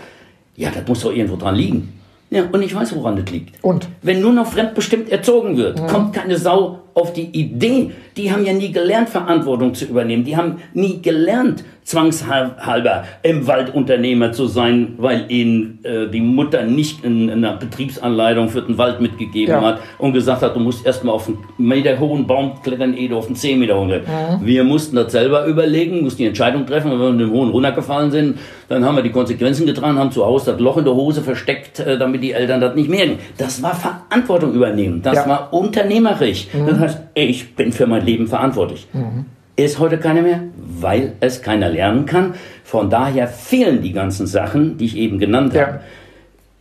Ja, 0.55 0.69
das 0.69 0.87
muss 0.87 1.01
doch 1.01 1.13
irgendwo 1.13 1.37
dran 1.37 1.55
liegen. 1.55 2.01
Ja, 2.29 2.43
und 2.49 2.61
ich 2.61 2.73
weiß, 2.73 2.95
woran 2.95 3.17
das 3.17 3.29
liegt. 3.29 3.61
Und? 3.63 3.87
Wenn 4.01 4.21
nur 4.21 4.31
noch 4.31 4.47
fremdbestimmt 4.47 5.09
erzogen 5.09 5.57
wird, 5.57 5.81
mhm. 5.81 5.87
kommt 5.87 6.13
keine 6.13 6.37
Sau 6.37 6.79
auf 6.93 7.13
die 7.13 7.29
Idee. 7.31 7.91
Die 8.17 8.31
haben 8.31 8.45
ja 8.45 8.53
nie 8.53 8.71
gelernt, 8.71 9.09
Verantwortung 9.09 9.73
zu 9.73 9.85
übernehmen. 9.85 10.23
Die 10.23 10.35
haben 10.35 10.57
nie 10.73 11.01
gelernt, 11.01 11.63
zwangshalber 11.83 13.03
im 13.23 13.47
Wald 13.47 13.73
Unternehmer 13.73 14.31
zu 14.31 14.47
sein, 14.47 14.93
weil 14.97 15.25
ihnen 15.29 15.79
äh, 15.83 16.07
die 16.09 16.21
Mutter 16.21 16.63
nicht 16.63 17.03
in, 17.03 17.27
in 17.29 17.43
einer 17.43 17.57
Betriebsanleitung 17.57 18.49
für 18.49 18.61
den 18.61 18.77
Wald 18.77 19.01
mitgegeben 19.01 19.55
ja. 19.55 19.61
hat 19.61 19.79
und 19.97 20.13
gesagt 20.13 20.41
hat, 20.41 20.55
du 20.55 20.59
musst 20.59 20.85
erstmal 20.85 21.15
auf 21.15 21.27
einen 21.27 21.39
Meter 21.57 21.99
hohen 21.99 22.27
Baum 22.27 22.61
klettern, 22.63 22.93
ehe 22.93 23.09
du 23.09 23.17
auf 23.17 23.27
einen 23.27 23.35
10 23.35 23.59
Meter 23.59 23.79
hohen 23.79 23.89
mhm. 23.89 24.45
Wir 24.45 24.63
mussten 24.63 24.95
das 24.95 25.11
selber 25.11 25.45
überlegen, 25.45 26.01
mussten 26.01 26.19
die 26.19 26.27
Entscheidung 26.27 26.65
treffen, 26.65 26.91
wenn 26.91 26.99
wir 26.99 27.09
in 27.09 27.17
den 27.17 27.31
hohen 27.31 27.49
runtergefallen 27.49 28.11
sind, 28.11 28.37
dann 28.69 28.85
haben 28.85 28.95
wir 28.95 29.03
die 29.03 29.11
Konsequenzen 29.11 29.65
getragen, 29.65 29.97
haben 29.97 30.11
zu 30.11 30.25
Hause 30.25 30.51
das 30.51 30.61
Loch 30.61 30.77
in 30.77 30.85
der 30.85 30.93
Hose 30.93 31.21
versteckt, 31.21 31.79
äh, 31.79 31.97
damit 31.97 32.23
die 32.23 32.31
Eltern 32.31 32.61
das 32.61 32.75
nicht 32.75 32.89
merken. 32.89 33.17
Das 33.37 33.61
war 33.61 33.75
Verantwortung 33.75 34.53
übernehmen, 34.53 35.01
das 35.01 35.15
ja. 35.15 35.27
war 35.27 35.51
unternehmerisch. 35.51 36.47
Mhm. 36.53 36.67
Das 36.67 36.79
heißt, 36.81 36.99
ich 37.13 37.55
bin 37.55 37.71
für 37.71 37.87
mein 37.87 38.05
Leben 38.05 38.27
verantwortlich. 38.27 38.87
Mhm. 38.93 39.25
Ist 39.55 39.79
heute 39.79 39.97
keiner 39.97 40.21
mehr, 40.21 40.41
weil 40.57 41.13
es 41.19 41.41
keiner 41.41 41.69
lernen 41.69 42.05
kann. 42.05 42.33
Von 42.63 42.89
daher 42.89 43.27
fehlen 43.27 43.81
die 43.81 43.91
ganzen 43.91 44.27
Sachen, 44.27 44.77
die 44.77 44.85
ich 44.85 44.97
eben 44.97 45.19
genannt 45.19 45.53
ja. 45.53 45.67
habe. 45.67 45.79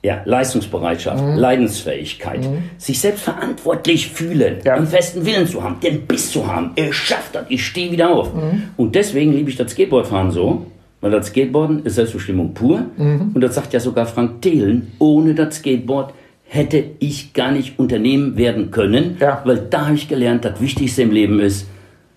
Ja, 0.02 0.22
Leistungsbereitschaft, 0.24 1.22
mhm. 1.22 1.36
Leidensfähigkeit, 1.36 2.40
mhm. 2.40 2.70
sich 2.78 2.98
selbst 2.98 3.22
verantwortlich 3.22 4.08
fühlen, 4.08 4.56
ja. 4.64 4.74
einen 4.74 4.86
festen 4.86 5.26
Willen 5.26 5.46
zu 5.46 5.62
haben, 5.62 5.78
den 5.80 6.06
Biss 6.06 6.30
zu 6.30 6.46
haben. 6.46 6.70
Ich 6.74 6.94
schaff 6.94 7.28
das, 7.32 7.44
ich 7.50 7.66
stehe 7.66 7.92
wieder 7.92 8.08
auf. 8.08 8.34
Mhm. 8.34 8.62
Und 8.78 8.94
deswegen 8.94 9.32
liebe 9.32 9.50
ich 9.50 9.56
das 9.56 9.72
Skateboardfahren 9.72 10.30
so, 10.30 10.66
weil 11.02 11.10
das 11.10 11.26
Skateboarden 11.26 11.84
ist 11.84 11.96
Selbstbestimmung 11.96 12.54
pur. 12.54 12.86
Mhm. 12.96 13.32
Und 13.34 13.40
das 13.42 13.54
sagt 13.54 13.74
ja 13.74 13.80
sogar 13.80 14.06
Frank 14.06 14.40
Thelen, 14.40 14.92
ohne 14.98 15.34
das 15.34 15.56
Skateboard 15.56 16.14
hätte 16.52 16.82
ich 16.98 17.32
gar 17.32 17.52
nicht 17.52 17.78
Unternehmen 17.78 18.36
werden 18.36 18.72
können, 18.72 19.18
ja. 19.20 19.40
weil 19.44 19.58
da 19.70 19.86
habe 19.86 19.94
ich 19.94 20.08
gelernt, 20.08 20.44
das 20.44 20.60
Wichtigste 20.60 21.02
im 21.02 21.12
Leben 21.12 21.38
ist, 21.38 21.68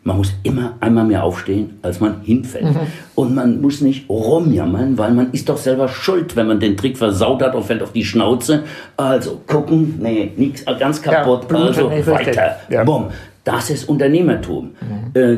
man 0.01 0.17
muss 0.17 0.34
immer 0.41 0.73
einmal 0.79 1.05
mehr 1.05 1.23
aufstehen, 1.23 1.77
als 1.84 1.99
man 1.99 2.21
hinfällt. 2.23 2.65
Mhm. 2.65 2.79
Und 3.13 3.36
man 3.36 3.61
muss 3.61 3.81
nicht 3.81 4.09
rumjammern, 4.09 4.97
weil 4.97 5.11
man 5.11 5.31
ist 5.34 5.49
doch 5.49 5.57
selber 5.57 5.88
schuld, 5.88 6.36
wenn 6.36 6.47
man 6.47 6.59
den 6.59 6.75
Trick 6.75 6.97
versaut 6.97 7.43
hat 7.43 7.53
und 7.53 7.63
fällt 7.63 7.84
auf 7.84 7.91
die 7.91 8.03
Schnauze. 8.03 8.63
Also 8.97 9.39
gucken, 9.45 9.99
nee, 10.01 10.31
nichts, 10.36 10.65
ganz 10.65 10.99
kaputt, 10.99 11.45
ja, 11.51 11.57
also 11.57 11.91
weiter. 11.91 12.57
Ja. 12.69 12.84
Bumm. 12.84 13.09
Das 13.43 13.69
ist 13.69 13.88
Unternehmertum. 13.88 14.71
Mhm. 14.81 15.21
Äh, 15.21 15.38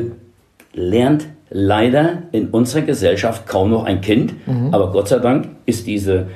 lernt 0.72 1.26
leider 1.50 2.22
in 2.32 2.48
unserer 2.48 2.80
Gesellschaft 2.80 3.46
kaum 3.46 3.70
noch 3.70 3.84
ein 3.84 4.00
Kind, 4.00 4.34
mhm. 4.46 4.72
aber 4.72 4.90
Gott 4.90 5.08
sei 5.08 5.18
Dank 5.18 5.48
ist 5.66 5.86
diese 5.86 6.28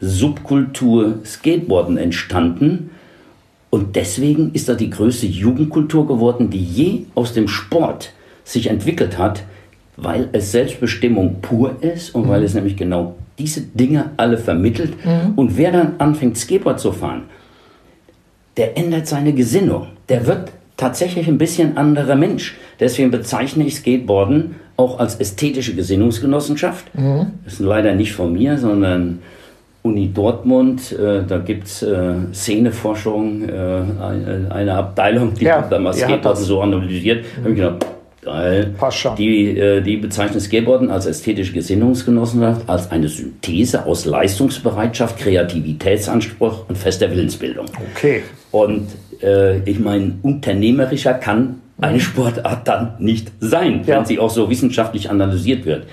Subkultur 0.00 1.20
Skateboarden 1.24 1.96
entstanden 1.96 2.90
und 3.70 3.96
deswegen 3.96 4.52
ist 4.52 4.68
er 4.68 4.74
die 4.74 4.90
größte 4.90 5.26
Jugendkultur 5.26 6.06
geworden, 6.06 6.50
die 6.50 6.62
je 6.62 7.00
aus 7.14 7.32
dem 7.32 7.48
Sport 7.48 8.12
sich 8.44 8.68
entwickelt 8.68 9.18
hat, 9.18 9.42
weil 9.96 10.28
es 10.32 10.52
Selbstbestimmung 10.52 11.40
pur 11.42 11.82
ist 11.82 12.14
und 12.14 12.26
mhm. 12.26 12.28
weil 12.28 12.44
es 12.44 12.54
nämlich 12.54 12.76
genau 12.76 13.16
diese 13.38 13.62
Dinge 13.62 14.12
alle 14.16 14.38
vermittelt. 14.38 15.04
Mhm. 15.04 15.34
Und 15.36 15.56
wer 15.56 15.72
dann 15.72 15.94
anfängt, 15.98 16.38
Skateboard 16.38 16.80
zu 16.80 16.92
fahren, 16.92 17.24
der 18.56 18.78
ändert 18.78 19.06
seine 19.06 19.32
Gesinnung. 19.32 19.88
Der 20.08 20.26
wird 20.26 20.52
tatsächlich 20.76 21.28
ein 21.28 21.38
bisschen 21.38 21.76
anderer 21.76 22.14
Mensch. 22.14 22.56
Deswegen 22.80 23.10
bezeichne 23.10 23.66
ich 23.66 23.76
Skateboarden 23.76 24.56
auch 24.76 24.98
als 24.98 25.16
ästhetische 25.16 25.74
Gesinnungsgenossenschaft. 25.74 26.94
Mhm. 26.94 27.32
Das 27.44 27.54
ist 27.54 27.60
leider 27.60 27.94
nicht 27.94 28.12
von 28.12 28.32
mir, 28.32 28.58
sondern 28.58 29.20
Uni 29.86 30.12
Dortmund, 30.12 30.92
äh, 30.92 31.22
da 31.26 31.38
gibt 31.38 31.66
es 31.66 31.82
äh, 31.82 32.14
Szeneforschung, 32.32 33.48
äh, 33.48 34.52
eine 34.52 34.74
Abteilung, 34.74 35.34
die 35.34 35.44
ja, 35.44 35.62
da 35.62 35.78
mal 35.78 35.92
Skateboarden 35.92 36.44
so 36.44 36.60
analysiert. 36.60 37.24
Mhm. 37.24 37.40
habe 37.40 37.50
ich 37.50 37.56
gedacht, 37.56 37.86
geil. 38.22 38.74
Die, 39.16 39.58
äh, 39.58 39.80
die 39.80 39.96
bezeichnen 39.96 40.40
Skateboarden 40.40 40.90
als 40.90 41.06
ästhetische 41.06 41.52
Gesinnungsgenossenschaft, 41.52 42.68
als 42.68 42.90
eine 42.90 43.08
Synthese 43.08 43.86
aus 43.86 44.04
Leistungsbereitschaft, 44.04 45.18
Kreativitätsanspruch 45.18 46.68
und 46.68 46.76
fester 46.76 47.10
Willensbildung. 47.10 47.66
Okay. 47.94 48.22
Und 48.50 48.88
äh, 49.22 49.58
ich 49.60 49.78
meine, 49.78 50.18
unternehmerischer 50.22 51.14
kann 51.14 51.60
eine 51.80 51.94
mhm. 51.94 52.00
Sportart 52.00 52.66
dann 52.66 52.94
nicht 52.98 53.30
sein, 53.40 53.82
ja. 53.86 53.98
wenn 53.98 54.04
sie 54.04 54.18
auch 54.18 54.30
so 54.30 54.50
wissenschaftlich 54.50 55.10
analysiert 55.10 55.64
wird. 55.64 55.84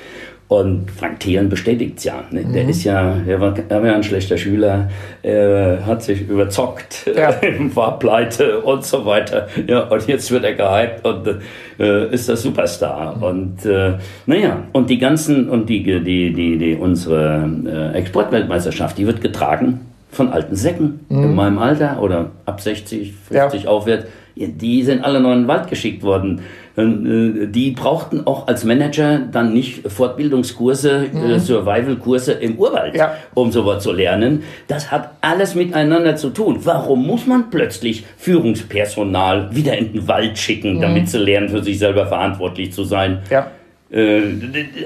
Und 0.54 0.91
Frank 0.91 1.20
Thelen 1.20 1.49
bestätigt 1.49 1.97
es 1.97 2.04
ja. 2.04 2.24
Ne? 2.30 2.41
Mhm. 2.41 2.54
Der 2.54 2.70
ist 2.70 2.84
ja, 2.84 3.16
der 3.28 3.41
war, 3.41 3.56
er 3.70 3.82
war 3.82 3.95
ein 3.95 4.04
schlechter 4.04 4.38
Schüler, 4.38 4.88
er 5.24 5.84
hat 5.84 6.04
sich 6.04 6.30
überzockt, 6.30 7.10
ja. 7.16 7.34
war 7.74 7.97
pleite 7.97 8.60
und 8.60 8.86
so 8.86 9.04
weiter. 9.04 9.47
Ja, 9.66 9.86
und 9.86 10.08
jetzt 10.08 10.30
wird 10.30 10.43
er 10.43 10.54
gehypt 10.54 11.04
und 11.06 11.39
äh, 11.80 12.14
ist 12.14 12.30
der 12.30 12.38
Superstar. 12.38 13.16
Mhm. 13.16 13.24
Und 13.24 13.66
äh, 13.66 13.93
naja, 14.28 14.64
und 14.74 14.91
die 14.91 14.99
ganzen, 14.99 15.49
und 15.49 15.70
die, 15.70 15.82
die, 15.82 16.32
die, 16.32 16.58
die 16.60 16.76
unsere 16.76 17.49
äh, 17.66 17.97
Exportweltmeisterschaft, 17.97 18.95
die 18.99 19.08
wird 19.08 19.22
getragen 19.22 19.80
von 20.12 20.30
alten 20.30 20.56
Säcken 20.56 20.99
mhm. 21.10 21.24
in 21.24 21.36
meinem 21.36 21.58
Alter 21.58 21.99
oder 21.99 22.30
ab 22.45 22.62
60, 22.62 23.12
50 23.28 23.64
ja. 23.64 23.70
aufwärts. 23.70 24.06
Die 24.36 24.84
sind 24.84 25.03
alle 25.03 25.19
noch 25.19 25.31
in 25.31 25.41
den 25.41 25.47
Wald 25.47 25.69
geschickt 25.69 26.03
worden 26.03 26.41
äh, 26.75 27.47
die 27.47 27.71
brauchten 27.71 28.25
auch 28.25 28.47
als 28.47 28.63
Manager 28.63 29.19
dann 29.19 29.53
nicht 29.53 29.88
Fortbildungskurse, 29.88 31.09
äh, 31.13 31.15
mhm. 31.15 31.39
Survival-Kurse 31.39 32.34
im 32.34 32.57
Urwald, 32.57 32.95
ja. 32.95 33.15
um 33.36 33.51
sowas 33.51 33.84
zu 33.84 33.91
lernen. 33.91 34.43
Das 34.67 34.91
hat 34.91 35.11
alles 35.21 35.53
miteinander 35.53 36.15
zu 36.15 36.31
tun. 36.31 36.59
Warum 36.63 37.05
muss 37.05 37.27
man 37.27 37.51
plötzlich 37.51 38.05
Führungspersonal 38.17 39.55
wieder 39.55 39.77
in 39.77 39.93
den 39.93 40.07
Wald 40.07 40.38
schicken, 40.38 40.77
mhm. 40.77 40.81
damit 40.81 41.09
sie 41.09 41.19
lernen, 41.19 41.49
für 41.49 41.61
sich 41.63 41.77
selber 41.77 42.07
verantwortlich 42.07 42.71
zu 42.71 42.84
sein? 42.84 43.19
Ja. 43.29 43.51
Äh, 43.91 44.21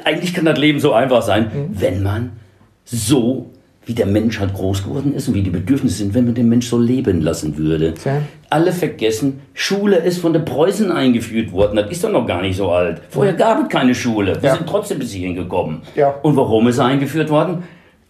eigentlich 0.03 0.33
kann 0.33 0.43
das 0.43 0.59
Leben 0.59 0.81
so 0.81 0.91
einfach 0.91 1.21
sein, 1.21 1.43
mhm. 1.43 1.81
wenn 1.81 2.03
man 2.03 2.31
so 2.83 3.51
wie 3.87 3.93
der 3.93 4.05
Mensch 4.05 4.39
halt 4.41 4.53
groß 4.53 4.83
geworden 4.83 5.15
ist 5.15 5.29
und 5.29 5.33
wie 5.33 5.41
die 5.41 5.49
Bedürfnisse 5.49 5.99
sind, 5.99 6.13
wenn 6.13 6.25
man 6.25 6.35
den 6.35 6.49
Mensch 6.49 6.67
so 6.67 6.77
leben 6.77 7.21
lassen 7.21 7.57
würde. 7.57 7.93
Ja. 8.03 8.21
Alle 8.49 8.73
vergessen, 8.73 9.39
Schule 9.53 9.95
ist 9.95 10.19
von 10.19 10.33
den 10.33 10.43
Preußen 10.43 10.91
eingeführt 10.91 11.53
worden. 11.53 11.77
Das 11.77 11.89
ist 11.89 12.03
doch 12.03 12.11
noch 12.11 12.27
gar 12.27 12.41
nicht 12.41 12.57
so 12.57 12.69
alt. 12.69 13.01
Vorher 13.09 13.33
gab 13.33 13.63
es 13.63 13.69
keine 13.69 13.95
Schule. 13.95 14.41
Wir 14.41 14.49
ja. 14.49 14.55
sind 14.55 14.67
trotzdem 14.67 14.99
bis 14.99 15.13
hierhin 15.13 15.35
gekommen. 15.35 15.83
Ja. 15.95 16.15
Und 16.21 16.35
warum 16.35 16.67
ist 16.67 16.79
er 16.79 16.85
eingeführt 16.85 17.29
worden? 17.29 17.63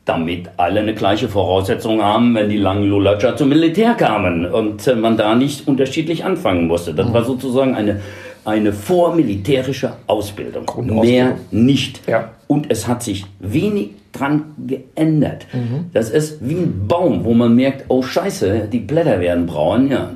Damit 0.04 0.50
alle 0.58 0.80
eine 0.80 0.96
gleiche 0.96 1.30
Voraussetzung 1.30 2.02
haben, 2.02 2.34
wenn 2.34 2.50
die 2.50 2.58
langen 2.58 2.90
Lullatscher 2.90 3.36
zum 3.36 3.50
Militär 3.50 3.94
kamen 3.94 4.48
und 4.48 4.88
äh, 4.88 4.96
man 4.96 5.16
da 5.16 5.36
nicht 5.36 5.68
unterschiedlich 5.68 6.26
anfangen 6.26 6.66
musste. 6.66 6.96
Das 6.96 7.10
mhm. 7.10 7.14
war 7.14 7.24
sozusagen 7.24 7.76
eine 7.76 8.02
eine 8.48 8.72
vormilitärische 8.72 9.94
Ausbildung. 10.08 10.66
Mehr 11.02 11.38
nicht. 11.52 12.08
Ja. 12.08 12.32
Und 12.48 12.72
es 12.72 12.88
hat 12.88 13.04
sich 13.04 13.26
wenig 13.40 13.90
dran 14.14 14.56
geändert. 14.66 15.46
Mhm. 15.52 15.92
Das 15.92 16.10
ist 16.10 16.38
wie 16.40 16.56
ein 16.56 16.88
Baum, 16.88 17.26
wo 17.26 17.34
man 17.34 17.54
merkt, 17.56 17.86
oh 17.90 18.02
Scheiße, 18.02 18.70
die 18.72 18.80
Blätter 18.80 19.20
werden 19.20 19.48
braun. 19.48 19.92
Ja. 19.92 20.12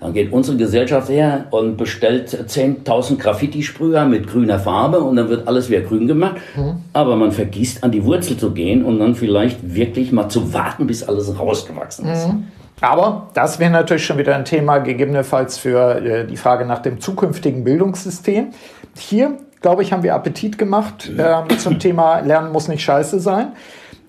Dann 0.00 0.12
geht 0.12 0.32
unsere 0.32 0.58
Gesellschaft 0.58 1.08
her 1.08 1.46
und 1.50 1.78
bestellt 1.78 2.28
10.000 2.28 3.16
Graffiti-Sprüher 3.16 4.04
mit 4.04 4.26
grüner 4.26 4.58
Farbe 4.58 5.00
und 5.00 5.16
dann 5.16 5.30
wird 5.30 5.48
alles 5.48 5.70
wieder 5.70 5.80
grün 5.80 6.06
gemacht. 6.06 6.36
Mhm. 6.54 6.74
Aber 6.92 7.16
man 7.16 7.32
vergisst, 7.32 7.82
an 7.84 7.90
die 7.90 8.04
Wurzel 8.04 8.36
zu 8.36 8.50
gehen 8.50 8.84
und 8.84 8.98
dann 8.98 9.14
vielleicht 9.14 9.74
wirklich 9.74 10.12
mal 10.12 10.28
zu 10.28 10.52
warten, 10.52 10.86
bis 10.86 11.04
alles 11.04 11.38
rausgewachsen 11.38 12.06
ist. 12.06 12.28
Mhm. 12.28 12.48
Aber 12.82 13.28
das 13.34 13.58
wäre 13.58 13.70
natürlich 13.70 14.04
schon 14.04 14.18
wieder 14.18 14.34
ein 14.34 14.44
Thema, 14.44 14.78
gegebenenfalls 14.78 15.56
für 15.56 16.04
äh, 16.04 16.26
die 16.26 16.36
Frage 16.36 16.64
nach 16.64 16.80
dem 16.80 17.00
zukünftigen 17.00 17.64
Bildungssystem. 17.64 18.48
Hier, 18.98 19.38
glaube 19.60 19.82
ich, 19.82 19.92
haben 19.92 20.02
wir 20.02 20.14
Appetit 20.14 20.58
gemacht 20.58 21.10
äh, 21.16 21.56
zum 21.56 21.78
Thema 21.78 22.20
Lernen 22.20 22.50
muss 22.50 22.68
nicht 22.68 22.82
scheiße 22.82 23.20
sein. 23.20 23.52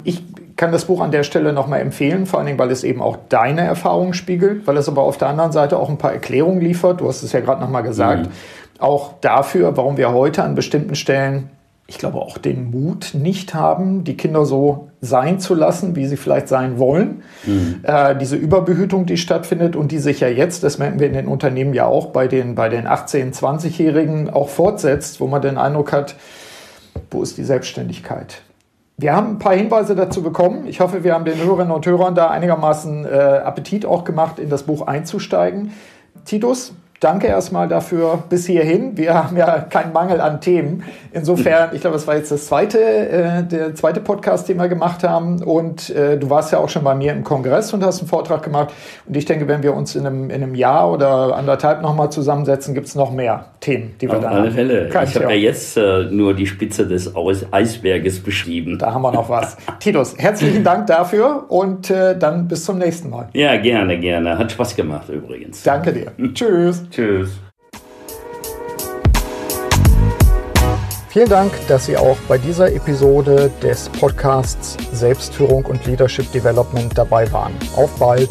Ich 0.03 0.23
kann 0.55 0.71
das 0.71 0.85
Buch 0.85 1.01
an 1.01 1.11
der 1.11 1.23
Stelle 1.23 1.53
nochmal 1.53 1.81
empfehlen, 1.81 2.25
vor 2.25 2.39
allen 2.39 2.47
Dingen, 2.47 2.59
weil 2.59 2.71
es 2.71 2.83
eben 2.83 3.01
auch 3.01 3.17
deine 3.29 3.61
Erfahrungen 3.61 4.13
spiegelt, 4.13 4.65
weil 4.67 4.77
es 4.77 4.89
aber 4.89 5.03
auf 5.03 5.17
der 5.17 5.29
anderen 5.29 5.51
Seite 5.51 5.77
auch 5.77 5.89
ein 5.89 5.97
paar 5.97 6.13
Erklärungen 6.13 6.59
liefert. 6.59 6.99
Du 7.01 7.07
hast 7.07 7.23
es 7.23 7.31
ja 7.31 7.39
gerade 7.39 7.61
nochmal 7.61 7.83
gesagt. 7.83 8.25
Mhm. 8.25 8.31
Auch 8.79 9.13
dafür, 9.21 9.77
warum 9.77 9.97
wir 9.97 10.11
heute 10.11 10.43
an 10.43 10.55
bestimmten 10.55 10.95
Stellen 10.95 11.49
ich 11.85 11.97
glaube, 11.97 12.19
auch 12.19 12.37
den 12.37 12.71
Mut 12.71 13.11
nicht 13.13 13.53
haben, 13.53 14.03
die 14.03 14.15
Kinder 14.15 14.45
so 14.45 14.89
sein 15.01 15.39
zu 15.39 15.53
lassen, 15.53 15.95
wie 15.95 16.07
sie 16.07 16.15
vielleicht 16.15 16.47
sein 16.47 16.79
wollen. 16.79 17.23
Mhm. 17.45 17.81
Äh, 17.83 18.15
diese 18.15 18.37
Überbehütung, 18.37 19.05
die 19.05 19.17
stattfindet 19.17 19.75
und 19.75 19.91
die 19.91 19.99
sich 19.99 20.21
ja 20.21 20.29
jetzt, 20.29 20.63
das 20.63 20.77
merken 20.77 20.99
wir 20.99 21.07
in 21.07 21.13
den 21.13 21.27
Unternehmen 21.27 21.73
ja 21.73 21.85
auch 21.85 22.07
bei 22.07 22.27
den, 22.27 22.55
bei 22.55 22.69
den 22.69 22.87
18-, 22.87 23.33
20-Jährigen 23.33 24.29
auch 24.29 24.47
fortsetzt, 24.47 25.19
wo 25.19 25.27
man 25.27 25.41
den 25.41 25.57
Eindruck 25.57 25.91
hat, 25.91 26.15
wo 27.11 27.21
ist 27.21 27.37
die 27.37 27.43
Selbstständigkeit? 27.43 28.41
Wir 28.95 29.13
haben 29.13 29.31
ein 29.31 29.39
paar 29.39 29.55
Hinweise 29.55 29.95
dazu 29.95 30.21
bekommen. 30.23 30.65
Ich 30.67 30.79
hoffe, 30.79 31.03
wir 31.03 31.13
haben 31.13 31.25
den 31.25 31.37
Hörerinnen 31.43 31.71
und 31.71 31.85
Hörern 31.85 32.15
da 32.15 32.29
einigermaßen 32.29 33.05
äh, 33.05 33.09
Appetit 33.09 33.85
auch 33.85 34.03
gemacht, 34.03 34.39
in 34.39 34.49
das 34.49 34.63
Buch 34.63 34.87
einzusteigen. 34.87 35.73
Titus, 36.25 36.73
danke 37.03 37.27
erstmal 37.27 37.67
dafür 37.67 38.23
bis 38.29 38.45
hierhin. 38.45 38.97
Wir 38.97 39.13
haben 39.13 39.35
ja 39.37 39.59
keinen 39.59 39.93
Mangel 39.93 40.21
an 40.21 40.41
Themen. 40.41 40.83
Insofern, 41.11 41.69
ich 41.73 41.81
glaube, 41.81 41.97
es 41.97 42.07
war 42.07 42.15
jetzt 42.15 42.31
das 42.31 42.47
zweite, 42.47 42.79
äh, 42.79 43.43
der 43.43 43.75
zweite 43.75 43.99
Podcast, 43.99 44.47
den 44.49 44.57
wir 44.57 44.67
gemacht 44.67 45.03
haben. 45.03 45.43
Und 45.43 45.89
äh, 45.89 46.17
du 46.17 46.29
warst 46.29 46.51
ja 46.51 46.59
auch 46.59 46.69
schon 46.69 46.83
bei 46.83 46.95
mir 46.95 47.11
im 47.11 47.23
Kongress 47.23 47.73
und 47.73 47.83
hast 47.83 47.99
einen 47.99 48.07
Vortrag 48.07 48.43
gemacht. 48.43 48.73
Und 49.05 49.17
ich 49.17 49.25
denke, 49.25 49.47
wenn 49.47 49.63
wir 49.63 49.73
uns 49.73 49.95
in 49.95 50.05
einem, 50.05 50.29
in 50.29 50.43
einem 50.43 50.55
Jahr 50.55 50.91
oder 50.91 51.35
anderthalb 51.35 51.81
nochmal 51.81 52.11
zusammensetzen, 52.11 52.73
gibt 52.73 52.87
es 52.87 52.95
noch 52.95 53.11
mehr 53.11 53.45
Themen, 53.59 53.95
die 53.99 54.07
wir 54.07 54.15
Auf 54.15 54.21
dann 54.21 54.29
haben. 54.29 54.37
Auf 54.39 54.43
alle 54.45 54.51
Fälle. 54.51 54.89
Kann 54.89 55.03
ich 55.05 55.15
habe 55.15 55.25
ja 55.25 55.31
jetzt 55.31 55.77
äh, 55.77 56.03
nur 56.09 56.33
die 56.33 56.47
Spitze 56.47 56.87
des 56.87 57.13
Eisberges 57.15 58.21
beschrieben. 58.21 58.77
Da 58.79 58.93
haben 58.93 59.01
wir 59.01 59.11
noch 59.11 59.29
was. 59.29 59.57
Titus, 59.79 60.15
herzlichen 60.17 60.63
Dank 60.63 60.87
dafür 60.87 61.45
und 61.49 61.89
äh, 61.89 62.17
dann 62.17 62.47
bis 62.47 62.65
zum 62.65 62.77
nächsten 62.77 63.09
Mal. 63.09 63.29
Ja, 63.33 63.57
gerne, 63.57 63.99
gerne. 63.99 64.37
Hat 64.37 64.51
Spaß 64.51 64.75
gemacht 64.75 65.09
übrigens. 65.09 65.63
Danke 65.63 65.93
dir. 65.93 66.11
Tschüss. 66.33 66.83
Tschüss. 66.93 67.39
Vielen 71.09 71.29
Dank, 71.29 71.51
dass 71.67 71.87
Sie 71.87 71.97
auch 71.97 72.17
bei 72.27 72.37
dieser 72.37 72.71
Episode 72.71 73.51
des 73.61 73.89
Podcasts 73.89 74.77
Selbstführung 74.91 75.65
und 75.65 75.85
Leadership 75.87 76.31
Development 76.31 76.95
dabei 76.95 77.31
waren. 77.31 77.53
Auf 77.75 77.97
bald! 77.97 78.29